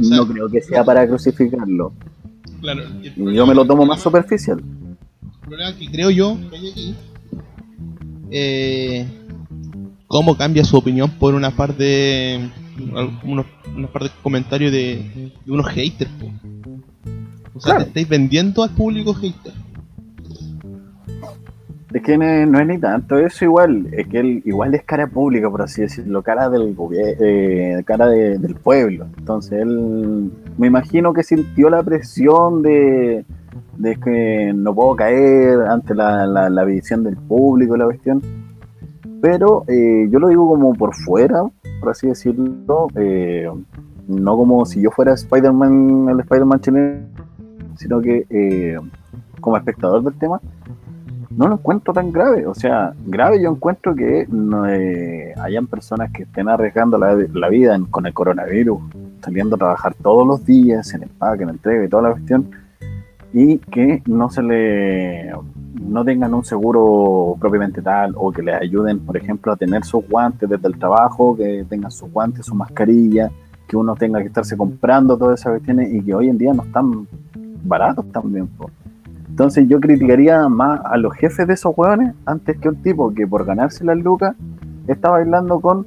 o 0.00 0.04
sea, 0.04 0.16
no 0.18 0.28
creo 0.28 0.48
que 0.48 0.60
sea 0.60 0.84
para 0.84 1.06
crucificarlo. 1.06 1.92
Claro, 2.60 2.82
Yo 3.16 3.46
me 3.46 3.54
lo 3.54 3.64
tomo 3.66 3.84
más 3.84 4.00
superficial. 4.00 4.60
El 4.60 5.48
problema 5.48 5.76
que 5.76 5.90
creo 5.90 6.10
yo 6.10 6.38
que 6.50 6.56
hay 6.56 6.70
aquí. 6.70 6.94
Eh, 8.30 9.06
cómo 10.12 10.36
cambia 10.36 10.62
su 10.62 10.76
opinión 10.76 11.08
por 11.18 11.34
una 11.34 11.50
par 11.52 11.74
de. 11.74 12.50
Unos, 13.24 13.46
una 13.74 13.88
par 13.88 14.02
de 14.04 14.10
comentarios 14.22 14.70
de, 14.70 15.32
de 15.46 15.50
unos 15.50 15.66
haters. 15.68 16.10
po. 16.20 16.26
O 17.54 17.60
sea, 17.60 17.72
Claro. 17.76 17.78
te 17.84 17.88
estáis 17.88 18.08
vendiendo 18.10 18.62
al 18.62 18.70
público 18.70 19.14
hater. 19.14 19.54
Es 21.94 22.02
que 22.02 22.16
no 22.18 22.24
es, 22.24 22.48
no 22.48 22.58
es 22.60 22.66
ni 22.66 22.78
tanto 22.78 23.18
eso 23.18 23.44
igual, 23.44 23.86
es 23.92 24.06
que 24.08 24.18
él 24.20 24.42
igual 24.46 24.74
es 24.74 24.82
cara 24.82 25.06
pública, 25.06 25.50
por 25.50 25.60
así 25.62 25.82
decirlo, 25.82 26.22
cara 26.22 26.48
del 26.50 26.74
gobierno, 26.74 27.82
cara 27.84 28.06
de- 28.08 28.38
del 28.38 28.54
pueblo. 28.54 29.06
Entonces 29.18 29.60
él, 29.62 30.30
me 30.58 30.66
imagino 30.66 31.12
que 31.12 31.22
sintió 31.22 31.68
la 31.70 31.82
presión 31.82 32.62
de, 32.62 33.24
de 33.76 33.96
que 33.96 34.52
no 34.54 34.74
puedo 34.74 34.96
caer 34.96 35.58
ante 35.68 35.94
la, 35.94 36.26
la, 36.26 36.48
la 36.50 36.64
visión 36.64 37.02
del 37.04 37.16
público, 37.16 37.76
la 37.76 37.84
cuestión. 37.86 38.22
Pero 39.22 39.64
eh, 39.68 40.08
yo 40.10 40.18
lo 40.18 40.28
digo 40.28 40.48
como 40.48 40.74
por 40.74 40.96
fuera, 40.96 41.44
por 41.78 41.90
así 41.90 42.08
decirlo, 42.08 42.88
eh, 42.96 43.48
no 44.08 44.36
como 44.36 44.66
si 44.66 44.82
yo 44.82 44.90
fuera 44.90 45.14
Spider-Man, 45.14 46.08
el 46.10 46.20
Spider-Man 46.20 46.60
chileno, 46.60 47.06
sino 47.76 48.00
que 48.00 48.26
eh, 48.28 48.76
como 49.40 49.56
espectador 49.56 50.02
del 50.02 50.14
tema 50.14 50.40
no 51.30 51.46
lo 51.46 51.54
encuentro 51.54 51.94
tan 51.94 52.10
grave. 52.10 52.48
O 52.48 52.54
sea, 52.54 52.94
grave 53.06 53.40
yo 53.40 53.52
encuentro 53.52 53.94
que 53.94 54.26
no, 54.28 54.64
hayan 54.64 55.68
personas 55.68 56.10
que 56.10 56.24
estén 56.24 56.48
arriesgando 56.48 56.98
la, 56.98 57.14
la 57.32 57.48
vida 57.48 57.80
con 57.90 58.06
el 58.06 58.12
coronavirus, 58.12 58.82
saliendo 59.24 59.54
a 59.54 59.58
trabajar 59.58 59.94
todos 60.02 60.26
los 60.26 60.44
días 60.44 60.92
en 60.94 61.04
empaque, 61.04 61.44
en 61.44 61.50
entrega 61.50 61.84
y 61.84 61.88
toda 61.88 62.02
la 62.02 62.10
cuestión, 62.10 62.50
y 63.32 63.58
que 63.58 64.02
no 64.04 64.30
se 64.30 64.42
le 64.42 65.32
no 65.88 66.04
tengan 66.04 66.34
un 66.34 66.44
seguro 66.44 67.36
propiamente 67.40 67.82
tal 67.82 68.14
o 68.16 68.30
que 68.32 68.42
les 68.42 68.60
ayuden, 68.60 69.00
por 69.00 69.16
ejemplo, 69.16 69.52
a 69.52 69.56
tener 69.56 69.84
sus 69.84 70.06
guantes 70.08 70.48
desde 70.48 70.68
el 70.68 70.78
trabajo, 70.78 71.36
que 71.36 71.64
tengan 71.68 71.90
sus 71.90 72.10
guantes, 72.10 72.46
su 72.46 72.54
mascarilla, 72.54 73.30
que 73.66 73.76
uno 73.76 73.94
tenga 73.94 74.20
que 74.20 74.26
estarse 74.26 74.56
comprando 74.56 75.16
todas 75.16 75.40
esas 75.40 75.52
cuestiones 75.52 75.92
y 75.92 76.02
que 76.02 76.14
hoy 76.14 76.28
en 76.28 76.38
día 76.38 76.52
no 76.52 76.62
están 76.62 77.06
baratos 77.64 78.10
también. 78.12 78.46
po. 78.46 78.70
Entonces 79.28 79.66
yo 79.68 79.80
criticaría 79.80 80.48
más 80.48 80.80
a 80.84 80.96
los 80.96 81.14
jefes 81.14 81.46
de 81.46 81.54
esos 81.54 81.72
hueones 81.76 82.14
antes 82.26 82.58
que 82.58 82.68
un 82.68 82.82
tipo 82.82 83.12
que 83.14 83.26
por 83.26 83.44
ganarse 83.44 83.84
las 83.84 83.96
lucas 83.96 84.36
está 84.86 85.10
bailando 85.10 85.60
con 85.60 85.86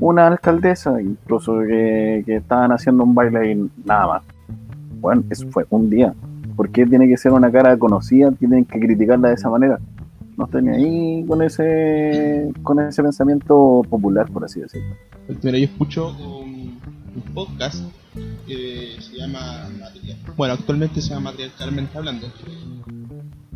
una 0.00 0.28
alcaldesa, 0.28 1.00
incluso 1.00 1.58
que, 1.60 2.22
que 2.24 2.36
estaban 2.36 2.72
haciendo 2.72 3.04
un 3.04 3.14
baile 3.14 3.52
y 3.52 3.70
nada 3.84 4.06
más. 4.06 4.22
Bueno, 5.00 5.22
eso 5.28 5.46
fue 5.48 5.66
un 5.70 5.90
día. 5.90 6.14
¿Por 6.56 6.70
qué 6.70 6.86
tiene 6.86 7.08
que 7.08 7.16
ser 7.16 7.32
una 7.32 7.50
cara 7.50 7.76
conocida? 7.76 8.30
Tienen 8.32 8.64
que 8.64 8.78
criticarla 8.78 9.28
de 9.28 9.34
esa 9.34 9.50
manera. 9.50 9.78
No 10.36 10.46
estoy 10.46 10.62
ni 10.62 10.70
ahí 10.70 11.24
con 11.26 11.42
ese, 11.42 12.52
con 12.62 12.80
ese 12.80 13.02
pensamiento 13.02 13.82
popular, 13.88 14.28
por 14.30 14.44
así 14.44 14.60
decirlo. 14.60 14.94
Mira, 15.42 15.58
yo 15.58 15.64
escucho 15.64 16.16
un, 16.18 16.80
un 17.14 17.22
podcast 17.34 17.84
que 18.46 18.96
se 19.00 19.16
llama 19.16 19.68
Material. 19.78 20.18
Bueno, 20.36 20.54
actualmente 20.54 21.00
se 21.00 21.10
llama 21.10 21.30
Material 21.30 21.52
Carmen 21.58 21.84
está 21.84 21.98
hablando. 21.98 22.26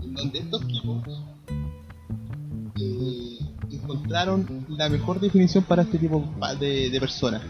En 0.03 0.14
donde 0.14 0.38
estos 0.38 0.66
tipos 0.66 1.24
eh, 2.80 3.38
encontraron 3.70 4.46
la 4.68 4.88
mejor 4.88 5.20
definición 5.20 5.64
para 5.64 5.82
este 5.82 5.99
tipo 5.99 6.24
de, 6.61 6.90
de 6.90 7.01
personas. 7.01 7.42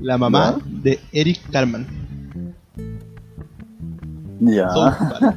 La 0.00 0.18
mamá 0.18 0.58
de 0.66 0.98
Eric 1.12 1.50
Carman. 1.50 2.01
Ya. 4.44 4.70
South 4.70 4.94
Park. 4.98 5.36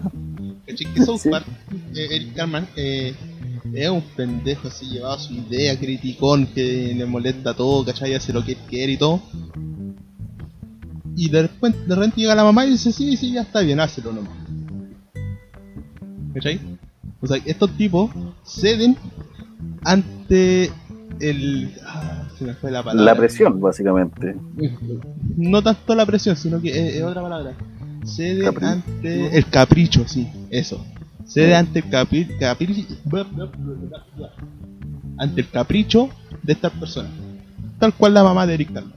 ¿Cachai? 0.67 0.93
Que 0.93 1.03
South 1.03 1.19
Sí. 1.19 1.29
Park, 1.29 1.45
eh, 1.93 2.07
Eric 2.11 2.33
Carman, 2.33 2.67
eh, 2.75 3.13
es 3.73 3.89
un 3.89 4.01
pendejo 4.15 4.67
así, 4.67 4.87
llevaba 4.87 5.19
su 5.19 5.33
idea, 5.33 5.77
criticón, 5.77 6.47
que 6.47 6.93
le 6.95 7.05
molesta 7.05 7.53
todo, 7.53 7.85
¿cachai? 7.85 8.13
Hace 8.15 8.33
lo 8.33 8.43
que 8.43 8.55
quiere 8.55 8.93
y 8.93 8.97
todo. 8.97 9.21
Y 11.15 11.29
de 11.29 11.43
repente, 11.43 11.79
de 11.87 11.95
repente 11.95 12.21
llega 12.21 12.35
la 12.35 12.43
mamá 12.43 12.65
y 12.65 12.71
dice, 12.71 12.91
sí, 12.91 13.15
sí, 13.15 13.33
ya 13.33 13.41
está 13.41 13.61
bien, 13.61 13.79
hácelo 13.79 14.11
nomás. 14.11 14.33
¿Cachai? 16.33 16.59
O 17.21 17.27
sea, 17.27 17.37
estos 17.45 17.71
tipos 17.77 18.11
ceden 18.43 18.97
ante 19.83 20.71
el... 21.19 21.73
Ah, 21.85 22.27
se 22.37 22.43
me 22.43 22.53
fue 22.55 22.71
la 22.71 22.83
palabra. 22.83 23.13
La 23.13 23.15
presión, 23.17 23.61
básicamente. 23.61 24.35
No 25.37 25.61
tanto 25.61 25.95
la 25.95 26.05
presión, 26.05 26.35
sino 26.35 26.59
que 26.59 26.69
es, 26.69 26.95
es 26.95 27.03
otra 27.03 27.21
palabra. 27.21 27.53
Cede 28.05 28.43
Capricho. 28.43 28.67
ante 28.67 29.37
el 29.37 29.45
capricho, 29.49 30.07
sí, 30.07 30.29
eso. 30.49 30.85
Cede 31.25 31.55
ante 31.55 31.79
el 31.79 31.89
capri, 31.89 32.27
capri- 32.39 32.85
ante 35.17 35.41
el 35.41 35.49
capricho 35.49 36.09
de 36.43 36.53
estas 36.53 36.71
personas. 36.73 37.11
Tal 37.79 37.93
cual 37.93 38.13
la 38.13 38.23
mamá 38.23 38.45
de 38.45 38.53
Eric 38.53 38.73
Carmen. 38.73 38.93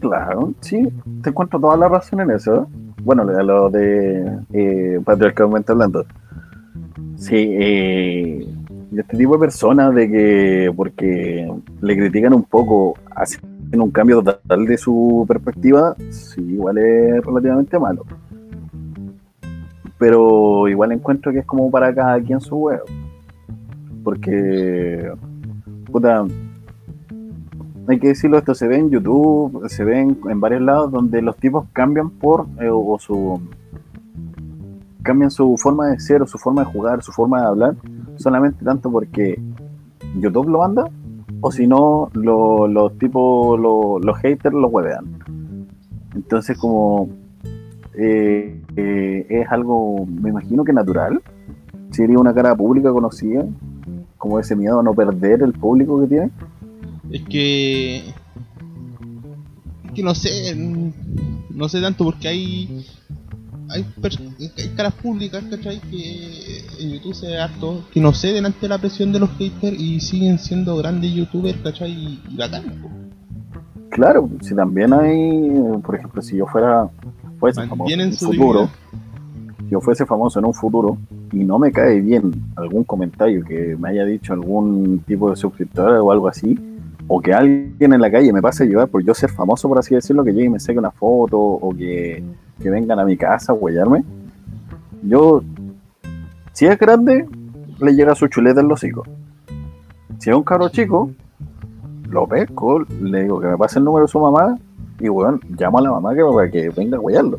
Claro, 0.00 0.52
sí, 0.60 0.86
te 1.22 1.30
encuentro 1.30 1.58
toda 1.58 1.76
la 1.76 1.88
razón 1.88 2.20
en 2.20 2.30
eso. 2.32 2.68
Bueno, 3.02 3.22
a 3.22 3.42
lo 3.42 3.70
de 3.70 4.40
eh, 4.52 5.00
patriarcalmente 5.04 5.72
hablando. 5.72 6.04
Sí, 7.16 7.34
eh, 7.36 8.46
y 8.92 8.98
este 9.00 9.16
tipo 9.16 9.34
de 9.34 9.38
personas 9.40 9.94
de 9.94 10.10
que 10.10 10.72
porque 10.76 11.50
le 11.80 11.96
critican 11.96 12.34
un 12.34 12.42
poco, 12.44 12.94
hacen 13.14 13.40
un 13.72 13.90
cambio 13.90 14.22
total 14.22 14.66
de 14.66 14.78
su 14.78 15.24
perspectiva, 15.28 15.94
sí, 16.10 16.40
igual 16.40 16.78
es 16.78 17.24
relativamente 17.24 17.78
malo. 17.78 18.04
Pero 19.98 20.68
igual 20.68 20.92
encuentro 20.92 21.32
que 21.32 21.40
es 21.40 21.46
como 21.46 21.70
para 21.70 21.94
cada 21.94 22.20
quien 22.20 22.40
su 22.40 22.56
huevo. 22.56 22.84
Porque, 24.04 25.10
puta, 25.90 26.24
hay 27.88 27.98
que 27.98 28.08
decirlo, 28.08 28.38
esto 28.38 28.54
se 28.54 28.68
ve 28.68 28.78
en 28.78 28.90
YouTube, 28.90 29.68
se 29.68 29.84
ve 29.84 30.00
en, 30.00 30.18
en 30.28 30.40
varios 30.40 30.62
lados 30.62 30.92
donde 30.92 31.22
los 31.22 31.36
tipos 31.36 31.66
cambian 31.72 32.10
por, 32.10 32.46
eh, 32.60 32.68
o 32.70 32.98
su, 32.98 33.40
cambian 35.06 35.30
su 35.30 35.56
forma 35.56 35.88
de 35.88 36.00
ser, 36.00 36.20
o 36.22 36.26
su 36.26 36.36
forma 36.36 36.62
de 36.62 36.70
jugar, 36.70 37.02
su 37.02 37.12
forma 37.12 37.40
de 37.40 37.46
hablar, 37.46 37.76
solamente 38.16 38.64
tanto 38.64 38.90
porque 38.90 39.40
YouTube 40.18 40.48
lo 40.48 40.58
manda, 40.58 40.90
o 41.46 41.52
si 41.52 41.66
no, 41.66 42.10
lo- 42.14 42.66
los 42.66 42.98
tipos, 42.98 43.58
lo- 43.60 43.98
los 44.00 44.18
haters 44.18 44.54
lo 44.54 44.68
huevean. 44.68 45.04
Entonces, 46.14 46.58
como 46.58 47.08
eh, 47.94 48.60
eh, 48.76 49.26
es 49.28 49.48
algo, 49.50 50.04
me 50.06 50.30
imagino 50.30 50.64
que 50.64 50.72
natural, 50.72 51.22
sería 51.90 52.18
una 52.18 52.34
cara 52.34 52.54
pública 52.54 52.90
conocida, 52.92 53.46
como 54.18 54.38
ese 54.40 54.56
miedo 54.56 54.80
a 54.80 54.82
no 54.82 54.92
perder 54.92 55.42
el 55.42 55.52
público 55.52 56.00
que 56.00 56.06
tiene. 56.08 56.30
Es 57.10 57.22
que. 57.28 57.96
es 57.98 59.92
que 59.94 60.02
no 60.02 60.14
sé. 60.14 60.54
No 61.50 61.68
sé 61.68 61.80
tanto 61.80 62.04
porque 62.04 62.28
hay. 62.28 62.86
Hay, 63.68 63.84
caras 64.76 64.94
públicas, 64.94 65.44
¿cachai? 65.50 65.80
Que 65.80 66.64
en 66.80 66.92
YouTube 66.92 67.14
se 67.14 67.26
ve 67.26 67.38
harto. 67.38 67.84
Que 67.92 68.00
no 68.00 68.12
ceden 68.12 68.46
ante 68.46 68.68
la 68.68 68.78
presión 68.78 69.12
de 69.12 69.20
los 69.20 69.30
haters 69.38 69.78
y 69.78 70.00
siguen 70.00 70.38
siendo 70.38 70.76
grandes 70.76 71.12
youtubers, 71.12 71.58
¿cachai? 71.62 71.90
Y, 71.90 72.22
y 72.28 72.36
po. 72.36 72.90
Claro, 73.90 74.28
si 74.42 74.54
también 74.54 74.92
hay, 74.92 75.80
por 75.82 75.96
ejemplo, 75.96 76.22
si 76.22 76.36
yo 76.36 76.46
fuera 76.46 76.88
fuese 77.38 77.66
famoso 77.66 77.92
en 77.92 78.00
un 78.00 78.12
su 78.12 78.26
futuro, 78.26 78.68
si 79.58 79.70
yo 79.70 79.80
fuese 79.80 80.06
famoso 80.06 80.38
en 80.38 80.44
un 80.44 80.54
futuro 80.54 80.98
y 81.32 81.44
no 81.44 81.58
me 81.58 81.72
cae 81.72 82.00
bien 82.00 82.32
algún 82.56 82.84
comentario 82.84 83.44
que 83.44 83.76
me 83.78 83.90
haya 83.90 84.04
dicho 84.04 84.32
algún 84.32 85.00
tipo 85.06 85.30
de 85.30 85.36
suscriptor 85.36 85.92
o 85.92 86.12
algo 86.12 86.28
así, 86.28 86.58
o 87.08 87.20
que 87.20 87.32
alguien 87.32 87.92
en 87.92 88.00
la 88.00 88.10
calle 88.10 88.32
me 88.32 88.42
pase 88.42 88.64
a 88.64 88.66
llevar 88.66 88.88
por 88.88 89.02
yo 89.02 89.14
ser 89.14 89.30
famoso, 89.30 89.68
por 89.68 89.78
así 89.78 89.94
decirlo, 89.94 90.24
que 90.24 90.32
llegue 90.32 90.46
y 90.46 90.50
me 90.50 90.60
saque 90.60 90.78
una 90.78 90.90
foto 90.90 91.38
o 91.38 91.74
que, 91.74 92.22
que 92.60 92.70
vengan 92.70 92.98
a 92.98 93.04
mi 93.04 93.16
casa 93.16 93.52
a 93.52 93.54
huellarme, 93.54 94.04
yo, 95.02 95.42
si 96.52 96.66
es 96.66 96.78
grande, 96.78 97.26
le 97.80 97.94
llega 97.94 98.14
su 98.14 98.26
chuleta 98.28 98.60
en 98.60 98.68
los 98.68 98.82
hocico. 98.82 99.04
Si 100.18 100.30
es 100.30 100.36
un 100.36 100.42
cabro 100.42 100.68
chico, 100.70 101.10
lo 102.08 102.26
pesco, 102.26 102.80
le 103.02 103.22
digo 103.24 103.40
que 103.40 103.48
me 103.48 103.56
pase 103.58 103.78
el 103.78 103.84
número 103.84 104.06
de 104.06 104.10
su 104.12 104.18
mamá 104.18 104.56
y 104.98 105.08
bueno, 105.08 105.38
llamo 105.58 105.78
a 105.78 105.82
la 105.82 105.90
mamá 105.90 106.14
que, 106.14 106.22
para 106.24 106.50
que 106.50 106.70
venga 106.70 106.96
a 106.96 107.00
huellarlo. 107.00 107.38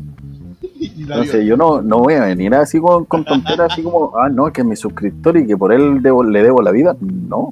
Entonces 0.80 1.44
yo 1.44 1.56
no, 1.56 1.82
no 1.82 1.98
voy 1.98 2.14
a 2.14 2.26
venir 2.26 2.54
así 2.54 2.78
con, 2.80 3.04
con 3.06 3.24
tonteras 3.24 3.72
así 3.72 3.82
como, 3.82 4.12
ah, 4.22 4.28
no, 4.28 4.52
que 4.52 4.60
es 4.60 4.66
mi 4.66 4.76
suscriptor 4.76 5.36
y 5.36 5.46
que 5.46 5.56
por 5.56 5.72
él 5.72 6.00
debo- 6.02 6.24
le 6.24 6.42
debo 6.42 6.62
la 6.62 6.70
vida. 6.70 6.96
No. 7.00 7.50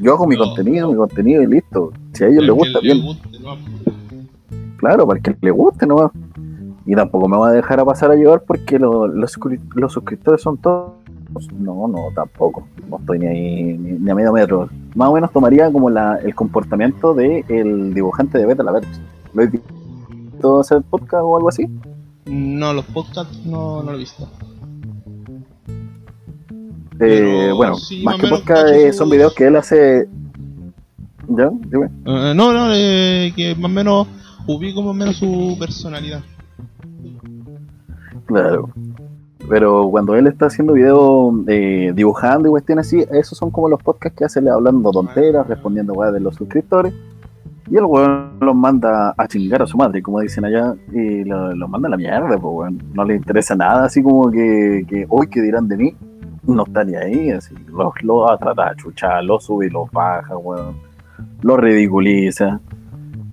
Yo 0.00 0.14
hago 0.14 0.26
mi 0.26 0.36
No. 0.36 0.44
contenido, 0.46 0.88
mi 0.90 0.96
contenido 0.96 1.42
y 1.42 1.46
listo. 1.46 1.92
Si 2.14 2.24
a 2.24 2.28
ellos 2.28 2.44
les 2.44 2.54
gusta, 2.54 2.78
le 2.80 2.94
bien. 2.94 3.04
guste, 3.04 3.28
¿no? 3.40 3.56
Claro, 4.78 5.06
para 5.06 5.20
que 5.20 5.36
le 5.40 5.50
guste 5.50 5.86
nomás. 5.86 6.10
Y 6.86 6.94
tampoco 6.94 7.28
me 7.28 7.36
va 7.36 7.48
a 7.48 7.52
dejar 7.52 7.80
a 7.80 7.84
pasar 7.84 8.10
a 8.10 8.14
llevar 8.14 8.42
porque 8.46 8.78
lo- 8.78 9.06
los, 9.06 9.38
los 9.74 9.92
suscriptores 9.92 10.42
son 10.42 10.58
todos. 10.58 10.92
No, 11.58 11.88
no, 11.88 12.08
tampoco. 12.14 12.68
No 12.88 12.98
estoy 12.98 13.18
ni 13.18 13.26
ahí, 13.26 13.78
ni, 13.78 13.92
ni 13.98 14.10
a 14.10 14.14
medio 14.14 14.32
metro. 14.32 14.68
Más 14.94 15.08
o 15.08 15.14
menos 15.14 15.32
tomaría 15.32 15.72
como 15.72 15.88
la, 15.90 16.16
el 16.18 16.34
comportamiento 16.34 17.14
del 17.14 17.44
el 17.48 17.94
dibujante 17.94 18.38
de 18.38 18.46
Beta 18.46 18.62
la 18.62 18.72
Verge. 18.72 18.90
¿Lo 19.32 19.42
he 19.42 19.46
visto 19.46 20.60
hacer 20.60 20.82
podcast 20.82 21.22
o 21.24 21.36
algo 21.36 21.48
así? 21.48 21.66
No, 22.26 22.72
los 22.72 22.84
podcasts 22.86 23.44
no, 23.46 23.82
no 23.82 23.90
lo 23.90 23.96
he 23.96 24.00
visto. 24.00 24.28
Eh, 27.00 27.50
bueno, 27.56 27.74
sí, 27.74 28.02
más 28.04 28.16
que 28.20 28.28
podcast 28.28 28.68
eh, 28.68 28.92
son 28.92 29.10
videos 29.10 29.34
que 29.34 29.46
él 29.46 29.56
hace. 29.56 30.08
¿Ya? 31.28 31.50
Dime. 31.50 31.86
Eh, 32.04 32.32
no, 32.36 32.52
no, 32.52 32.68
eh, 32.72 33.32
que 33.34 33.54
más 33.56 33.64
o 33.64 33.68
menos 33.74 34.06
ubico 34.46 34.82
más 34.82 34.90
o 34.90 34.94
menos 34.94 35.16
su 35.16 35.56
personalidad. 35.58 36.20
Claro. 38.26 38.70
Pero 39.48 39.88
cuando 39.90 40.14
él 40.14 40.26
está 40.26 40.46
haciendo 40.46 40.72
videos 40.72 41.34
eh, 41.48 41.92
dibujando 41.94 42.48
y 42.48 42.50
cuestiones 42.50 42.86
así, 42.86 43.04
esos 43.12 43.36
son 43.36 43.50
como 43.50 43.68
los 43.68 43.82
podcasts 43.82 44.16
que 44.18 44.24
hace 44.24 44.38
hablando 44.48 44.90
tonteras, 44.90 45.46
respondiendo 45.46 45.92
weas 45.92 46.12
de 46.14 46.20
los 46.20 46.34
suscriptores. 46.34 46.94
Y 47.70 47.76
el 47.76 47.84
weón 47.84 48.38
los 48.40 48.54
manda 48.54 49.14
a 49.16 49.26
chingar 49.28 49.62
a 49.62 49.66
su 49.66 49.76
madre, 49.76 50.02
como 50.02 50.20
dicen 50.20 50.44
allá, 50.44 50.74
y 50.92 51.24
lo- 51.24 51.54
los 51.54 51.68
manda 51.68 51.88
a 51.88 51.90
la 51.90 51.96
mierda, 51.96 52.28
pues 52.28 52.42
weón. 52.42 52.82
No 52.94 53.04
le 53.04 53.16
interesa 53.16 53.54
nada, 53.54 53.84
así 53.84 54.02
como 54.02 54.30
que, 54.30 54.84
que 54.88 55.06
hoy 55.08 55.26
que 55.28 55.40
dirán 55.42 55.68
de 55.68 55.76
mí, 55.76 55.96
no 56.46 56.64
está 56.64 56.84
ni 56.84 56.94
ahí, 56.94 57.30
así. 57.30 57.54
Los, 57.68 57.92
los 58.02 58.38
trata 58.38 58.70
de 58.70 58.76
chuchar, 58.76 59.24
los 59.24 59.44
sube 59.44 59.66
y 59.66 59.70
los 59.70 59.90
baja, 59.90 60.36
weón. 60.36 60.74
Los 61.42 61.58
ridiculiza. 61.58 62.60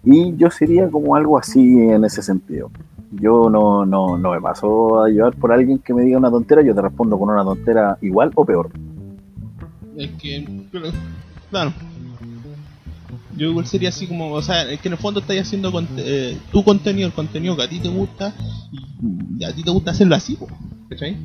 Y 0.03 0.35
yo 0.35 0.49
sería 0.49 0.89
como 0.89 1.15
algo 1.15 1.37
así 1.37 1.79
en 1.79 2.03
ese 2.05 2.21
sentido. 2.21 2.69
Yo 3.11 3.49
no, 3.49 3.85
no, 3.85 4.17
no 4.17 4.31
me 4.31 4.39
paso 4.39 5.03
a 5.03 5.09
llevar 5.09 5.35
por 5.35 5.51
alguien 5.51 5.79
que 5.79 5.93
me 5.93 6.03
diga 6.03 6.17
una 6.17 6.31
tontera, 6.31 6.61
yo 6.63 6.73
te 6.73 6.81
respondo 6.81 7.19
con 7.19 7.29
una 7.29 7.43
tontera 7.43 7.97
igual 8.01 8.31
o 8.35 8.45
peor. 8.45 8.71
Es 9.97 10.11
que, 10.11 10.47
pero, 10.71 10.87
claro. 11.49 11.73
Yo 13.35 13.49
igual 13.49 13.65
sería 13.65 13.89
así 13.89 14.07
como, 14.07 14.31
o 14.31 14.41
sea, 14.41 14.63
es 14.69 14.79
que 14.79 14.87
en 14.87 14.93
el 14.93 14.97
fondo 14.99 15.19
estás 15.19 15.37
haciendo 15.37 15.71
conte- 15.71 16.03
eh, 16.05 16.37
tu 16.51 16.63
contenido, 16.63 17.07
el 17.07 17.13
contenido 17.13 17.55
que 17.57 17.63
a 17.63 17.69
ti 17.69 17.79
te 17.79 17.89
gusta, 17.89 18.33
y 19.37 19.43
a 19.43 19.53
ti 19.53 19.63
te 19.63 19.71
gusta 19.71 19.91
hacerlo 19.91 20.15
así, 20.15 20.37
¿cachai? 20.89 21.17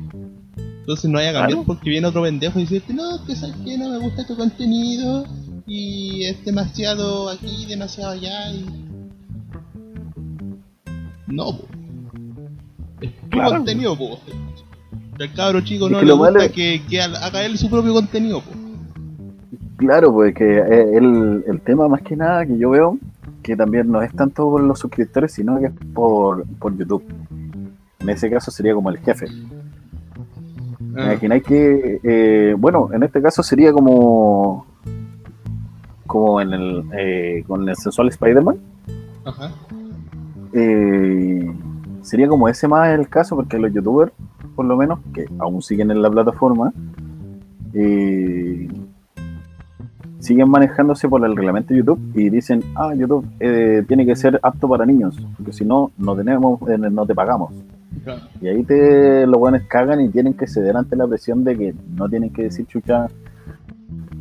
Entonces 0.79 1.09
no 1.09 1.17
vaya 1.17 1.29
a 1.31 1.33
cambiar 1.33 1.49
Claro. 1.59 1.63
porque 1.65 1.89
viene 1.89 2.07
otro 2.07 2.23
pendejo 2.23 2.59
y 2.59 2.63
decirte, 2.63 2.93
no, 2.93 3.23
que 3.25 3.35
sabes 3.35 3.55
que 3.57 3.77
no 3.77 3.89
me 3.89 3.97
gusta 3.99 4.25
tu 4.25 4.35
contenido, 4.35 5.25
y 5.65 6.23
es 6.25 6.43
demasiado 6.43 7.29
aquí, 7.29 7.65
demasiado 7.65 8.11
allá, 8.11 8.51
y... 8.51 8.65
No, 11.27 11.57
po. 11.57 11.65
Es 13.01 13.13
tu 13.21 13.29
Claro. 13.29 13.51
contenido, 13.51 13.97
po. 13.97 14.19
El 15.19 15.33
cabro 15.33 15.61
chico 15.61 15.89
no 15.89 15.99
le 16.01 16.07
lo 16.07 16.17
gusta 16.17 16.33
malo 16.39 16.51
que, 16.53 16.81
que 16.89 17.01
haga 17.01 17.43
él 17.43 17.57
su 17.57 17.69
propio 17.69 17.93
contenido, 17.93 18.41
po. 18.41 18.51
Claro, 19.77 20.11
pues 20.13 20.33
que 20.33 20.57
eh, 20.57 20.97
el, 20.97 21.43
el 21.47 21.61
tema 21.61 21.87
más 21.87 22.01
que 22.01 22.15
nada 22.15 22.45
que 22.45 22.57
yo 22.57 22.71
veo, 22.71 22.97
que 23.43 23.55
también 23.55 23.91
no 23.91 24.01
es 24.01 24.11
tanto 24.13 24.49
por 24.49 24.61
los 24.61 24.79
suscriptores, 24.79 25.31
sino 25.33 25.59
que 25.59 25.67
es 25.67 25.71
por, 25.93 26.45
por 26.59 26.75
YouTube. 26.75 27.03
En 27.99 28.09
ese 28.09 28.29
caso 28.29 28.49
sería 28.51 28.73
como 28.73 28.89
el 28.89 28.97
jefe. 28.99 29.27
Ah, 30.95 31.11
Imagináis 31.13 31.43
que, 31.43 31.99
eh, 32.03 32.55
bueno, 32.57 32.89
en 32.93 33.03
este 33.03 33.21
caso 33.21 33.43
sería 33.43 33.71
como 33.71 34.65
como 36.07 36.39
en 36.41 36.53
el 36.53 36.83
eh, 36.97 37.43
con 37.47 37.67
el 37.67 37.75
sensual 37.75 38.07
Spider-Man. 38.07 38.57
Ajá. 39.25 39.51
eh, 40.53 41.51
sería 42.07 42.29
como 42.29 42.47
ese 42.47 42.69
más 42.69 42.87
el 42.97 43.09
caso, 43.09 43.35
porque 43.35 43.59
los 43.59 43.73
youtubers, 43.73 44.13
por 44.55 44.65
lo 44.65 44.77
menos, 44.77 44.99
que 45.13 45.25
aún 45.39 45.61
siguen 45.61 45.91
en 45.91 46.01
la 46.01 46.09
plataforma, 46.09 46.71
eh, 47.73 48.69
siguen 50.19 50.49
manejándose 50.49 51.09
por 51.09 51.25
el 51.25 51.35
reglamento 51.35 51.73
de 51.73 51.79
YouTube 51.79 51.99
y 52.15 52.29
dicen, 52.29 52.63
ah, 52.75 52.93
YouTube 52.95 53.27
eh, 53.41 53.83
tiene 53.89 54.05
que 54.05 54.15
ser 54.15 54.39
apto 54.41 54.69
para 54.69 54.85
niños, 54.85 55.19
porque 55.35 55.51
si 55.51 55.65
no, 55.65 55.91
no 55.97 56.15
tenemos, 56.15 56.61
eh, 56.69 56.77
no 56.77 57.05
te 57.05 57.13
pagamos. 57.13 57.53
Claro. 58.05 58.21
Y 58.39 58.47
ahí 58.47 58.63
te 58.63 59.27
los 59.27 59.37
buenos 59.37 59.63
cagan 59.63 59.99
y 59.99 60.07
tienen 60.07 60.33
que 60.33 60.47
ceder 60.47 60.77
ante 60.77 60.95
la 60.95 61.07
presión 61.07 61.43
de 61.43 61.57
que 61.57 61.75
no 61.93 62.07
tienen 62.07 62.29
que 62.31 62.43
decir 62.43 62.65
chucha, 62.67 63.07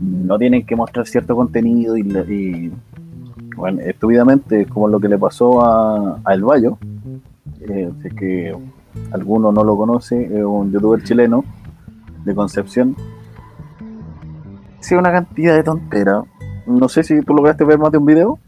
no 0.01 0.37
tienen 0.39 0.67
que 0.67 0.75
mostrar 0.75 1.07
cierto 1.07 1.37
contenido 1.37 1.97
y, 1.97 2.01
y, 2.01 2.73
bueno, 3.57 3.81
estúpidamente, 3.83 4.67
como 4.67 4.89
lo 4.89 4.99
que 4.99 5.09
le 5.09 5.19
pasó 5.19 5.65
a, 5.65 6.19
a 6.25 6.35
El 6.35 6.43
Bayo, 6.43 6.79
eh, 7.69 7.91
si 8.01 8.09
es 8.09 8.15
que 8.15 8.57
alguno 9.13 9.53
no 9.53 9.65
lo 9.65 9.77
conoce, 9.77 10.25
es 10.25 10.45
un 10.45 10.73
youtuber 10.73 11.03
chileno 11.03 11.45
de 12.25 12.35
Concepción. 12.35 12.97
Sí, 14.81 14.95
una 14.95 15.11
cantidad 15.11 15.55
de 15.55 15.63
tonteras. 15.63 16.25
No 16.67 16.89
sé 16.89 17.03
si 17.03 17.21
tú 17.23 17.35
lograste 17.35 17.65
ver 17.65 17.79
más 17.79 17.93
de 17.93 17.99
un 17.99 18.07
video. 18.07 18.39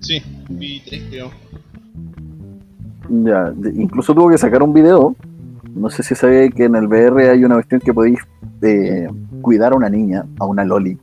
Sí, 0.00 0.22
vi 0.48 0.80
tres 0.80 1.04
creo. 1.08 1.30
Ya, 3.08 3.52
incluso 3.74 4.14
tuvo 4.14 4.30
que 4.30 4.38
sacar 4.38 4.62
un 4.62 4.72
video. 4.72 5.14
No 5.74 5.90
sé 5.90 6.02
si 6.02 6.14
sabéis 6.14 6.54
que 6.54 6.64
en 6.64 6.74
el 6.74 6.86
VR 6.86 7.30
hay 7.30 7.44
una 7.44 7.56
cuestión 7.56 7.80
que 7.80 7.92
podéis 7.92 8.18
eh, 8.62 9.08
cuidar 9.42 9.72
a 9.72 9.76
una 9.76 9.88
niña, 9.88 10.24
a 10.38 10.46
una 10.46 10.64
Loli. 10.64 10.98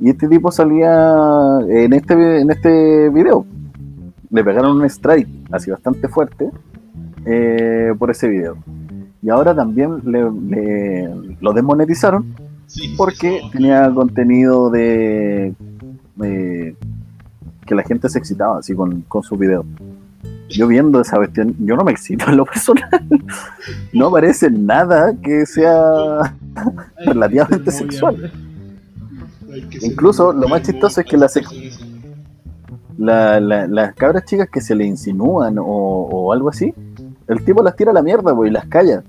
Y 0.00 0.10
este 0.10 0.28
tipo 0.28 0.50
salía 0.50 1.60
en 1.68 1.92
este, 1.92 2.40
en 2.40 2.50
este 2.50 3.08
video. 3.10 3.46
Le 4.32 4.42
pegaron 4.42 4.76
un 4.78 4.84
strike 4.86 5.28
así 5.52 5.70
bastante 5.70 6.08
fuerte 6.08 6.50
eh, 7.26 7.92
por 7.98 8.10
ese 8.10 8.28
video. 8.28 8.56
Y 9.22 9.28
ahora 9.30 9.54
también 9.54 9.98
le, 10.04 10.28
le- 10.48 11.36
lo 11.40 11.52
desmonetizaron 11.52 12.34
Sí, 12.66 12.94
porque 12.96 13.36
eso- 13.36 13.50
tenía 13.52 13.88
contenido 13.94 14.70
de, 14.70 15.54
de 16.16 16.74
que 17.66 17.74
la 17.74 17.82
gente 17.84 18.08
se 18.08 18.18
excitaba 18.18 18.58
así 18.58 18.74
con, 18.74 19.02
con 19.02 19.22
sus 19.22 19.38
videos. 19.38 19.64
Yo 20.48 20.66
viendo 20.66 21.00
esa 21.00 21.16
cuestión, 21.16 21.54
yo 21.60 21.76
no 21.76 21.84
me 21.84 21.92
excito 21.92 22.24
en 22.28 22.36
lo 22.38 22.44
personal. 22.46 22.88
No 23.92 24.06
aparece 24.08 24.50
nada 24.50 25.14
que 25.22 25.44
sea 25.46 26.34
relativamente 27.06 27.70
sexual. 27.70 28.32
Incluso 29.82 30.32
lo 30.32 30.48
más 30.48 30.62
chistoso 30.62 31.00
es 31.02 31.06
que 31.06 31.16
la. 31.18 31.28
La- 32.98 33.40
la- 33.40 33.66
las 33.66 33.94
cabras 33.94 34.24
chicas 34.24 34.48
que 34.52 34.60
se 34.60 34.74
le 34.74 34.84
insinúan 34.84 35.58
o, 35.58 35.64
o 35.64 36.32
algo 36.32 36.48
así, 36.48 36.72
el 37.28 37.44
tipo 37.44 37.62
las 37.62 37.76
tira 37.76 37.90
a 37.90 37.94
la 37.94 38.02
mierda 38.02 38.34
pues, 38.34 38.50
y 38.50 38.52
las 38.52 38.66
calla. 38.66 39.02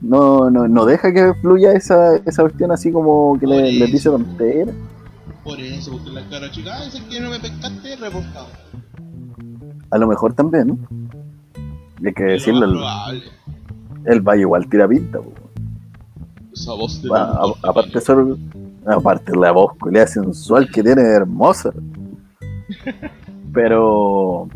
No, 0.00 0.50
no, 0.50 0.68
no 0.68 0.84
deja 0.84 1.12
que 1.12 1.32
fluya 1.40 1.72
esa, 1.72 2.16
esa 2.16 2.42
cuestión 2.42 2.70
así 2.70 2.92
como 2.92 3.38
que 3.40 3.46
le, 3.46 3.72
les 3.72 3.90
dice 3.92 4.10
tonteras. 4.10 4.74
Por 5.42 5.58
eso, 5.60 5.92
porque 5.92 6.10
la 6.10 6.28
cara 6.28 6.50
chica, 6.50 6.72
ah, 6.74 6.84
ese 6.84 7.02
que 7.08 7.20
no 7.20 7.30
me 7.30 7.38
pescaste, 7.40 7.96
reportado. 7.96 8.46
A 9.90 9.98
lo 9.98 10.06
mejor 10.06 10.34
también. 10.34 10.66
¿no? 10.68 10.78
Hay 12.04 12.12
que 12.12 12.24
Lo 12.24 12.30
decirle, 12.32 12.66
más 12.66 13.12
el, 14.04 14.20
Valle 14.20 14.42
igual 14.42 14.68
tira 14.68 14.86
pinta. 14.86 15.18
pues. 15.20 15.34
Esa 16.52 16.72
voz 16.72 17.00
de 17.02 17.08
Bueno, 17.08 17.24
a- 17.24 17.68
aparte 17.68 18.00
ser 18.00 18.16
Aparte 18.88 19.34
la 19.36 19.50
voz 19.50 19.72
culea 19.80 20.06
sensual 20.06 20.68
que 20.70 20.80
tiene 20.82 21.02
hermosa. 21.02 21.72
Pero 23.56 24.48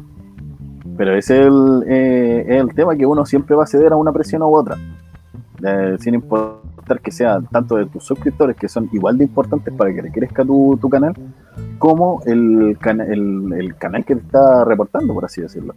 pero 0.98 1.16
ese 1.16 1.40
es 1.40 1.46
el, 1.46 1.84
eh, 1.88 2.58
el 2.58 2.74
tema 2.74 2.94
que 2.94 3.06
uno 3.06 3.24
siempre 3.24 3.56
va 3.56 3.64
a 3.64 3.66
ceder 3.66 3.94
a 3.94 3.96
una 3.96 4.12
presión 4.12 4.42
u 4.42 4.54
otra. 4.54 4.76
Sin 5.98 6.14
importar 6.14 7.00
que 7.00 7.10
sea 7.10 7.40
tanto 7.50 7.76
de 7.76 7.86
tus 7.86 8.04
suscriptores, 8.04 8.54
que 8.54 8.68
son 8.68 8.90
igual 8.92 9.16
de 9.16 9.24
importantes 9.24 9.72
para 9.72 9.94
que 9.94 10.02
crezca 10.10 10.44
tu, 10.44 10.78
tu 10.78 10.90
canal, 10.90 11.14
como 11.78 12.20
el, 12.26 12.76
el, 12.84 13.52
el, 13.54 13.76
canal 13.76 14.04
que 14.04 14.16
te 14.16 14.20
está 14.20 14.64
reportando, 14.66 15.14
por 15.14 15.24
así 15.24 15.40
decirlo. 15.40 15.74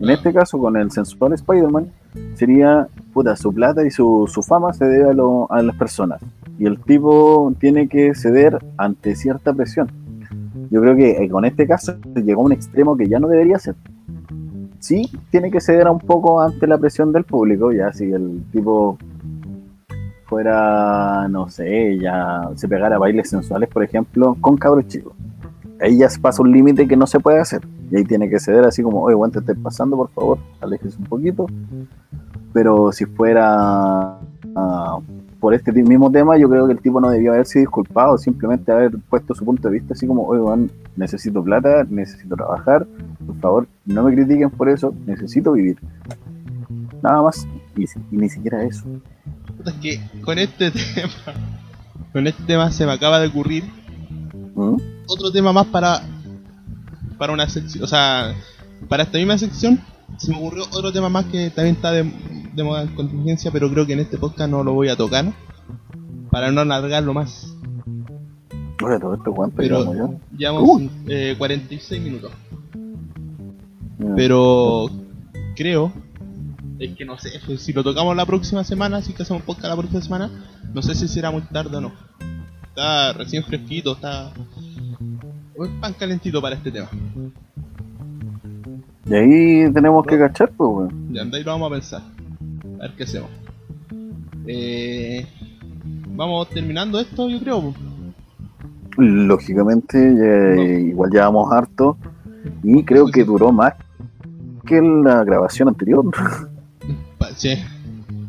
En 0.00 0.10
este 0.10 0.32
caso, 0.32 0.58
con 0.58 0.76
el 0.76 0.90
sensual 0.90 1.34
Spider-Man, 1.34 1.92
sería, 2.34 2.88
puta, 3.12 3.36
su 3.36 3.52
plata 3.52 3.86
y 3.86 3.92
su, 3.92 4.28
su 4.28 4.42
fama 4.42 4.72
se 4.72 4.86
debe 4.86 5.10
a, 5.10 5.12
lo, 5.12 5.50
a 5.52 5.62
las 5.62 5.76
personas. 5.76 6.20
Y 6.58 6.66
el 6.66 6.80
tipo 6.80 7.52
tiene 7.60 7.88
que 7.88 8.12
ceder 8.16 8.58
ante 8.76 9.14
cierta 9.14 9.52
presión. 9.52 10.03
Yo 10.70 10.80
creo 10.80 10.96
que 10.96 11.24
eh, 11.24 11.28
con 11.28 11.44
este 11.44 11.66
caso 11.66 11.96
llegó 12.14 12.42
a 12.42 12.44
un 12.44 12.52
extremo 12.52 12.96
que 12.96 13.08
ya 13.08 13.18
no 13.18 13.28
debería 13.28 13.58
ser. 13.58 13.74
Sí, 14.78 15.10
tiene 15.30 15.50
que 15.50 15.60
ceder 15.60 15.88
un 15.88 15.98
poco 15.98 16.40
ante 16.42 16.66
la 16.66 16.76
presión 16.76 17.12
del 17.12 17.24
público, 17.24 17.72
ya 17.72 17.92
si 17.92 18.04
el 18.04 18.44
tipo 18.52 18.98
fuera, 20.26 21.26
no 21.28 21.48
sé, 21.48 21.98
ya 21.98 22.50
se 22.54 22.68
pegara 22.68 22.96
a 22.96 22.98
bailes 22.98 23.30
sensuales, 23.30 23.68
por 23.68 23.82
ejemplo, 23.82 24.36
con 24.40 24.56
cabros 24.56 24.86
chicos. 24.88 25.14
Ahí 25.80 25.98
ya 25.98 26.08
pasa 26.20 26.42
un 26.42 26.52
límite 26.52 26.86
que 26.86 26.96
no 26.96 27.06
se 27.06 27.20
puede 27.20 27.40
hacer. 27.40 27.62
Y 27.90 27.96
ahí 27.96 28.04
tiene 28.04 28.28
que 28.28 28.38
ceder 28.38 28.64
así 28.64 28.82
como, 28.82 29.02
oye, 29.02 29.14
guante, 29.14 29.38
estés 29.40 29.56
pasando, 29.58 29.96
por 29.96 30.10
favor, 30.10 30.38
aléjese 30.60 30.98
un 30.98 31.04
poquito. 31.04 31.46
Pero 32.52 32.92
si 32.92 33.04
fuera 33.06 34.18
uh, 34.54 35.02
por 35.44 35.52
este 35.52 35.72
mismo 35.72 36.10
tema, 36.10 36.38
yo 36.38 36.48
creo 36.48 36.66
que 36.66 36.72
el 36.72 36.80
tipo 36.80 37.02
no 37.02 37.10
debió 37.10 37.34
haberse 37.34 37.58
disculpado, 37.58 38.16
simplemente 38.16 38.72
haber 38.72 38.92
puesto 39.10 39.34
su 39.34 39.44
punto 39.44 39.68
de 39.68 39.74
vista 39.74 39.92
así 39.92 40.06
como, 40.06 40.26
oye, 40.26 40.40
bueno, 40.40 40.68
necesito 40.96 41.44
plata, 41.44 41.84
necesito 41.86 42.34
trabajar, 42.34 42.86
por 43.26 43.38
favor, 43.40 43.68
no 43.84 44.04
me 44.04 44.14
critiquen 44.14 44.48
por 44.48 44.70
eso, 44.70 44.94
necesito 45.04 45.52
vivir. 45.52 45.76
Nada 47.02 47.20
más, 47.20 47.46
y, 47.76 47.82
y 47.84 48.16
ni 48.16 48.30
siquiera 48.30 48.64
eso. 48.64 48.86
Es 49.66 49.72
que 49.74 50.00
con 50.22 50.38
este 50.38 50.70
tema, 50.94 51.36
con 52.10 52.26
este 52.26 52.42
tema 52.44 52.70
se 52.70 52.86
me 52.86 52.92
acaba 52.92 53.20
de 53.20 53.26
ocurrir 53.28 53.64
¿Mm? 54.54 54.76
otro 55.06 55.30
tema 55.30 55.52
más 55.52 55.66
para 55.66 56.00
para 57.18 57.34
una 57.34 57.50
sección, 57.50 57.84
o 57.84 57.86
sea, 57.86 58.34
para 58.88 59.02
esta 59.02 59.18
misma 59.18 59.36
sección 59.36 59.78
se 60.18 60.30
me 60.30 60.38
ocurrió 60.38 60.64
otro 60.64 60.92
tema 60.92 61.08
más 61.08 61.26
que 61.26 61.50
también 61.50 61.76
está 61.76 61.92
de, 61.92 62.10
de 62.54 62.62
moda 62.62 62.82
en 62.82 62.94
contingencia, 62.94 63.50
pero 63.50 63.70
creo 63.70 63.86
que 63.86 63.94
en 63.94 64.00
este 64.00 64.18
podcast 64.18 64.50
no 64.50 64.62
lo 64.62 64.72
voy 64.72 64.88
a 64.88 64.96
tocar, 64.96 65.32
para 66.30 66.50
no 66.50 66.60
alargarlo 66.62 67.14
más. 67.14 67.54
Oye, 68.82 68.98
todo 68.98 69.14
esto 69.14 69.32
cuánto 69.32 69.56
pero 69.56 69.80
llevamos 69.80 70.20
ya? 70.30 70.36
Llevamos 70.36 70.82
eh, 71.06 71.34
46 71.38 72.02
minutos. 72.02 72.32
Pero 74.16 74.90
creo, 75.56 75.92
es 76.78 76.96
que 76.96 77.04
no 77.04 77.16
sé, 77.18 77.30
pues, 77.46 77.62
si 77.62 77.72
lo 77.72 77.82
tocamos 77.82 78.16
la 78.16 78.26
próxima 78.26 78.64
semana, 78.64 79.00
si 79.00 79.12
que 79.12 79.22
hacemos 79.22 79.42
podcast 79.42 79.68
la 79.68 79.76
próxima 79.76 80.00
semana, 80.00 80.30
no 80.72 80.82
sé 80.82 80.94
si 80.94 81.08
será 81.08 81.30
muy 81.30 81.42
tarde 81.42 81.76
o 81.76 81.80
no. 81.80 81.92
Está 82.68 83.12
recién 83.12 83.44
fresquito, 83.44 83.92
está 83.92 84.32
un 85.56 85.80
pan 85.80 85.92
calentito 85.94 86.42
para 86.42 86.56
este 86.56 86.72
tema. 86.72 86.88
Y 89.06 89.14
ahí 89.14 89.72
tenemos 89.72 90.06
que 90.06 90.18
cachar, 90.18 90.50
pues, 90.56 90.70
weón. 90.70 91.12
Ya, 91.12 91.22
ahí 91.22 91.42
lo 91.44 91.52
vamos 91.52 91.70
a 91.70 91.74
pensar. 91.74 92.02
A 92.78 92.82
ver 92.82 92.92
qué 92.96 93.02
hacemos. 93.04 93.30
Eh, 94.46 95.26
vamos 96.14 96.48
terminando 96.50 96.98
esto, 97.00 97.28
yo 97.28 97.38
creo. 97.40 97.60
pues. 97.62 97.74
Lógicamente, 98.96 99.98
ya- 100.16 100.54
No. 100.54 100.62
igual 100.62 101.10
llevamos 101.10 101.52
harto. 101.52 101.96
Y 102.62 102.82
creo 102.84 103.06
que 103.06 103.24
duró 103.24 103.52
más 103.52 103.74
que 104.66 104.80
la 104.80 105.24
grabación 105.24 105.68
anterior. 105.68 106.04
Sí, 107.36 107.54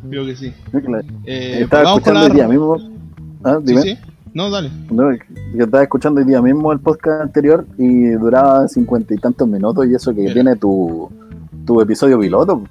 creo 0.10 0.26
que 0.26 0.36
sí. 0.36 0.54
Creo 0.72 0.82
que 0.84 0.90
la- 0.90 1.00
Eh, 1.26 1.60
estaba 1.62 1.84
con 1.84 1.94
escuchando 1.94 2.20
la- 2.22 2.26
hoy 2.26 2.32
día 2.32 2.48
mismo. 2.48 2.78
Ah, 3.44 3.58
Sí, 3.60 3.64
dime. 3.68 3.82
sí. 3.82 3.98
No, 4.36 4.50
dale. 4.50 4.70
No, 4.92 5.14
yo 5.14 5.64
estaba 5.64 5.82
escuchando 5.82 6.20
hoy 6.20 6.28
día 6.28 6.42
mismo 6.42 6.74
el 6.74 6.80
podcast 6.80 7.22
anterior 7.22 7.66
y 7.78 8.10
duraba 8.10 8.68
cincuenta 8.68 9.14
y 9.14 9.18
tantos 9.18 9.48
minutos 9.48 9.88
y 9.88 9.96
eso 9.96 10.14
que 10.14 10.22
Mira. 10.22 10.34
tiene 10.34 10.56
tu, 10.58 11.10
tu 11.66 11.80
episodio 11.80 12.20
piloto. 12.20 12.62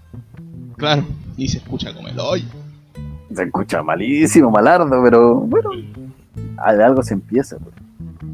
Claro. 0.76 1.04
Y 1.38 1.48
se 1.48 1.56
escucha 1.58 1.94
como 1.94 2.08
el 2.08 2.20
hoy. 2.20 2.44
Se 3.34 3.44
escucha 3.44 3.82
malísimo, 3.82 4.50
malardo, 4.50 5.02
pero 5.02 5.36
bueno, 5.36 5.70
de 5.72 6.84
algo 6.84 7.02
se 7.02 7.14
empieza. 7.14 7.56
pues. 7.56 7.74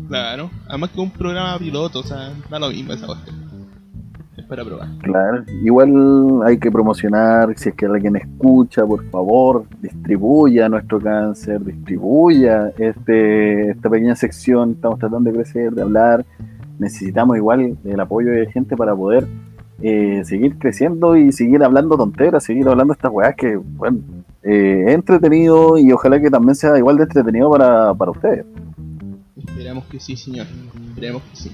Claro. 0.08 0.50
Además 0.66 0.90
que 0.90 1.00
un 1.00 1.10
programa 1.12 1.56
piloto, 1.56 2.00
o 2.00 2.02
sea, 2.02 2.32
da 2.50 2.58
lo 2.58 2.68
mismo 2.70 2.92
esa 2.92 3.06
cuestión. 3.06 3.49
Para 4.50 4.64
probar. 4.64 4.88
Claro, 4.98 5.44
igual 5.62 6.42
hay 6.44 6.58
que 6.58 6.72
promocionar, 6.72 7.56
si 7.56 7.68
es 7.68 7.74
que 7.76 7.86
alguien 7.86 8.16
escucha, 8.16 8.84
por 8.84 9.08
favor, 9.08 9.64
distribuya 9.80 10.68
nuestro 10.68 10.98
cáncer, 10.98 11.64
distribuya 11.64 12.72
este, 12.76 13.70
esta 13.70 13.88
pequeña 13.88 14.16
sección, 14.16 14.72
estamos 14.72 14.98
tratando 14.98 15.30
de 15.30 15.36
crecer, 15.36 15.72
de 15.72 15.82
hablar, 15.82 16.26
necesitamos 16.80 17.36
igual 17.36 17.78
el 17.84 18.00
apoyo 18.00 18.32
de 18.32 18.50
gente 18.50 18.76
para 18.76 18.92
poder 18.96 19.28
eh, 19.82 20.22
seguir 20.24 20.58
creciendo 20.58 21.16
y 21.16 21.30
seguir 21.30 21.62
hablando 21.62 21.96
tonteras, 21.96 22.42
seguir 22.42 22.68
hablando 22.68 22.92
estas 22.92 23.12
weas 23.12 23.36
que, 23.36 23.54
bueno, 23.54 24.00
eh, 24.42 24.82
es 24.88 24.94
entretenido 24.94 25.78
y 25.78 25.92
ojalá 25.92 26.20
que 26.20 26.28
también 26.28 26.56
sea 26.56 26.76
igual 26.76 26.96
de 26.96 27.04
entretenido 27.04 27.48
para, 27.52 27.94
para 27.94 28.10
ustedes. 28.10 28.44
Esperamos 29.36 29.84
que 29.84 30.00
sí, 30.00 30.16
señor. 30.16 30.48
Esperemos 30.88 31.22
que 31.22 31.36
sí. 31.36 31.52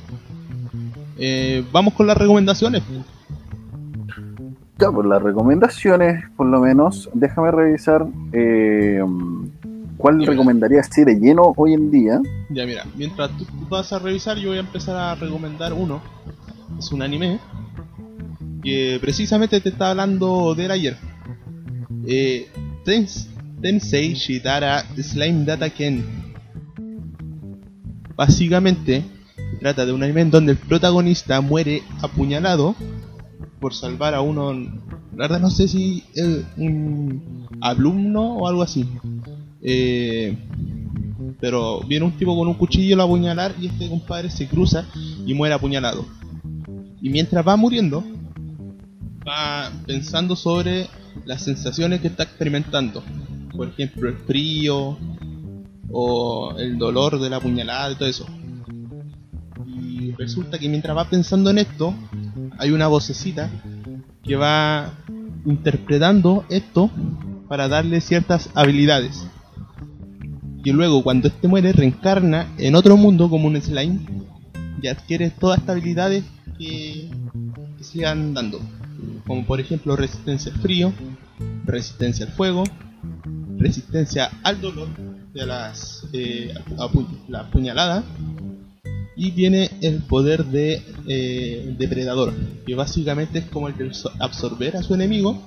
Eh, 1.18 1.64
vamos 1.72 1.94
con 1.94 2.06
las 2.06 2.16
recomendaciones. 2.16 2.82
Ya, 4.78 4.90
por 4.90 5.06
las 5.06 5.22
recomendaciones, 5.22 6.24
por 6.36 6.46
lo 6.48 6.60
menos, 6.60 7.08
déjame 7.14 7.50
revisar 7.50 8.06
eh, 8.32 9.00
cuál 9.96 10.16
Dímela. 10.18 10.32
recomendarías 10.32 10.88
así 10.90 11.02
de 11.04 11.14
lleno 11.18 11.54
hoy 11.56 11.72
en 11.72 11.90
día. 11.90 12.20
Ya, 12.50 12.66
mira, 12.66 12.84
mientras 12.94 13.30
tú 13.38 13.46
vas 13.70 13.90
a 13.94 13.98
revisar, 13.98 14.36
yo 14.36 14.50
voy 14.50 14.58
a 14.58 14.60
empezar 14.60 14.94
a 14.96 15.14
recomendar 15.14 15.72
uno. 15.72 16.02
Es 16.78 16.92
un 16.92 17.00
anime 17.00 17.38
que 18.62 18.98
precisamente 19.00 19.60
te 19.62 19.70
estaba 19.70 19.92
hablando 19.92 20.54
de 20.54 20.64
él 20.66 20.70
ayer. 20.70 20.96
Eh, 22.06 22.46
Tens- 22.84 23.28
Tensei 23.62 24.12
Shitara 24.14 24.82
Slime 24.96 25.44
Data 25.46 25.70
Ken. 25.70 26.04
Básicamente, 28.14 29.02
se 29.36 29.56
trata 29.58 29.86
de 29.86 29.92
un 29.92 30.02
anime 30.02 30.22
en 30.22 30.30
donde 30.30 30.52
el 30.52 30.58
protagonista 30.58 31.40
muere 31.40 31.82
apuñalado 32.02 32.74
por 33.60 33.74
salvar 33.74 34.14
a 34.14 34.20
uno. 34.20 34.52
La 34.52 35.28
verdad, 35.28 35.40
no 35.40 35.50
sé 35.50 35.68
si 35.68 36.04
es 36.14 36.44
un 36.56 37.46
alumno 37.60 38.36
o 38.36 38.48
algo 38.48 38.62
así. 38.62 38.88
Eh, 39.62 40.36
pero 41.40 41.80
viene 41.80 42.04
un 42.04 42.16
tipo 42.16 42.36
con 42.36 42.48
un 42.48 42.54
cuchillo 42.54 43.00
a 43.00 43.04
apuñalar 43.04 43.54
y 43.60 43.66
este 43.66 43.88
compadre 43.88 44.30
se 44.30 44.48
cruza 44.48 44.86
y 45.26 45.34
muere 45.34 45.54
apuñalado. 45.54 46.06
Y 47.00 47.10
mientras 47.10 47.46
va 47.46 47.56
muriendo, 47.56 48.04
va 49.26 49.70
pensando 49.86 50.36
sobre 50.36 50.88
las 51.24 51.42
sensaciones 51.42 52.00
que 52.00 52.08
está 52.08 52.24
experimentando. 52.24 53.02
Por 53.54 53.68
ejemplo, 53.68 54.08
el 54.08 54.16
frío 54.16 54.98
o 55.90 56.54
el 56.58 56.78
dolor 56.78 57.20
de 57.20 57.30
la 57.30 57.40
puñalada 57.40 57.92
y 57.92 57.94
todo 57.96 58.08
eso. 58.08 58.26
Resulta 60.18 60.58
que 60.58 60.68
mientras 60.68 60.96
va 60.96 61.08
pensando 61.08 61.50
en 61.50 61.58
esto, 61.58 61.94
hay 62.58 62.70
una 62.70 62.86
vocecita 62.86 63.50
que 64.22 64.36
va 64.36 64.92
interpretando 65.44 66.44
esto 66.48 66.90
para 67.48 67.68
darle 67.68 68.00
ciertas 68.00 68.50
habilidades. 68.54 69.26
Y 70.64 70.72
luego 70.72 71.02
cuando 71.02 71.28
este 71.28 71.46
muere 71.46 71.72
reencarna 71.72 72.52
en 72.58 72.74
otro 72.74 72.96
mundo 72.96 73.30
como 73.30 73.46
un 73.46 73.60
slime 73.60 74.00
y 74.82 74.88
adquiere 74.88 75.30
todas 75.30 75.58
estas 75.58 75.76
habilidades 75.76 76.24
que, 76.58 77.08
que 77.78 77.84
se 77.84 78.02
van 78.02 78.34
dando. 78.34 78.60
Como 79.26 79.46
por 79.46 79.60
ejemplo 79.60 79.94
resistencia 79.94 80.52
al 80.52 80.58
frío, 80.58 80.92
resistencia 81.64 82.26
al 82.26 82.32
fuego, 82.32 82.64
resistencia 83.58 84.30
al 84.42 84.60
dolor 84.60 84.88
de 85.32 85.46
las 85.46 86.06
eh, 86.12 86.54
la 87.28 87.50
puñalada 87.50 88.02
y 89.16 89.30
viene 89.30 89.70
el 89.80 90.02
poder 90.02 90.44
de 90.44 90.82
eh, 91.08 91.74
depredador 91.78 92.34
que 92.66 92.74
básicamente 92.74 93.38
es 93.38 93.44
como 93.46 93.68
el 93.68 93.76
de 93.76 93.86
absor- 93.88 94.12
absorber 94.20 94.76
a 94.76 94.82
su 94.82 94.94
enemigo 94.94 95.42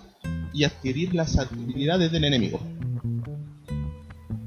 y 0.53 0.63
adquirir 0.63 1.13
las 1.13 1.37
habilidades 1.37 2.11
del 2.11 2.23
enemigo 2.25 2.59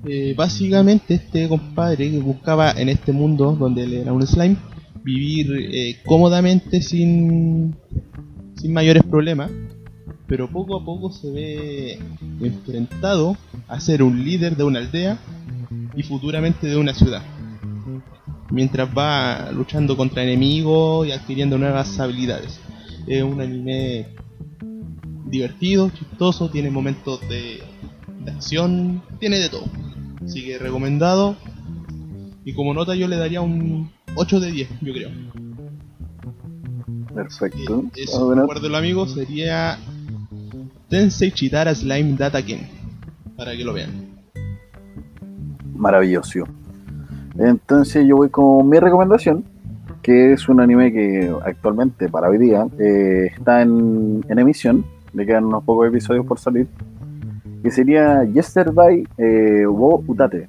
Eh, 0.04 0.34
básicamente 0.36 1.14
este 1.14 1.48
compadre 1.48 2.10
que 2.10 2.18
buscaba 2.18 2.72
en 2.72 2.88
este 2.88 3.12
mundo 3.12 3.54
donde 3.56 3.84
él 3.84 3.92
era 3.94 4.12
un 4.12 4.26
slime 4.26 4.56
vivir 5.04 5.46
eh, 5.52 6.00
cómodamente 6.04 6.82
sin 6.82 7.76
sin 8.56 8.72
mayores 8.72 9.04
problemas 9.04 9.48
pero 10.26 10.48
poco 10.50 10.76
a 10.76 10.84
poco 10.84 11.12
se 11.12 11.30
ve 11.30 11.98
enfrentado 12.40 13.36
a 13.68 13.78
ser 13.78 14.02
un 14.02 14.24
líder 14.24 14.56
de 14.56 14.64
una 14.64 14.80
aldea 14.80 15.18
y 15.94 16.02
futuramente 16.02 16.66
de 16.66 16.76
una 16.76 16.94
ciudad. 16.94 17.22
Mientras 18.52 18.88
va 18.96 19.50
luchando 19.50 19.96
contra 19.96 20.22
enemigos 20.22 21.08
y 21.08 21.12
adquiriendo 21.12 21.56
nuevas 21.56 21.98
habilidades. 21.98 22.60
Es 23.06 23.22
un 23.22 23.40
anime 23.40 24.08
divertido, 25.24 25.90
chistoso, 25.90 26.50
tiene 26.50 26.70
momentos 26.70 27.20
de, 27.28 27.62
de 28.24 28.30
acción, 28.30 29.02
tiene 29.18 29.38
de 29.38 29.48
todo. 29.48 29.64
Así 30.24 30.44
que 30.44 30.58
recomendado. 30.58 31.36
Y 32.44 32.52
como 32.52 32.74
nota 32.74 32.94
yo 32.94 33.08
le 33.08 33.16
daría 33.16 33.40
un 33.40 33.90
8 34.14 34.40
de 34.40 34.52
10, 34.52 34.68
yo 34.82 34.92
creo. 34.92 35.10
Perfecto. 37.14 37.84
Eh, 37.94 38.02
eso, 38.02 38.34
recuerdo 38.34 38.76
amigo, 38.76 39.06
sería 39.06 39.78
Tensei 40.88 41.32
Chitara 41.32 41.74
Slime 41.74 42.16
Data 42.16 42.44
Ken. 42.44 42.68
Para 43.36 43.56
que 43.56 43.64
lo 43.64 43.72
vean. 43.72 44.12
Maravilloso. 45.74 46.44
Entonces 47.38 48.06
yo 48.06 48.16
voy 48.16 48.28
con 48.28 48.68
mi 48.68 48.78
recomendación, 48.78 49.44
que 50.02 50.32
es 50.32 50.48
un 50.48 50.60
anime 50.60 50.92
que 50.92 51.34
actualmente, 51.44 52.08
para 52.08 52.28
hoy 52.28 52.38
día, 52.38 52.66
eh, 52.78 53.30
está 53.34 53.62
en, 53.62 54.24
en, 54.28 54.38
emisión. 54.38 54.84
Le 55.12 55.26
quedan 55.26 55.44
unos 55.44 55.64
pocos 55.64 55.88
episodios 55.88 56.26
por 56.26 56.38
salir. 56.38 56.66
Que 57.62 57.70
sería 57.70 58.24
Yesterday 58.24 59.06
eh, 59.16 59.66
Wo 59.66 60.02
Utate. 60.06 60.48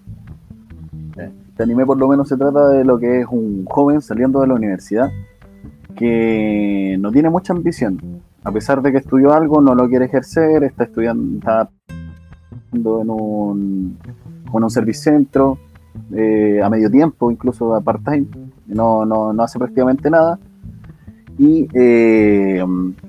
Este 1.15 1.63
anime 1.63 1.85
por 1.85 1.97
lo 1.97 2.07
menos 2.07 2.27
se 2.27 2.35
trata 2.35 2.69
de 2.69 2.83
lo 2.83 2.97
que 2.97 3.21
es 3.21 3.27
un 3.29 3.65
joven 3.65 4.01
saliendo 4.01 4.41
de 4.41 4.47
la 4.47 4.55
universidad 4.55 5.11
que 5.95 6.97
no 6.99 7.11
tiene 7.11 7.29
mucha 7.29 7.53
ambición. 7.53 8.21
A 8.43 8.51
pesar 8.51 8.81
de 8.81 8.91
que 8.91 8.97
estudió 8.97 9.33
algo, 9.33 9.61
no 9.61 9.75
lo 9.75 9.87
quiere 9.87 10.05
ejercer, 10.05 10.63
está 10.63 10.85
estudiando, 10.85 11.37
está 11.37 11.69
en 12.73 13.09
un, 13.09 13.99
en 14.53 14.63
un 14.63 14.69
servicentro 14.69 15.59
eh, 16.13 16.61
a 16.63 16.69
medio 16.69 16.89
tiempo, 16.89 17.31
incluso 17.31 17.73
a 17.73 17.81
part-time, 17.81 18.27
no, 18.67 19.05
no, 19.05 19.33
no, 19.33 19.43
hace 19.43 19.59
prácticamente 19.59 20.09
nada. 20.09 20.39
Y 21.37 21.67
eh, 21.73 22.63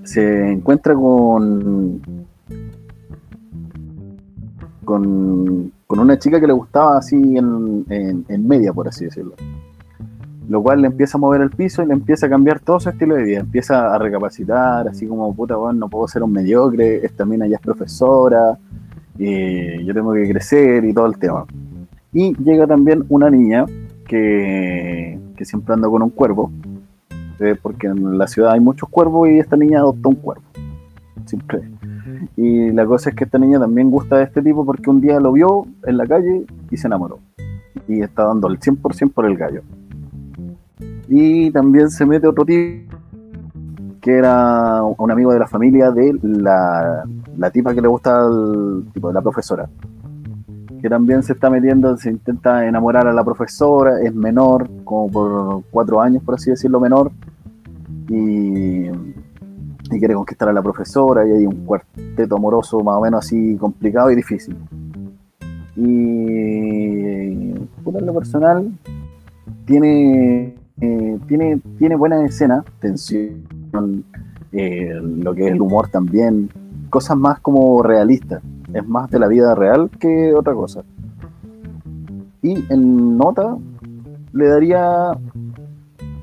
se 0.05 0.53
encuentra 0.53 0.95
con, 0.95 2.01
con, 4.85 5.73
con, 5.87 5.99
una 5.99 6.19
chica 6.19 6.41
que 6.41 6.47
le 6.47 6.55
gustaba 6.55 6.99
así 6.99 7.17
en, 7.37 7.85
en, 7.89 8.49
media, 8.49 8.73
por 8.73 8.89
así 8.89 9.05
decirlo 9.05 9.35
lo 10.47 10.63
cual 10.63 10.83
le 10.83 10.89
empieza 10.89 11.17
a 11.17 11.21
mover 11.21 11.41
el 11.41 11.49
piso 11.49 11.83
y 11.83 11.87
le 11.87 11.95
empieza 11.95 12.27
a 12.27 12.29
cambiar 12.29 12.61
todo 12.61 12.79
su 12.79 12.91
estilo 12.91 13.15
de 13.15 13.23
vida, 13.23 13.41
empieza 13.41 13.95
a 13.95 13.99
recapacitar, 13.99 14.87
así 14.87 15.07
como, 15.07 15.35
puta, 15.35 15.57
bueno, 15.57 15.79
no 15.81 15.89
puedo 15.89 16.07
ser 16.07 16.23
un 16.23 16.33
mediocre, 16.33 17.05
esta 17.05 17.25
mina 17.25 17.47
ya 17.47 17.57
es 17.57 17.63
profesora, 17.63 18.59
y 19.19 19.85
yo 19.85 19.95
tengo 19.95 20.13
que 20.13 20.29
crecer 20.29 20.85
y 20.85 20.93
todo 20.93 21.07
el 21.07 21.19
tema. 21.19 21.47
Y 22.15 22.35
llega 22.43 22.67
también 22.67 23.05
una 23.09 23.29
niña 23.29 23.67
que, 24.07 25.19
que 25.37 25.45
siempre 25.45 25.75
anda 25.75 25.89
con 25.89 26.03
un 26.03 26.11
cuervo, 26.11 26.51
eh, 27.41 27.57
porque 27.61 27.89
en 27.89 28.17
la 28.17 28.27
ciudad 28.27 28.53
hay 28.53 28.61
muchos 28.61 28.89
cuervos 28.89 29.29
y 29.29 29.39
esta 29.39 29.57
niña 29.57 29.81
adopta 29.81 30.09
un 30.09 30.15
cuervo, 30.15 30.45
siempre. 31.27 31.69
Y 32.37 32.71
la 32.71 32.87
cosa 32.87 33.11
es 33.11 33.17
que 33.17 33.25
esta 33.25 33.39
niña 33.39 33.59
también 33.59 33.91
gusta 33.91 34.19
de 34.19 34.25
este 34.25 34.41
tipo 34.41 34.65
porque 34.65 34.89
un 34.89 35.01
día 35.01 35.19
lo 35.19 35.33
vio 35.33 35.67
en 35.85 35.97
la 35.97 36.07
calle 36.07 36.47
y 36.71 36.77
se 36.77 36.87
enamoró. 36.87 37.19
Y 37.89 38.01
está 38.01 38.25
dando 38.25 38.49
el 38.49 38.59
100% 38.61 39.13
por 39.13 39.27
el 39.27 39.37
gallo. 39.37 39.63
Y 41.09 41.51
también 41.51 41.91
se 41.91 42.07
mete 42.07 42.27
otro 42.29 42.45
tipo 42.45 42.97
que 44.01 44.19
era 44.19 44.83
un 44.83 45.11
amigo 45.11 45.33
de 45.33 45.39
la 45.39 45.47
familia 45.47 45.91
de 45.91 46.15
la, 46.23 47.05
la 47.39 47.51
tipa 47.51 47.75
que 47.75 47.81
le 47.81 47.89
gusta 47.89 48.27
al 48.27 48.85
tipo 48.93 49.09
de 49.09 49.15
la 49.15 49.23
profesora. 49.23 49.67
Que 50.85 50.91
también 50.91 51.23
se 51.23 51.33
está 51.33 51.49
metiendo, 51.49 51.97
se 51.97 52.11
intenta 52.11 52.67
enamorar 52.67 53.09
a 53.09 53.13
la 53.15 53.25
profesora, 53.25 54.03
es 54.03 54.15
menor, 54.15 54.69
como 54.85 55.11
por 55.11 55.65
cuatro 55.71 55.99
años, 55.99 56.23
por 56.23 56.35
así 56.35 56.51
decirlo, 56.51 56.79
menor. 56.79 57.11
Y, 58.11 58.91
quiere 59.89 60.13
conquistar 60.13 60.51
a 60.51 60.53
la 60.53 60.63
profesora 60.63 61.27
y 61.27 61.31
hay 61.31 61.47
un 61.47 61.65
cuarteto 61.65 62.37
amoroso 62.37 62.81
más 62.81 62.97
o 62.97 63.01
menos 63.01 63.25
así 63.25 63.57
complicado 63.57 64.11
y 64.11 64.17
difícil. 64.17 64.59
Y 65.75 67.55
por 67.83 68.03
lo 68.03 68.13
personal, 68.13 68.71
tiene 69.65 70.55
eh, 70.83 71.19
tiene, 71.27 71.63
tiene 71.79 71.97
buena 71.97 72.27
escena, 72.27 72.63
tensión, 72.81 74.05
eh, 74.53 75.01
lo 75.03 75.35
que 75.35 75.47
es 75.47 75.53
el 75.53 75.63
humor 75.63 75.89
también, 75.89 76.51
cosas 76.91 77.17
más 77.17 77.41
como 77.41 77.83
realistas, 77.83 78.43
es 78.75 78.87
más 78.87 79.11
de 79.11 79.19
la 79.19 79.29
vida 79.29 79.55
real 79.55 79.89
que 79.99 80.35
otra 80.35 80.53
cosa. 80.53 80.83
Y 82.43 82.65
en 82.73 83.17
nota 83.17 83.57
le 84.33 84.49
daría 84.49 85.13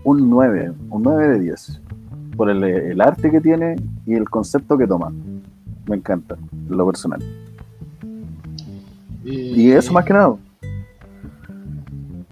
un 0.04 0.30
9, 0.30 0.74
un 0.90 1.04
9 1.04 1.28
de 1.30 1.40
10, 1.40 1.82
por 2.36 2.50
el, 2.50 2.64
el 2.64 3.02
arte 3.02 3.32
que 3.32 3.42
tiene 3.42 3.76
y 4.06 4.14
el 4.14 4.30
concepto 4.30 4.78
que 4.78 4.86
toma. 4.86 5.12
Me 5.88 5.96
encanta, 5.96 6.38
lo 6.70 6.86
personal. 6.86 7.22
Y 9.24 9.72
eso 9.72 9.94
más 9.94 10.06
que 10.06 10.14
nada. 10.14 10.36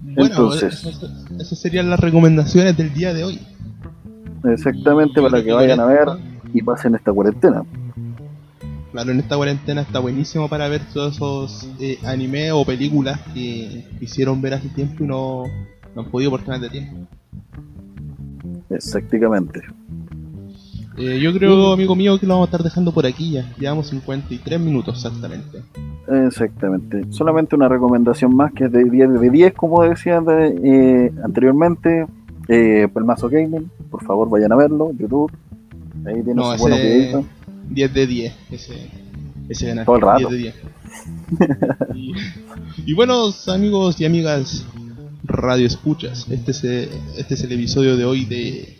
Bueno, 0.01 0.26
Entonces, 0.26 0.86
esas 1.39 1.59
serían 1.59 1.89
las 1.89 1.99
recomendaciones 1.99 2.76
del 2.76 2.93
día 2.93 3.13
de 3.13 3.24
hoy. 3.24 3.39
Exactamente, 4.43 5.22
para 5.22 5.43
que 5.43 5.51
vayan 5.51 5.80
a 5.80 5.86
ver 5.86 6.07
y 6.53 6.61
pasen 6.61 6.95
esta 6.95 7.13
cuarentena. 7.13 7.63
Claro, 8.92 9.12
en 9.12 9.20
esta 9.20 9.36
cuarentena 9.36 9.82
está 9.82 10.00
buenísimo 10.00 10.50
para 10.50 10.68
ver 10.68 10.82
todos 10.94 11.16
esos 11.16 11.70
eh, 11.80 12.00
anime 12.04 12.52
o 12.52 12.66
películas 12.66 13.20
que 13.34 13.86
quisieron 14.00 14.42
ver 14.42 14.56
hace 14.56 14.70
tiempo 14.70 15.04
y 15.04 15.08
no, 15.08 15.44
no 15.96 16.02
han 16.02 16.10
podido 16.10 16.32
por 16.32 16.42
temas 16.42 16.62
de 16.62 16.70
tiempo. 16.70 17.08
Exactamente. 18.70 19.62
Eh, 20.98 21.20
yo 21.20 21.32
creo, 21.34 21.72
amigo 21.72 21.96
mío, 21.96 22.20
que 22.20 22.28
lo 22.28 22.34
vamos 22.34 22.48
a 22.48 22.50
estar 22.50 22.64
dejando 22.64 22.92
por 22.92 23.06
aquí 23.06 23.32
ya. 23.32 23.54
Llevamos 23.58 23.88
53 23.88 24.60
minutos 24.60 24.98
exactamente. 24.98 25.64
Exactamente. 26.26 27.04
Solamente 27.10 27.56
una 27.56 27.70
recomendación 27.70 28.36
más 28.36 28.52
que 28.52 28.66
es 28.66 28.72
de 28.72 28.84
10 28.84 29.22
de 29.22 29.30
10, 29.30 29.54
como 29.54 29.84
decía 29.84 30.20
de, 30.20 30.60
eh, 30.64 31.12
anteriormente. 31.24 32.06
Eh, 32.50 32.88
Pelmazo 32.94 33.30
Gaming, 33.30 33.70
por 33.92 34.04
favor 34.04 34.28
vayan 34.28 34.52
a 34.52 34.56
verlo, 34.56 34.92
YouTube. 34.92 35.32
Ahí 36.06 36.16
tiene 36.24 36.34
no, 36.34 36.58
su 36.58 36.68
ese 36.68 37.24
10 37.70 37.93
de 37.93 38.07
10, 38.07 38.34
ese, 38.51 38.89
ese 39.47 39.86
Todo 39.86 39.95
el 39.95 40.01
rato. 40.01 40.30
10 40.30 40.32
de 40.32 40.38
10. 40.38 40.55
y, 41.95 42.13
y 42.86 42.93
buenos 42.93 43.47
amigos 43.47 43.99
y 44.01 44.05
amigas 44.05 44.65
radio 45.30 45.67
escuchas, 45.67 46.28
este 46.30 46.51
es, 46.51 46.63
este 46.63 47.34
es 47.36 47.43
el 47.43 47.51
episodio 47.51 47.95
de 47.95 48.05
hoy 48.05 48.26
de 48.26 48.78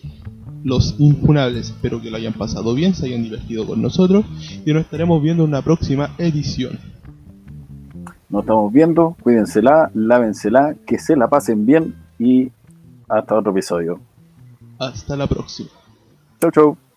Los 0.64 0.96
Infunables. 1.00 1.70
Espero 1.70 2.02
que 2.02 2.10
lo 2.10 2.18
hayan 2.18 2.34
pasado 2.34 2.74
bien, 2.74 2.96
se 2.96 3.06
hayan 3.06 3.24
divertido 3.24 3.66
con 3.68 3.82
nosotros 3.82 4.26
y 4.66 4.74
nos 4.74 4.84
estaremos 4.84 5.22
viendo 5.22 5.44
en 5.44 5.50
una 5.50 5.62
próxima 5.62 6.16
edición. 6.18 6.80
Nos 8.30 8.42
estamos 8.42 8.72
viendo, 8.72 9.16
cuídensela, 9.22 9.92
lávensela, 9.94 10.76
que 10.86 11.00
se 11.00 11.16
la 11.16 11.30
pasen 11.30 11.66
bien 11.66 11.96
y 12.20 12.52
hasta 13.08 13.36
otro 13.36 13.52
episodio. 13.52 14.00
Hasta 14.78 15.16
la 15.16 15.28
próxima. 15.28 15.70
Chau, 16.40 16.52
chau. 16.52 16.89